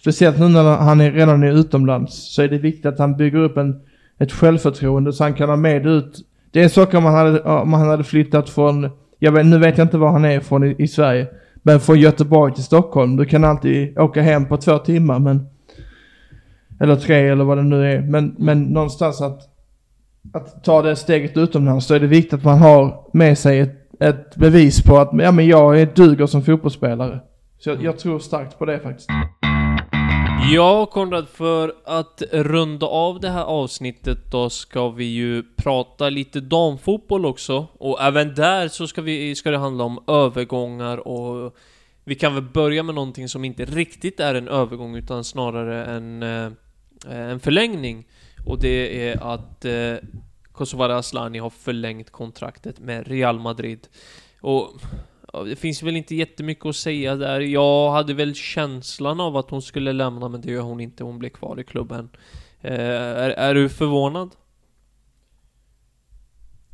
Speciellt 0.00 0.38
nu 0.38 0.48
när 0.48 0.76
han 0.76 1.00
är 1.00 1.12
redan 1.12 1.42
är 1.42 1.52
utomlands 1.52 2.34
så 2.34 2.42
är 2.42 2.48
det 2.48 2.58
viktigt 2.58 2.86
att 2.86 2.98
han 2.98 3.16
bygger 3.16 3.38
upp 3.38 3.56
en, 3.56 3.80
ett 4.20 4.32
självförtroende 4.32 5.12
så 5.12 5.24
han 5.24 5.34
kan 5.34 5.48
ha 5.48 5.56
med 5.56 5.86
ut. 5.86 6.26
Det 6.50 6.62
är 6.62 6.68
saker 6.68 6.98
om 6.98 7.04
han 7.04 7.14
hade, 7.14 7.40
om 7.40 7.72
han 7.72 7.88
hade 7.88 8.04
flyttat 8.04 8.50
från, 8.50 8.90
jag 9.18 9.32
vet, 9.32 9.46
nu 9.46 9.58
vet 9.58 9.78
jag 9.78 9.84
inte 9.84 9.98
var 9.98 10.10
han 10.10 10.24
är 10.24 10.40
från 10.40 10.64
i, 10.64 10.74
i 10.78 10.88
Sverige, 10.88 11.26
men 11.62 11.80
från 11.80 12.00
Göteborg 12.00 12.54
till 12.54 12.64
Stockholm. 12.64 13.16
Du 13.16 13.24
kan 13.24 13.44
alltid 13.44 13.98
åka 13.98 14.22
hem 14.22 14.46
på 14.46 14.56
två 14.56 14.78
timmar 14.78 15.18
men, 15.18 15.46
eller 16.80 16.96
tre 16.96 17.28
eller 17.28 17.44
vad 17.44 17.58
det 17.58 17.62
nu 17.62 17.92
är. 17.92 18.00
Men, 18.00 18.34
men 18.38 18.62
någonstans 18.62 19.20
att, 19.20 19.40
att 20.32 20.64
ta 20.64 20.82
det 20.82 20.96
steget 20.96 21.36
utomlands 21.36 21.86
så 21.86 21.94
är 21.94 22.00
det 22.00 22.06
viktigt 22.06 22.32
att 22.32 22.44
man 22.44 22.58
har 22.58 23.06
med 23.12 23.38
sig 23.38 23.60
ett, 23.60 24.02
ett 24.02 24.36
bevis 24.36 24.82
på 24.82 24.98
att 24.98 25.10
ja, 25.12 25.32
men 25.32 25.46
jag 25.46 25.80
är 25.80 25.86
duger 25.94 26.26
som 26.26 26.42
fotbollsspelare. 26.42 27.20
Så 27.58 27.70
jag, 27.70 27.82
jag 27.82 27.98
tror 27.98 28.18
starkt 28.18 28.58
på 28.58 28.64
det 28.64 28.78
faktiskt. 28.78 29.08
Ja, 30.48 30.86
Konrad, 30.86 31.28
för 31.28 31.74
att 31.84 32.22
runda 32.32 32.86
av 32.86 33.20
det 33.20 33.30
här 33.30 33.44
avsnittet 33.44 34.18
då 34.30 34.50
ska 34.50 34.88
vi 34.88 35.04
ju 35.04 35.42
prata 35.56 36.08
lite 36.08 36.40
damfotboll 36.40 37.26
också. 37.26 37.66
Och 37.78 38.02
även 38.02 38.34
där 38.34 38.68
så 38.68 38.86
ska, 38.86 39.02
vi, 39.02 39.34
ska 39.34 39.50
det 39.50 39.58
handla 39.58 39.84
om 39.84 40.04
övergångar 40.06 41.08
och 41.08 41.56
vi 42.04 42.14
kan 42.14 42.34
väl 42.34 42.44
börja 42.44 42.82
med 42.82 42.94
någonting 42.94 43.28
som 43.28 43.44
inte 43.44 43.64
riktigt 43.64 44.20
är 44.20 44.34
en 44.34 44.48
övergång 44.48 44.96
utan 44.96 45.24
snarare 45.24 45.84
en, 45.84 46.22
eh, 46.22 46.52
en 47.08 47.40
förlängning. 47.40 48.06
Och 48.46 48.60
det 48.60 49.08
är 49.08 49.34
att 49.34 49.64
eh, 49.64 49.94
Kosovare 50.52 50.96
Asllani 50.96 51.38
har 51.38 51.50
förlängt 51.50 52.10
kontraktet 52.10 52.78
med 52.78 53.08
Real 53.08 53.38
Madrid. 53.38 53.88
Och 54.40 54.70
det 55.32 55.56
finns 55.56 55.82
väl 55.82 55.96
inte 55.96 56.14
jättemycket 56.14 56.66
att 56.66 56.76
säga 56.76 57.16
där. 57.16 57.40
Jag 57.40 57.90
hade 57.90 58.14
väl 58.14 58.34
känslan 58.34 59.20
av 59.20 59.36
att 59.36 59.50
hon 59.50 59.62
skulle 59.62 59.92
lämna, 59.92 60.28
men 60.28 60.40
det 60.40 60.50
gör 60.50 60.62
hon 60.62 60.80
inte. 60.80 61.04
Hon 61.04 61.18
blir 61.18 61.30
kvar 61.30 61.60
i 61.60 61.64
klubben. 61.64 62.08
Eh, 62.60 62.80
är, 62.80 63.30
är 63.30 63.54
du 63.54 63.68
förvånad? 63.68 64.30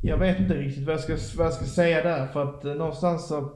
Jag 0.01 0.17
vet 0.17 0.39
inte 0.39 0.53
riktigt 0.53 0.85
vad 0.85 0.93
jag 0.93 1.01
ska, 1.01 1.17
vad 1.37 1.45
jag 1.45 1.53
ska 1.53 1.65
säga 1.65 2.03
där 2.03 2.27
för 2.27 2.43
att 2.43 2.65
eh, 2.65 2.73
någonstans 2.73 3.27
så 3.27 3.51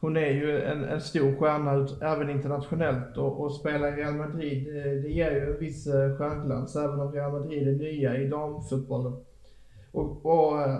hon 0.00 0.16
är 0.16 0.30
ju 0.30 0.62
en, 0.62 0.84
en 0.84 1.00
stor 1.00 1.36
stjärna 1.36 1.88
även 2.02 2.30
internationellt 2.30 3.16
och, 3.16 3.40
och 3.40 3.52
spela 3.52 3.88
i 3.88 3.92
Real 3.92 4.14
Madrid 4.14 4.64
det, 4.64 5.02
det 5.02 5.08
ger 5.08 5.30
ju 5.30 5.52
en 5.52 5.60
viss 5.60 5.86
eh, 5.86 6.16
stjärnglans 6.16 6.76
även 6.76 7.00
om 7.00 7.12
Real 7.12 7.32
Madrid 7.32 7.68
är 7.68 7.72
nya 7.72 8.16
i 8.16 8.28
damfotbollen. 8.28 9.24
Och, 9.92 10.26
och 10.26 10.62
eh, 10.62 10.78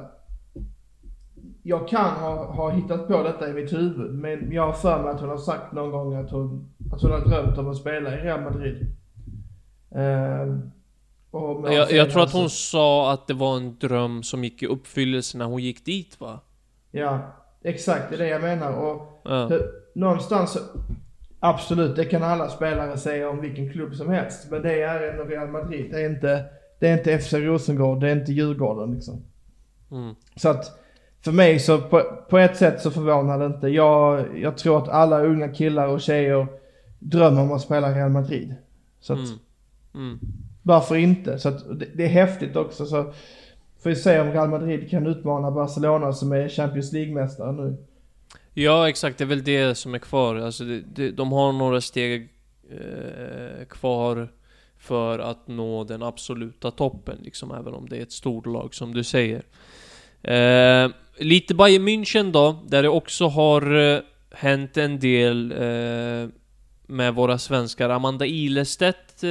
jag 1.67 1.89
kan 1.89 2.11
ha, 2.11 2.45
ha 2.53 2.71
hittat 2.71 3.09
på 3.09 3.23
detta 3.23 3.49
i 3.49 3.53
mitt 3.53 3.73
huvud 3.73 4.15
men 4.15 4.53
jag 4.53 4.67
har 4.67 4.73
för 4.73 5.03
mig 5.03 5.11
att 5.13 5.21
hon 5.21 5.29
har 5.29 5.39
sagt 5.39 5.73
någon 5.73 5.91
gång 5.91 6.15
att 6.15 6.31
hon, 6.31 6.69
att 6.93 7.03
hon 7.03 7.11
har 7.11 7.21
drömt 7.21 7.59
om 7.59 7.69
att 7.71 7.77
spela 7.77 8.15
i 8.15 8.17
Real 8.17 8.41
Madrid. 8.41 8.87
Ehm, 9.95 10.71
och 11.31 11.73
Jag, 11.73 11.93
jag 11.93 12.11
tror 12.11 12.23
att 12.23 12.33
hon 12.33 12.51
sa 12.51 13.13
att 13.13 13.27
det 13.27 13.35
var 13.35 13.57
en 13.57 13.79
dröm 13.79 14.23
som 14.23 14.45
gick 14.45 14.63
i 14.63 14.67
uppfyllelse 14.67 15.39
när 15.39 15.45
hon 15.45 15.63
gick 15.63 15.85
dit, 15.85 16.21
va? 16.21 16.41
Ja, 16.91 17.19
exakt 17.63 18.09
det 18.09 18.15
är 18.15 18.19
det 18.19 18.29
jag 18.29 18.43
menar. 18.43 18.73
Och 18.73 19.21
Ja. 19.25 19.51
någonstans, 19.95 20.59
absolut, 21.41 21.97
det 21.97 22.05
kan 22.05 22.23
alla 22.23 22.49
spelare 22.49 22.99
säga 22.99 23.31
om 23.31 23.41
vilken 23.41 23.73
klubb 23.73 23.95
som 23.95 24.09
helst. 24.09 24.51
Men 24.51 24.63
det 24.63 24.83
är 24.83 25.11
ändå 25.13 25.25
Real 25.25 25.49
Madrid. 25.49 25.91
Det 25.91 26.01
är 26.03 26.11
inte, 26.11 26.45
det 26.81 26.89
är 26.89 26.99
inte 26.99 27.19
FC 27.19 27.33
Rosengård, 27.33 28.01
det 28.01 28.11
är 28.11 28.17
inte 28.17 28.33
Djurgården 28.33 28.95
liksom. 28.95 29.23
Mm. 29.91 30.15
Så 30.37 30.49
att 30.49 30.79
för 31.27 31.33
mig 31.33 31.59
så 31.59 31.79
på, 31.81 32.03
på 32.29 32.39
ett 32.39 32.57
sätt 32.57 32.81
så 32.83 32.91
förvånar 32.91 33.39
det 33.39 33.47
inte. 33.47 33.69
Jag, 33.69 34.25
jag 34.39 34.59
tror 34.59 34.79
att 34.79 34.89
alla 34.89 35.23
unga 35.23 35.49
killar 35.49 35.89
och 35.89 36.01
tjejer 36.01 36.47
drömmer 36.99 37.43
om 37.43 37.53
att 37.53 37.63
spela 37.63 37.95
Real 37.95 38.11
Madrid. 38.11 38.55
Så 39.01 39.13
att, 39.13 39.19
Mm. 39.19 39.39
Mm. 39.95 40.19
varför 40.63 40.97
inte? 40.97 41.39
Så 41.39 41.49
att 41.49 41.79
det, 41.81 41.87
det 41.95 42.05
är 42.05 42.09
häftigt 42.09 42.57
också. 42.57 42.87
Så 42.87 43.03
får 43.83 43.91
vi 43.91 43.97
se 43.97 44.21
om 44.21 44.33
Real 44.33 44.49
Madrid 44.49 44.91
kan 44.91 45.07
utmana 45.07 45.51
Barcelona 45.51 46.13
som 46.13 46.33
är 46.33 46.49
Champions 46.49 46.93
League-mästare 46.93 47.53
nu. 47.53 47.77
Ja, 48.55 48.89
exakt. 48.89 49.19
Det 49.19 49.25
är 49.25 49.29
väl 49.29 49.45
det 49.45 49.75
som 49.75 49.95
är 49.95 49.99
kvar. 49.99 50.37
Alltså, 50.37 50.65
det, 50.65 50.81
det, 50.95 51.11
de 51.11 51.33
har 51.33 51.53
några 51.53 51.81
steg 51.81 52.29
eh, 52.71 53.65
kvar 53.69 54.29
för 54.79 55.19
att 55.19 55.49
nå 55.49 55.85
den 55.85 56.03
absoluta 56.03 56.71
toppen, 56.71 57.19
liksom, 57.23 57.51
även 57.51 57.75
om 57.75 57.89
det 57.89 57.97
är 57.97 58.03
ett 58.03 58.13
storlag 58.13 58.75
som 58.75 58.95
du 58.95 59.05
säger. 59.05 59.43
Eh, 60.23 60.91
lite 61.19 61.55
Bayern 61.55 61.89
München 61.89 62.33
då, 62.33 62.65
där 62.69 62.83
det 62.83 62.89
också 62.89 63.27
har 63.27 63.75
eh, 63.75 64.01
hänt 64.31 64.77
en 64.77 64.99
del. 65.01 65.53
Eh, 65.53 66.29
med 66.87 67.15
våra 67.15 67.39
svenskar. 67.39 67.91
Amanda 67.91 68.27
Ilestedt 68.27 69.23
eh, 69.23 69.29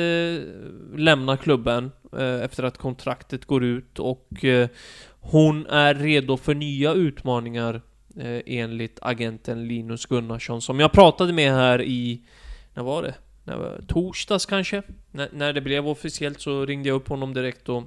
lämnar 0.95 1.37
klubben 1.37 1.91
eh, 2.17 2.43
efter 2.43 2.63
att 2.63 2.77
kontraktet 2.77 3.45
går 3.45 3.63
ut 3.63 3.99
och 3.99 4.45
eh, 4.45 4.69
hon 5.19 5.65
är 5.65 5.95
redo 5.95 6.37
för 6.37 6.55
nya 6.55 6.93
utmaningar 6.93 7.81
eh, 8.17 8.41
enligt 8.45 8.99
agenten 9.01 9.67
Linus 9.67 10.05
Gunnarsson 10.05 10.61
som 10.61 10.79
jag 10.79 10.91
pratade 10.91 11.33
med 11.33 11.51
här 11.51 11.81
i, 11.81 12.21
när 12.73 12.83
var 12.83 13.03
det? 13.03 13.15
När 13.43 13.57
var, 13.57 13.81
torsdags 13.87 14.45
kanske? 14.45 14.81
N 15.13 15.27
när 15.31 15.53
det 15.53 15.61
blev 15.61 15.87
officiellt 15.87 16.41
så 16.41 16.65
ringde 16.65 16.89
jag 16.89 16.95
upp 16.95 17.09
honom 17.09 17.33
direkt 17.33 17.69
och 17.69 17.83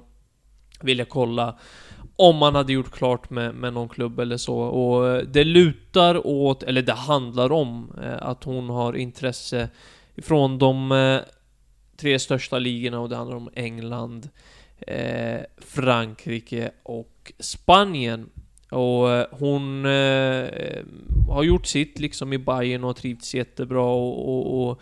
ville 0.81 1.05
kolla 1.05 1.59
om 2.19 2.35
man 2.35 2.55
hade 2.55 2.73
gjort 2.73 2.91
klart 2.91 3.29
med, 3.29 3.55
med 3.55 3.73
någon 3.73 3.89
klubb 3.89 4.19
eller 4.19 4.37
så. 4.37 4.57
Och 4.57 5.07
eh, 5.07 5.23
det 5.23 5.43
lutar 5.43 6.27
åt, 6.27 6.63
eller 6.63 6.81
det 6.81 6.93
handlar 6.93 7.51
om, 7.51 7.91
eh, 8.03 8.17
att 8.21 8.43
hon 8.43 8.69
har 8.69 8.93
intresse 8.93 9.69
från 10.17 10.57
de 10.57 10.91
eh, 10.91 11.19
tre 11.97 12.19
största 12.19 12.59
ligorna 12.59 12.99
och 12.99 13.09
det 13.09 13.15
handlar 13.15 13.37
om 13.37 13.49
England, 13.53 14.29
eh, 14.79 15.39
Frankrike 15.57 16.71
och 16.83 17.33
Spanien. 17.39 18.29
Och 18.71 19.11
eh, 19.11 19.25
hon 19.31 19.85
eh, 19.85 20.47
har 21.29 21.43
gjort 21.43 21.65
sitt 21.65 21.99
liksom 21.99 22.33
i 22.33 22.37
Bayern 22.37 22.83
och 22.83 22.95
trivts 22.95 23.35
jättebra 23.35 23.85
och, 23.85 24.29
och, 24.29 24.69
och 24.69 24.81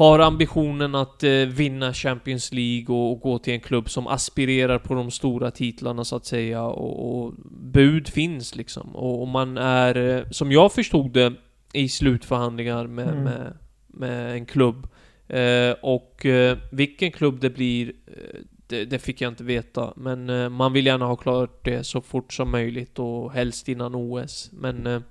har 0.00 0.18
ambitionen 0.18 0.94
att 0.94 1.22
eh, 1.22 1.30
vinna 1.30 1.92
Champions 1.94 2.52
League 2.52 2.96
och, 2.96 3.12
och, 3.12 3.20
gå 3.20 3.38
till 3.38 3.52
en 3.52 3.60
klubb 3.60 3.90
som 3.90 4.06
aspirerar 4.06 4.78
på 4.78 4.94
de 4.94 5.10
stora 5.10 5.50
titlarna 5.50 6.04
så 6.04 6.16
att 6.16 6.26
säga 6.26 6.62
och, 6.62 7.24
och 7.24 7.34
bud 7.50 8.08
finns 8.08 8.56
liksom. 8.56 8.96
Och, 8.96 9.22
och, 9.22 9.28
man 9.28 9.58
är, 9.58 9.96
eh, 9.96 10.24
som 10.30 10.52
jag 10.52 10.72
förstod 10.72 11.12
det, 11.12 11.32
i 11.72 11.88
slutförhandlingar 11.88 12.86
med, 12.86 13.08
mm. 13.08 13.24
med, 13.24 13.56
med, 13.86 14.32
en 14.32 14.46
klubb. 14.46 14.88
Eh, 15.28 15.72
och 15.82 16.26
eh, 16.26 16.58
vilken 16.72 17.12
klubb 17.12 17.40
det 17.40 17.50
blir, 17.50 17.88
eh, 17.88 18.40
det, 18.66 18.84
det, 18.84 18.98
fick 18.98 19.20
jag 19.20 19.32
inte 19.32 19.44
veta. 19.44 19.92
Men 19.96 20.30
eh, 20.30 20.48
man 20.48 20.72
vill 20.72 20.86
gärna 20.86 21.06
ha 21.06 21.16
klart 21.16 21.64
det 21.64 21.84
så 21.84 22.00
fort 22.00 22.32
som 22.32 22.50
möjligt 22.50 22.98
och 22.98 23.32
helst 23.32 23.68
innan 23.68 23.94
OS. 23.94 24.50
Men 24.52 25.04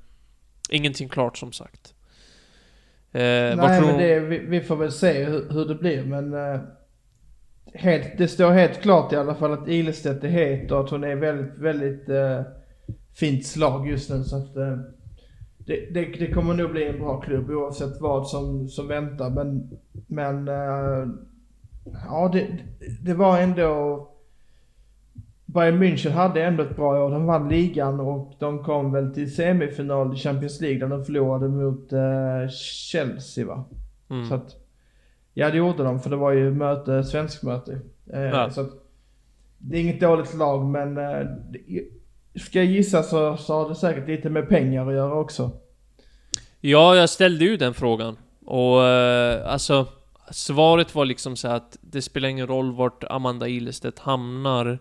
ingenting 0.69 1.09
klart 1.09 1.37
som 1.37 1.51
sagt. 1.51 1.93
Eh, 3.11 3.57
Nej, 3.57 3.81
men 3.81 3.97
det, 3.97 4.19
vi, 4.19 4.39
vi, 4.39 4.61
får 4.61 4.75
väl 4.75 4.91
se 4.91 5.23
hur, 5.23 5.49
hur 5.49 5.65
det 5.65 5.75
blir, 5.75 6.05
men 6.05 6.33
eh, 6.33 6.59
helt, 7.73 8.17
det 8.17 8.27
står 8.27 8.51
helt 8.51 8.81
klart 8.81 9.13
i 9.13 9.15
alla 9.15 9.35
fall 9.35 9.53
att 9.53 9.67
Ilestedt 9.67 10.23
är 10.23 10.27
het 10.27 10.71
och 10.71 10.79
att 10.79 10.89
hon 10.89 11.03
är 11.03 11.15
väldigt, 11.15 11.57
väldigt 11.57 12.09
eh, 12.09 12.41
fint 13.19 13.45
slag 13.45 13.89
just 13.89 14.09
nu. 14.09 14.23
Så 14.23 14.37
att, 14.37 14.55
eh, 14.55 14.77
det, 15.57 15.93
det, 15.93 16.05
det, 16.05 16.31
kommer 16.31 16.53
nog 16.53 16.71
bli 16.71 16.87
en 16.87 16.99
bra 16.99 17.21
klubb 17.21 17.49
oavsett 17.49 18.01
vad 18.01 18.27
som, 18.27 18.67
som 18.67 18.87
väntar. 18.87 19.29
Men, 19.29 19.69
men 20.07 20.47
eh, 20.47 21.07
ja, 22.07 22.29
det, 22.33 22.47
det 23.01 23.13
var 23.13 23.39
ändå 23.39 24.05
Bayern 25.53 25.79
München 25.79 26.11
hade 26.11 26.43
ändå 26.43 26.63
ett 26.63 26.75
bra 26.75 27.05
år. 27.05 27.11
De 27.11 27.25
vann 27.25 27.49
ligan 27.49 27.99
och 27.99 28.33
de 28.39 28.63
kom 28.63 28.91
väl 28.91 29.13
till 29.13 29.35
semifinal 29.35 30.13
i 30.13 30.17
Champions 30.17 30.61
League 30.61 30.79
där 30.79 30.87
de 30.87 31.05
förlorade 31.05 31.47
mot 31.47 31.93
uh, 31.93 32.49
Chelsea 32.91 33.45
va? 33.45 33.65
Mm. 34.09 34.25
Så 34.25 34.35
att, 34.35 34.55
ja 35.33 35.49
det 35.49 35.57
gjorde 35.57 35.83
de 35.83 35.99
för 35.99 36.09
det 36.09 36.15
var 36.15 36.31
ju 36.31 36.51
möte, 36.51 37.03
svensk 37.03 37.43
möte. 37.43 37.71
Uh, 38.13 38.19
ja. 38.19 38.49
Så 38.49 38.61
att, 38.61 38.69
det 39.57 39.77
är 39.77 39.81
inget 39.81 40.01
dåligt 40.01 40.33
lag 40.33 40.65
men 40.65 40.97
uh, 40.97 41.27
ska 42.35 42.59
jag 42.59 42.65
gissa 42.65 43.03
så, 43.03 43.37
så 43.37 43.53
har 43.53 43.69
det 43.69 43.75
säkert 43.75 44.07
lite 44.07 44.29
med 44.29 44.49
pengar 44.49 44.87
att 44.87 44.93
göra 44.93 45.13
också. 45.13 45.51
Ja, 46.61 46.95
jag 46.95 47.09
ställde 47.09 47.45
ju 47.45 47.57
den 47.57 47.73
frågan. 47.73 48.17
Och 48.45 48.83
alltså, 48.83 49.87
svaret 50.31 50.95
var 50.95 51.05
liksom 51.05 51.35
så 51.35 51.47
att 51.47 51.77
det 51.81 52.01
spelar 52.01 52.29
ingen 52.29 52.47
roll 52.47 52.75
vart 52.75 53.03
Amanda 53.03 53.47
Ilestedt 53.47 53.99
hamnar. 53.99 54.79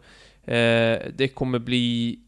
Eh, 0.49 0.99
det 1.15 1.29
kommer 1.35 1.59
bli 1.59 2.19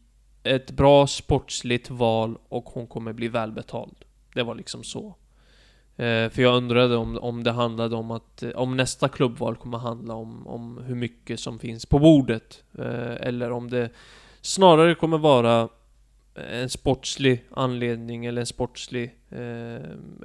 ett 0.43 0.71
bra 0.71 1.07
sportsligt 1.07 1.89
val 1.89 2.37
och 2.49 2.65
hon 2.65 2.87
kommer 2.87 3.13
bli 3.13 3.27
välbetald. 3.27 3.95
Det 4.33 4.43
var 4.43 4.55
liksom 4.55 4.83
så. 4.83 5.15
Eh, 5.95 6.29
för 6.29 6.41
jag 6.41 6.55
undrade 6.55 6.95
om, 6.97 7.17
om 7.17 7.43
det 7.43 7.51
handlade 7.51 7.95
om 7.95 8.11
att, 8.11 8.43
eh, 8.43 8.49
om 8.49 8.77
nästa 8.77 9.09
klubbval 9.09 9.55
kommer 9.55 9.77
handla 9.77 10.13
om, 10.13 10.47
om 10.47 10.83
hur 10.85 10.95
mycket 10.95 11.39
som 11.39 11.59
finns 11.59 11.85
på 11.85 11.99
bordet. 11.99 12.63
Eller 13.19 13.51
om 13.51 13.69
det 13.69 13.89
snarare 14.41 14.95
kommer 14.95 15.17
vara 15.17 15.69
en 16.51 16.69
sportslig 16.69 17.43
anledning 17.51 18.25
eller 18.25 18.41
en 18.41 18.45
sportslig, 18.45 19.15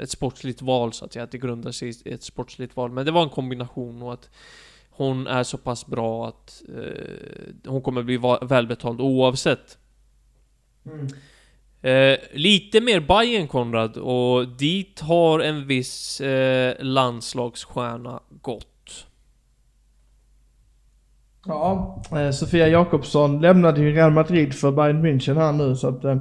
ett 0.01 0.11
sportsligt 0.11 0.63
val 0.63 0.93
så 0.93 1.05
att 1.05 1.13
säga, 1.13 1.23
att 1.23 1.31
det 1.31 1.39
grundar 1.39 1.73
sig 1.73 1.89
i 2.05 2.13
ett 2.13 2.23
sportsligt 2.23 2.77
val. 2.77 2.91
Men 2.91 3.07
det 3.07 3.13
var 3.13 3.23
en 3.23 3.29
kombination 3.31 4.03
och 4.03 4.13
att 4.13 4.31
hon 4.97 5.27
är 5.27 5.43
så 5.43 5.59
pass 5.59 5.87
bra 5.87 6.29
att 6.29 6.63
eh, 6.69 7.71
hon 7.71 7.83
kommer 7.83 8.03
bli 8.03 8.21
välbetald 8.43 9.01
oavsett. 9.01 9.79
Mm. 10.87 11.07
Eh, 11.83 12.19
lite 12.33 12.81
mer 12.81 13.01
Bayern 13.01 13.49
Konrad 13.49 13.97
och 13.97 14.49
dit 14.49 15.01
har 15.01 15.41
en 15.41 15.67
viss 15.67 16.21
eh, 16.21 16.75
landslagsstjärna 16.81 18.21
gått. 18.43 19.07
Ja, 21.47 22.03
eh, 22.13 22.31
Sofia 22.31 22.69
Jakobsson 22.69 23.41
lämnade 23.41 23.81
ju 23.81 23.93
Real 23.93 24.13
Madrid 24.13 24.55
för 24.55 24.73
Bayern 24.73 25.07
München 25.07 25.37
här 25.37 25.53
nu 25.53 25.77
så 25.77 25.89
att 25.89 26.05
eh, 26.05 26.17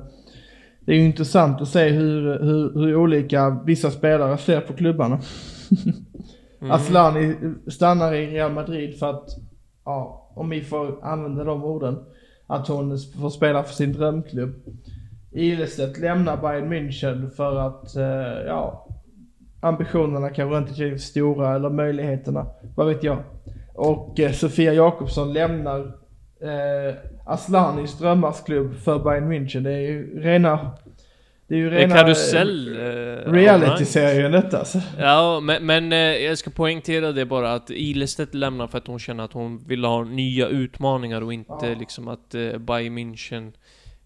det 0.79 0.91
är 0.91 0.95
ju 0.95 1.05
intressant 1.05 1.61
att 1.61 1.69
se 1.69 1.89
hur, 1.89 2.39
hur, 2.39 2.73
hur 2.73 2.95
olika 2.95 3.49
vissa 3.65 3.91
spelare 3.91 4.37
ser 4.37 4.61
på 4.61 4.73
klubbarna. 4.73 5.19
Mm. 6.65 6.75
Aslani 6.75 7.35
stannar 7.67 8.13
i 8.13 8.27
Real 8.27 8.51
Madrid 8.51 8.99
för 8.99 9.09
att, 9.09 9.29
ja, 9.85 10.31
om 10.35 10.49
vi 10.49 10.61
får 10.61 11.03
använda 11.03 11.43
de 11.43 11.63
orden, 11.63 12.05
att 12.47 12.67
hon 12.67 12.97
får 13.21 13.29
spela 13.29 13.63
för 13.63 13.73
sin 13.73 13.93
drömklubb. 13.93 14.53
Ilestedt 15.31 15.99
lämnar 15.99 16.37
Bayern 16.37 16.73
München 16.73 17.29
för 17.29 17.55
att, 17.55 17.95
eh, 17.95 18.47
ja, 18.47 18.87
ambitionerna 19.59 20.29
kanske 20.29 20.57
inte 20.57 20.83
är 20.83 20.97
stora 20.97 21.55
eller 21.55 21.69
möjligheterna, 21.69 22.45
vad 22.75 22.87
vet 22.87 23.03
jag. 23.03 23.17
Och 23.73 24.19
eh, 24.19 24.31
Sofia 24.31 24.73
Jakobsson 24.73 25.33
lämnar 25.33 25.79
eh, 26.41 26.95
Aslanis 27.25 27.97
drömmarsklubb 27.97 28.75
för 28.75 28.99
Bayern 28.99 29.31
München. 29.31 29.63
Det 29.63 29.73
är 29.73 29.79
ju 29.79 30.21
rena 30.21 30.71
det 31.47 31.55
är 31.55 31.59
ju 31.59 31.69
rena... 31.69 31.95
Karusell... 31.95 32.67
Eh, 32.67 33.31
Reality-serien 33.31 34.31
detta 34.31 34.59
alltså. 34.59 34.81
Ja, 34.99 35.39
men, 35.39 35.65
men 35.65 35.93
eh, 35.93 35.99
jag 35.99 36.37
ska 36.37 36.49
poängtera 36.49 37.11
det 37.11 37.25
bara 37.25 37.53
att 37.53 37.69
Ilestedt 37.69 38.33
lämnar 38.33 38.67
för 38.67 38.77
att 38.77 38.87
hon 38.87 38.99
känner 38.99 39.23
att 39.23 39.33
hon 39.33 39.67
vill 39.67 39.83
ha 39.83 40.03
nya 40.03 40.47
utmaningar 40.47 41.21
och 41.21 41.33
inte 41.33 41.53
ja. 41.61 41.75
liksom 41.79 42.07
att 42.07 42.35
eh, 42.35 42.57
Bayern 42.57 42.97
München 42.97 43.51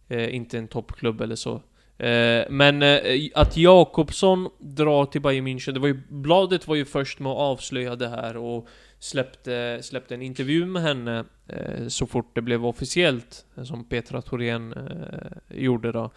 eh, 0.10 0.36
inte 0.36 0.58
är 0.58 0.60
en 0.60 0.68
toppklubb 0.68 1.22
eller 1.22 1.36
så. 1.36 1.62
Eh, 1.98 2.46
men 2.50 2.82
eh, 2.82 3.30
att 3.36 3.58
Jakobsson 3.58 4.50
drar 4.60 5.06
till 5.06 5.22
Bayern 5.22 5.48
München, 5.48 5.72
det 5.72 5.80
var 5.80 5.88
ju, 5.88 6.02
bladet 6.10 6.68
var 6.68 6.76
ju 6.76 6.86
först 6.86 7.20
med 7.20 7.32
att 7.32 7.38
avslöja 7.38 7.96
det 7.96 8.10
här 8.10 8.38
och 8.38 8.68
släppte, 9.00 9.80
släppte 9.82 10.14
en 10.14 10.22
intervju 10.22 10.66
med 10.66 10.82
henne 10.82 11.26
eh, 11.48 11.88
så 11.88 12.08
fort 12.08 12.36
det 12.36 12.42
blev 12.42 12.66
officiellt, 12.66 13.46
som 13.64 13.84
Petra 13.90 14.22
Thorén 14.22 14.76
gjorde 15.50 15.92
då. 15.92 16.12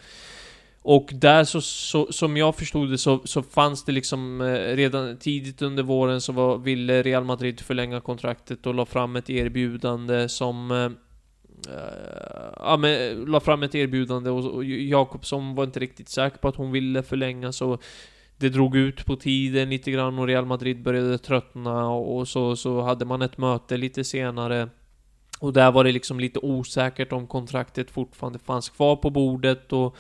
Och 0.85 1.11
där 1.15 1.45
så, 1.45 1.61
så, 1.61 2.13
som 2.13 2.37
jag 2.37 2.57
förstod 2.57 2.91
det 2.91 2.99
så, 2.99 3.21
så 3.25 3.43
fanns 3.43 3.85
det 3.85 3.93
liksom 3.93 4.41
eh, 4.41 4.77
redan 4.77 5.17
tidigt 5.17 5.63
under 5.63 5.83
våren 5.83 6.21
så 6.21 6.33
var, 6.33 6.59
ville 6.59 7.03
Real 7.03 7.25
Madrid 7.25 7.61
förlänga 7.61 8.01
kontraktet 8.01 8.67
och 8.67 8.75
la 8.75 8.87
fram 8.87 9.17
ett 9.17 9.31
erbjudande 9.31 10.29
som 10.29 10.71
eh, 10.71 10.85
eh 10.85 12.53
ja, 12.57 12.77
men 12.77 13.25
la 13.25 13.41
fram 13.41 13.63
ett 13.63 13.75
erbjudande 13.75 14.31
och, 14.31 14.45
och 14.45 14.65
Jakobsson 14.65 15.55
var 15.55 15.65
inte 15.65 15.81
riktigt 15.81 16.09
säker 16.09 16.39
på 16.39 16.49
att 16.49 16.57
hon 16.57 16.73
ville 16.73 17.03
förlänga 17.03 17.53
så 17.53 17.79
det 18.37 18.49
drog 18.49 18.77
ut 18.77 19.07
på 19.07 19.17
tiden 19.17 19.71
lite 19.71 19.91
grann 19.91 20.19
och 20.19 20.27
Real 20.27 20.47
Madrid 20.47 20.83
började 20.83 21.19
tröttna 21.19 21.91
och 21.91 22.29
så, 22.29 22.57
så 22.57 22.81
hade 22.81 23.05
man 23.05 23.23
ett 23.23 23.39
möte 23.39 23.77
lite 23.77 24.05
senare. 24.05 24.69
Och 25.41 25.53
där 25.53 25.73
var 25.73 25.85
det 25.85 25.93
liksom 25.93 26.21
lite 26.21 26.39
osäkert 26.39 27.13
om 27.13 27.27
kontraktet 27.27 27.91
fortfarande 27.91 28.39
fanns 28.39 28.69
kvar 28.69 28.97
på 28.97 29.11
bordet 29.11 29.73
och 29.73 29.97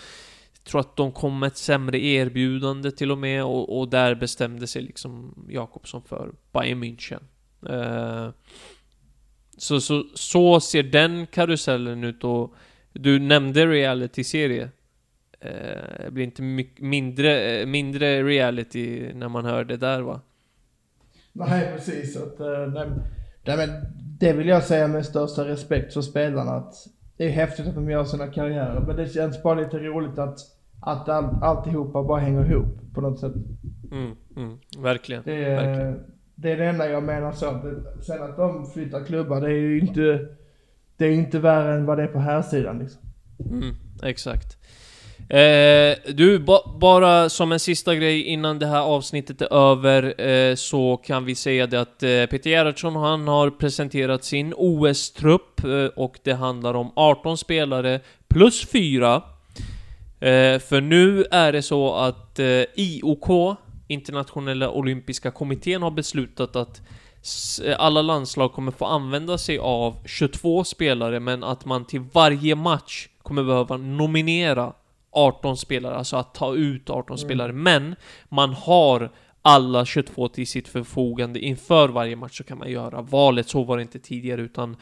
tror 0.65 0.81
att 0.81 0.97
de 0.97 1.13
kom 1.13 1.39
med 1.39 1.47
ett 1.47 1.57
sämre 1.57 1.99
erbjudande 1.99 2.91
till 2.91 3.11
och 3.11 3.19
med 3.19 3.45
och, 3.45 3.79
och 3.79 3.89
där 3.89 4.15
bestämde 4.15 4.67
sig 4.67 4.83
liksom 4.83 5.35
Jakobsson 5.49 6.03
för 6.03 6.33
Bayern 6.53 6.85
München. 6.85 7.23
Eh, 7.69 8.31
så, 9.57 9.81
så, 9.81 10.05
så 10.15 10.61
ser 10.61 10.83
den 10.83 11.27
karusellen 11.27 12.05
ut 12.05 12.25
och 12.25 12.55
du 12.93 13.19
nämnde 13.19 13.67
reality-serie. 13.67 14.71
Eh, 15.41 16.05
det 16.05 16.11
blir 16.11 16.25
inte 16.25 16.43
mycket, 16.43 16.85
mindre, 16.85 17.41
eh, 17.41 17.67
mindre 17.67 18.23
reality 18.23 19.13
när 19.15 19.29
man 19.29 19.45
hör 19.45 19.65
det 19.65 19.77
där 19.77 20.01
va? 20.01 20.21
Nej 21.33 21.73
precis, 21.75 22.17
att, 22.17 22.41
eh, 22.41 22.67
nej, 22.75 22.89
nej, 23.45 23.57
men 23.57 23.71
det 24.19 24.33
vill 24.33 24.49
jag 24.49 24.65
säga 24.65 24.89
med 24.89 25.07
största 25.07 25.49
respekt 25.49 25.95
för 25.95 26.03
spelarna 26.03 26.53
att 26.53 26.75
det 27.17 27.25
är 27.25 27.31
häftigt 27.31 27.67
att 27.67 27.75
de 27.75 27.91
gör 27.91 28.05
sina 28.05 28.27
karriärer, 28.27 28.81
men 28.87 28.97
det 28.97 29.09
känns 29.09 29.43
bara 29.43 29.55
lite 29.55 29.79
roligt 29.79 30.19
att, 30.19 30.39
att 30.81 31.09
all, 31.09 31.43
alltihopa 31.43 32.03
bara 32.03 32.21
hänger 32.21 32.51
ihop 32.51 32.79
på 32.95 33.01
något 33.01 33.21
sätt. 33.21 33.33
Mm, 33.93 34.13
mm, 34.37 34.59
verkligen. 34.79 35.23
Det 35.25 35.45
är, 35.45 35.67
verkligen. 35.67 36.01
det 36.35 36.53
är 36.53 36.57
det 36.57 36.67
enda 36.67 36.89
jag 36.91 37.03
menar 37.03 37.33
så. 37.33 37.53
Det- 37.53 38.03
Sen 38.05 38.23
att 38.23 38.37
de 38.37 38.67
flyttar 38.67 39.05
klubbar, 39.05 39.41
det 39.41 39.47
är 39.51 39.59
ju 39.59 39.81
inte... 39.81 40.29
Det 40.97 41.07
är 41.07 41.13
inte 41.13 41.39
värre 41.39 41.75
än 41.75 41.87
vad 41.87 41.99
det 41.99 42.03
är 42.03 42.09
på 42.09 42.19
här 42.19 42.43
sidan 42.43 42.79
liksom. 42.79 43.03
Mm, 43.51 43.75
exakt. 44.03 44.59
Eh, 45.29 45.97
du, 46.15 46.39
ba 46.39 46.61
bara 46.81 47.29
som 47.29 47.53
en 47.53 47.61
sista 47.61 47.95
grej 47.95 48.23
innan 48.23 48.59
det 48.59 48.67
här 48.67 48.81
avsnittet 48.81 49.43
är 49.43 49.55
över 49.55 50.21
eh, 50.21 50.55
så 50.55 50.97
kan 50.97 51.25
vi 51.25 51.35
säga 51.35 51.67
det 51.67 51.81
att 51.81 52.03
eh, 52.03 52.27
Peter 52.27 52.51
Gerhardsson 52.51 52.97
han 52.97 53.29
har 53.29 53.51
presenterat 53.51 54.25
sin 54.25 54.55
OS-trupp 54.57 55.65
eh, 55.65 55.87
och 55.97 56.19
det 56.23 56.33
handlar 56.33 56.75
om 56.75 56.93
18 56.97 57.39
spelare 57.39 58.01
plus 58.29 58.67
4. 58.67 59.23
Eh, 60.21 60.59
för 60.59 60.81
nu 60.81 61.25
är 61.31 61.53
det 61.53 61.63
så 61.63 61.95
att 61.95 62.39
eh, 62.39 62.63
IOK, 62.75 63.57
Internationella 63.89 64.71
Olympiska 64.71 65.31
Kommittén, 65.31 65.83
har 65.83 65.91
beslutat 65.91 66.57
att 66.57 66.81
eh, 67.65 67.77
alla 67.79 68.03
landslag 68.03 68.53
kommer 68.53 68.73
få 68.73 68.85
använda 68.85 69.39
sig 69.39 69.59
av 69.59 69.97
22 70.07 70.65
spelare, 70.65 71.21
men 71.21 71.45
att 71.45 71.65
man 71.65 71.85
till 71.85 72.01
varje 72.13 72.55
match 72.55 73.09
kommer 73.23 73.45
behöva 73.45 73.77
nominera 73.77 74.73
18 75.13 75.57
spelare, 75.57 75.95
alltså 75.95 76.17
att 76.17 76.35
ta 76.35 76.55
ut 76.55 76.91
18 76.91 77.19
spelare. 77.19 77.53
Men 77.53 77.97
man 78.29 78.53
har 78.55 79.11
alla 79.43 79.85
22 79.85 80.29
till 80.29 80.47
sitt 80.47 80.69
förfogande 80.69 81.41
inför 81.41 81.89
varje 81.89 82.17
match 82.17 82.39
så 82.39 82.45
kan 82.45 82.59
man 82.59 82.71
göra 82.71 83.03
valet. 83.03 83.49
Så 83.49 83.63
var 83.63 83.77
det 83.77 83.83
inte 83.83 83.99
tidigare, 83.99 84.41
utan 84.41 84.77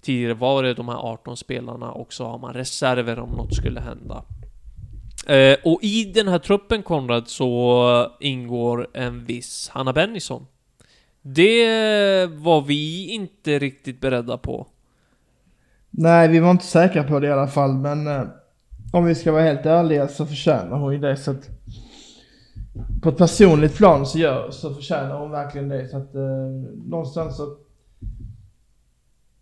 tidigare 0.00 0.34
var 0.34 0.62
det 0.62 0.74
de 0.74 0.88
här 0.88 0.96
18 0.96 1.36
spelarna 1.36 1.92
och 1.92 2.12
så 2.12 2.26
har 2.26 2.38
man 2.38 2.54
reserver 2.54 3.18
om 3.18 3.30
något 3.30 3.54
skulle 3.54 3.80
hända. 3.80 4.24
Eh, 5.26 5.56
och 5.64 5.78
i 5.82 6.04
den 6.04 6.28
här 6.28 6.38
truppen 6.38 6.82
Konrad 6.82 7.28
så 7.28 8.12
ingår 8.20 8.88
en 8.94 9.24
viss 9.24 9.68
Hanna 9.72 9.92
Bennison. 9.92 10.46
Det 11.22 12.26
var 12.26 12.60
vi 12.60 13.10
inte 13.10 13.58
riktigt 13.58 14.00
beredda 14.00 14.38
på. 14.38 14.66
Nej, 15.90 16.28
vi 16.28 16.38
var 16.38 16.50
inte 16.50 16.64
säkra 16.64 17.04
på 17.04 17.20
det 17.20 17.26
i 17.26 17.32
alla 17.32 17.46
fall, 17.46 17.74
men 17.74 18.06
eh, 18.06 18.22
om 18.96 19.04
vi 19.04 19.14
ska 19.14 19.32
vara 19.32 19.42
helt 19.42 19.66
ärliga 19.66 20.08
så 20.08 20.26
förtjänar 20.26 20.78
hon 20.78 20.92
ju 20.92 20.98
det. 20.98 21.16
Så 21.16 21.30
att, 21.30 21.50
på 23.02 23.08
ett 23.08 23.18
personligt 23.18 23.76
plan 23.76 24.06
så, 24.06 24.18
gör, 24.18 24.50
så 24.50 24.74
förtjänar 24.74 25.18
hon 25.18 25.30
verkligen 25.30 25.68
det. 25.68 25.88
Så 25.88 25.96
att 25.96 26.14
eh, 26.14 26.22
någonstans 26.86 27.36
så... 27.36 27.56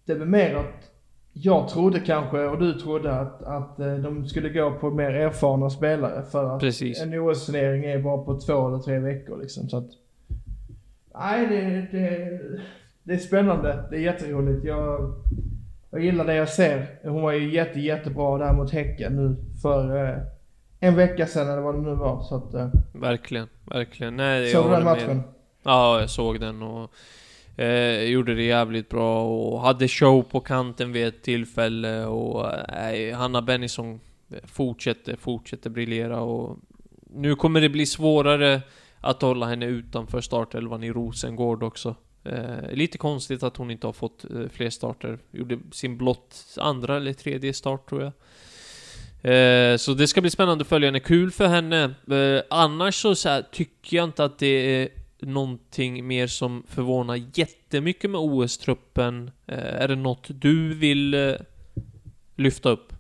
Det 0.05 0.13
är 0.13 0.17
mer 0.17 0.55
att 0.55 0.91
jag 1.33 1.69
trodde 1.69 2.01
kanske, 2.01 2.39
och 2.39 2.59
du 2.59 2.73
trodde 2.73 3.13
att, 3.13 3.43
att 3.43 3.81
eh, 3.81 3.95
de 3.95 4.29
skulle 4.29 4.49
gå 4.49 4.71
på 4.71 4.91
mer 4.91 5.11
erfarna 5.11 5.71
spelare 5.71 6.23
för 6.23 6.55
att 6.55 6.61
Precis. 6.61 7.03
en 7.03 7.15
OS-turnering 7.15 7.85
är 7.85 8.03
bara 8.03 8.25
på 8.25 8.41
två 8.41 8.69
eller 8.69 8.79
tre 8.79 8.99
veckor 8.99 9.41
liksom. 9.43 9.69
Så 9.69 9.77
att, 9.77 9.89
nej, 11.15 11.47
det, 11.47 11.99
det, 11.99 12.41
det 13.03 13.13
är 13.13 13.19
spännande. 13.19 13.85
Det 13.91 13.97
är 13.97 14.01
jätteroligt. 14.01 14.65
Jag, 14.65 15.15
jag 15.95 16.05
gillar 16.05 16.25
det 16.25 16.35
jag 16.35 16.49
ser. 16.49 16.87
Hon 17.03 17.23
var 17.23 17.33
ju 17.33 17.53
jätte, 17.53 17.81
jättebra 17.81 18.39
där 18.39 18.53
mot 18.53 18.71
Häcken 18.71 19.17
nu 19.17 19.37
för 19.63 20.05
eh, 20.09 20.19
en 20.81 20.97
vecka 20.97 21.27
sedan 21.27 21.49
eller 21.51 21.63
vad 21.63 21.75
det 21.75 21.81
nu 21.81 21.95
var. 21.95 22.23
Så 22.23 22.37
att, 22.37 22.55
eh, 22.55 22.69
Verkligen, 22.93 23.49
verkligen. 23.65 24.17
Nej, 24.17 24.51
såg 24.51 24.65
du 24.65 24.71
den 24.71 24.83
håller 24.83 24.97
med. 24.97 25.07
matchen? 25.09 25.23
Ja, 25.63 26.01
jag 26.01 26.11
såg 26.11 26.41
den 26.41 26.63
och 26.63 26.91
eh, 27.61 28.03
gjorde 28.03 28.35
det 28.35 28.43
jävligt 28.43 28.89
bra 28.89 29.25
och 29.25 29.61
hade 29.61 29.89
show 29.89 30.23
på 30.23 30.41
kanten 30.41 30.93
vid 30.93 31.07
ett 31.07 31.23
tillfälle 31.23 32.05
och 32.05 32.53
eh, 32.73 33.17
Hanna 33.17 33.43
Bennison 33.43 34.01
fortsätter, 34.45 35.17
fortsätter 35.17 35.71
briljera 35.71 36.21
och 36.21 36.59
nu 37.11 37.35
kommer 37.35 37.61
det 37.61 37.69
bli 37.69 37.87
svårare 37.87 38.61
att 39.01 39.23
hålla 39.23 39.47
henne 39.47 39.67
utanför 39.67 40.21
startelvan 40.21 40.83
i 40.85 40.93
Rosengård 40.93 41.63
också. 41.63 41.95
Eh, 42.25 42.73
lite 42.73 42.99
konstigt 42.99 43.43
att 43.43 43.57
hon 43.57 43.71
inte 43.71 43.87
har 43.87 43.93
fått 43.93 44.25
eh, 44.25 44.49
fler 44.53 44.71
starter. 44.71 45.19
Gjorde 45.31 45.59
sin 45.73 45.99
blott 45.99 46.57
andra 46.57 46.97
eller 46.97 47.13
tredje 47.13 47.55
start 47.55 47.89
tror 47.89 48.03
jag. 48.03 48.13
Eh, 49.25 49.77
så 49.77 49.95
det 49.95 50.07
ska 50.07 50.21
bli 50.21 50.31
spännande 50.31 50.63
att 50.63 50.69
följa 50.69 50.89
henne. 50.89 51.01
Kul 51.01 51.31
för 51.31 51.47
henne. 51.47 51.95
Eh, 52.11 52.43
annars 52.51 53.03
så, 53.03 53.15
så 53.15 53.29
här, 53.29 53.43
tycker 53.53 53.97
jag 53.97 54.05
inte 54.05 54.25
att 54.25 54.39
det 54.39 54.47
är 54.47 54.89
någonting 55.19 56.07
mer 56.07 56.27
som 56.27 56.65
förvånar 56.69 57.23
jättemycket 57.35 58.11
med 58.11 58.21
OS-truppen. 58.21 59.31
Eh, 59.47 59.83
är 59.83 59.89
det 59.89 59.97
något 59.97 60.27
du 60.29 60.75
vill 60.75 61.15
eh, 61.15 61.35
lyfta 62.37 62.71
upp? 62.71 62.93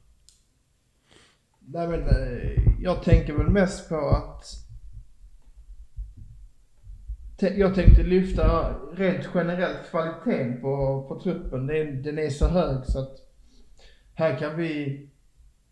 Nej 1.60 1.88
men 1.88 2.00
eh, 2.00 2.82
jag 2.82 3.02
tänker 3.02 3.32
väl 3.32 3.50
mest 3.50 3.88
på 3.88 4.08
att 4.08 4.63
jag 7.38 7.74
tänkte 7.74 8.02
lyfta 8.02 8.74
rent 8.92 9.28
generellt 9.34 9.90
kvaliteten 9.90 10.60
på, 10.60 11.04
på 11.08 11.20
truppen. 11.20 11.66
Den, 11.66 12.02
den 12.02 12.18
är 12.18 12.28
så 12.30 12.46
hög 12.46 12.84
så 12.86 12.98
att 12.98 13.16
här 14.14 14.38
kan 14.38 14.56
vi, 14.56 15.00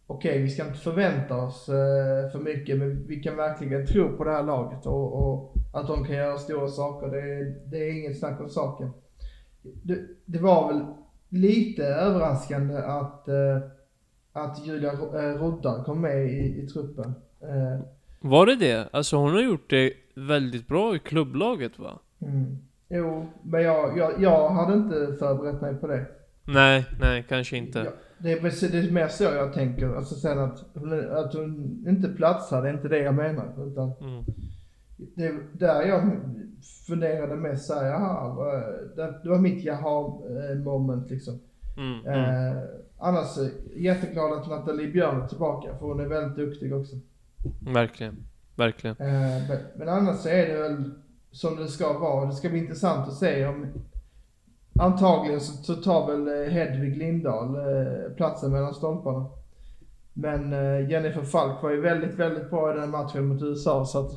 okej 0.07 0.43
vi 0.43 0.51
ska 0.51 0.67
inte 0.67 0.79
förvänta 0.79 1.37
oss 1.37 1.69
eh, 1.69 2.31
för 2.33 2.39
mycket 2.39 2.79
men 2.79 3.07
vi 3.07 3.17
kan 3.23 3.37
verkligen 3.37 3.87
tro 3.87 4.17
på 4.17 4.25
det 4.25 4.31
här 4.33 4.43
laget 4.43 4.87
och, 4.87 5.15
och 5.33 5.55
att 5.73 5.87
de 5.87 6.05
kan 6.05 6.17
göra 6.17 6.39
stora 6.39 6.69
saker. 6.69 7.09
Det, 7.09 7.21
är- 7.21 7.71
det 7.71 7.77
är 7.79 7.93
inget 7.93 8.19
snack 8.19 8.41
om 8.41 8.49
saken. 8.49 8.91
Det, 9.63 9.99
det 10.25 10.39
var 10.39 10.73
väl 10.73 10.85
lite 11.29 11.85
överraskande 11.85 12.77
att, 12.79 13.29
eh, 13.29 13.59
att 14.33 14.67
Julia 14.67 14.93
eh, 14.93 15.39
Roddar 15.41 15.85
kom 15.85 16.01
med 16.01 16.25
i, 16.27 16.63
i 16.63 16.67
truppen. 16.67 17.15
Var 18.21 18.47
det 18.47 18.57
det? 18.57 18.89
Alltså 18.93 19.17
hon 19.17 19.33
har 19.33 19.41
gjort 19.43 19.71
det 19.71 19.93
väldigt 20.15 20.69
bra 20.69 20.97
i 20.97 20.99
klubblaget 20.99 21.79
va? 21.79 21.99
Mm. 22.21 22.59
Jo, 22.89 23.27
men 23.43 23.63
jag, 23.63 23.99
jag, 23.99 24.23
jag 24.23 24.49
hade 24.49 24.75
inte 24.77 25.17
förberett 25.19 25.61
mig 25.61 25.75
på 25.75 25.87
det. 25.87 26.07
Nej, 26.45 26.87
nej, 27.01 27.25
kanske 27.29 27.57
inte. 27.57 27.79
Ja, 27.79 27.91
det, 28.19 28.33
är, 28.33 28.41
precis- 28.41 28.73
det 28.73 28.79
är 28.79 28.91
mer 28.91 29.09
så 29.09 29.25
jag 29.25 29.53
tänker. 29.53 29.97
Alltså 29.97 30.15
sen 30.15 30.39
att, 30.39 30.77
att 31.11 31.35
hon 31.35 31.85
inte 31.89 32.09
platsar, 32.09 32.63
det 32.63 32.69
är 32.69 32.73
inte 32.73 32.89
det 32.89 32.99
jag 32.99 33.15
menar. 33.15 33.67
Utan 33.67 33.93
Mm. 34.01 34.25
det 35.15 35.25
är 35.27 35.39
där 35.53 35.83
jag 35.83 36.11
funderade 36.87 37.37
mest 37.37 37.67
såhär, 37.67 37.85
jaha, 37.87 38.61
det, 38.97 39.21
det 39.23 39.29
var 39.29 39.39
mitt 39.39 39.65
jaha 39.65 40.13
moment 40.65 41.11
liksom. 41.11 41.41
Mm, 41.77 42.07
mm. 42.07 42.47
Eh, 42.57 42.63
annars 42.99 43.39
eh, 43.39 43.83
jätteglad 43.83 44.33
att 44.33 44.49
Nathalie 44.49 44.93
Björn 44.93 45.23
är 45.23 45.27
tillbaka, 45.29 45.69
för 45.79 45.87
hon 45.87 46.01
är 46.01 46.07
väldigt 46.07 46.37
duktig 46.37 46.75
också. 46.75 46.97
Verkligen, 47.61 48.17
verkligen. 48.55 48.97
Eh, 48.97 49.57
men, 49.77 49.89
annars 49.89 50.17
så 50.17 50.29
är 50.29 50.47
det 50.47 50.63
väl 50.63 50.91
som 51.31 51.57
det 51.57 51.69
ska 51.69 51.99
vara. 51.99 52.27
Det 52.27 52.33
ska 52.33 52.49
bli 52.49 52.59
intressant 52.59 53.09
att 53.09 53.15
se 53.15 53.47
om 53.47 53.67
Antagligen 54.81 55.41
så, 55.41 55.53
så 55.63 55.75
tar 55.75 56.07
väl 56.07 56.29
eh, 56.29 56.53
Hedvig 56.53 56.97
Lindahl 56.97 57.55
eh, 57.57 58.17
platsen 58.17 58.53
mellan 58.53 58.75
stolparna. 58.75 59.27
Men 60.13 60.53
eh, 60.53 60.91
Jennifer 60.91 61.23
Falk 61.23 61.63
var 61.63 61.71
ju 61.71 61.81
väldigt, 61.81 62.15
väldigt 62.15 62.51
bra 62.51 62.75
i 62.75 62.81
den 62.81 62.91
matchen 62.91 63.27
mot 63.27 63.43
USA 63.43 63.87
så 63.87 63.99
att... 63.99 64.13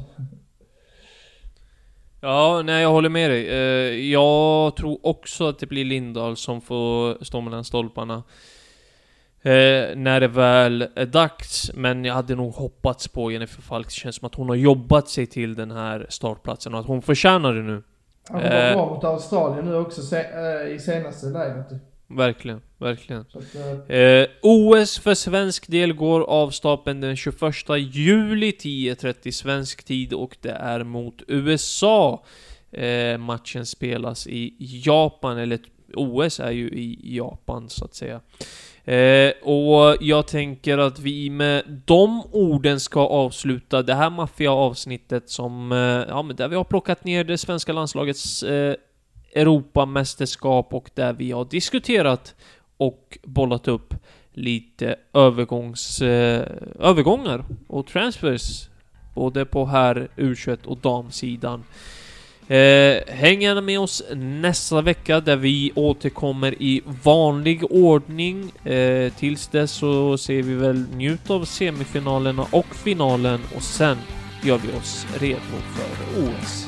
Ja, 2.21 2.61
nej 2.65 2.81
jag 2.81 2.89
håller 2.89 3.09
med 3.09 3.31
dig. 3.31 3.47
Eh, 3.47 4.11
jag 4.11 4.75
tror 4.75 4.99
också 5.05 5.47
att 5.47 5.59
det 5.59 5.67
blir 5.67 5.85
Lindahl 5.85 6.37
som 6.37 6.61
får 6.61 7.23
stå 7.23 7.41
mellan 7.41 7.63
stolparna. 7.63 8.23
Eh, 9.45 9.95
när 9.95 10.19
det 10.19 10.27
väl 10.27 10.87
är 10.95 11.05
dags, 11.05 11.71
men 11.73 12.05
jag 12.05 12.13
hade 12.13 12.35
nog 12.35 12.53
hoppats 12.53 13.07
på 13.07 13.31
Jennifer 13.31 13.61
Falk. 13.61 13.87
Det 13.87 13.93
känns 13.93 14.15
som 14.15 14.25
att 14.25 14.35
hon 14.35 14.49
har 14.49 14.55
jobbat 14.55 15.09
sig 15.09 15.25
till 15.27 15.55
den 15.55 15.71
här 15.71 16.05
startplatsen 16.09 16.73
och 16.73 16.79
att 16.79 16.85
hon 16.85 17.01
förtjänar 17.01 17.53
det 17.53 17.61
nu. 17.61 17.83
Han 18.29 18.41
var 18.41 18.49
Eh. 18.49 18.73
bra 18.75 18.89
mot 18.95 19.03
Australien 19.03 19.65
nu 19.65 19.75
också 19.75 20.01
se, 20.01 20.17
eh, 20.17 20.75
i 20.75 20.79
senaste 20.79 21.25
läget. 21.27 21.65
Verkligen, 22.07 22.61
verkligen. 22.77 23.21
Att, 23.21 23.89
eh, 23.89 23.97
Eh, 23.97 24.27
OS 24.41 24.99
för 24.99 25.13
svensk 25.13 25.67
del 25.67 25.93
går 25.93 26.21
av 26.21 26.49
stapeln 26.49 27.01
den 27.01 27.15
21 27.15 27.77
juli 27.77 28.51
10.30 28.51 29.31
svensk 29.31 29.83
tid 29.83 30.13
och 30.13 30.37
det 30.41 30.49
är 30.51 30.83
mot 30.83 31.21
USA. 31.27 32.23
Eh, 32.71 33.17
matchen 33.17 33.65
spelas 33.65 34.27
i 34.27 34.53
Japan, 34.85 35.37
eller 35.37 35.59
OS 35.93 36.39
är 36.39 36.51
ju 36.51 36.67
i 36.69 37.15
Japan 37.17 37.69
så 37.69 37.85
att 37.85 37.95
säga. 37.95 38.21
Eh, 38.85 39.31
och 39.41 39.97
jag 39.99 40.27
tänker 40.27 40.77
att 40.77 40.99
vi 40.99 41.29
med 41.29 41.81
de 41.85 42.23
orden 42.31 42.79
ska 42.79 43.07
avsluta 43.07 43.81
det 43.81 43.93
här 43.93 44.09
maffiga 44.09 44.51
avsnittet 44.51 45.29
som, 45.29 45.71
eh, 45.71 45.77
ja 45.77 46.21
men 46.21 46.35
där 46.35 46.47
vi 46.47 46.55
har 46.55 46.63
plockat 46.63 47.03
ner 47.03 47.23
det 47.23 47.37
svenska 47.37 47.73
landslagets 47.73 48.43
eh, 48.43 48.75
Europamästerskap 49.35 50.73
och 50.73 50.89
där 50.93 51.13
vi 51.13 51.31
har 51.31 51.45
diskuterat 51.45 52.35
och 52.77 53.17
bollat 53.23 53.67
upp 53.67 53.93
lite 54.33 54.95
övergångs, 55.13 56.01
eh, 56.01 56.47
övergångar 56.79 57.45
och 57.67 57.87
transfers. 57.87 58.69
Både 59.15 59.45
på 59.45 59.65
här 59.65 60.07
U21 60.15 60.65
och 60.65 60.77
damsidan. 60.77 61.63
Eh, 62.47 62.97
häng 63.07 63.41
gärna 63.41 63.61
med 63.61 63.79
oss 63.79 64.03
nästa 64.15 64.81
vecka 64.81 65.19
där 65.19 65.35
vi 65.35 65.71
återkommer 65.75 66.61
i 66.61 66.81
vanlig 67.03 67.71
ordning. 67.71 68.51
Eh, 68.63 69.13
tills 69.13 69.47
dess 69.47 69.71
så 69.71 70.17
ser 70.17 70.41
vi 70.41 70.53
väl 70.53 70.85
njut 70.95 71.29
av 71.29 71.45
semifinalerna 71.45 72.45
och 72.51 72.75
finalen 72.75 73.41
och 73.55 73.63
sen 73.63 73.97
gör 74.43 74.57
vi 74.57 74.79
oss 74.79 75.07
redo 75.19 75.39
för 75.41 76.23
OS. 76.23 76.64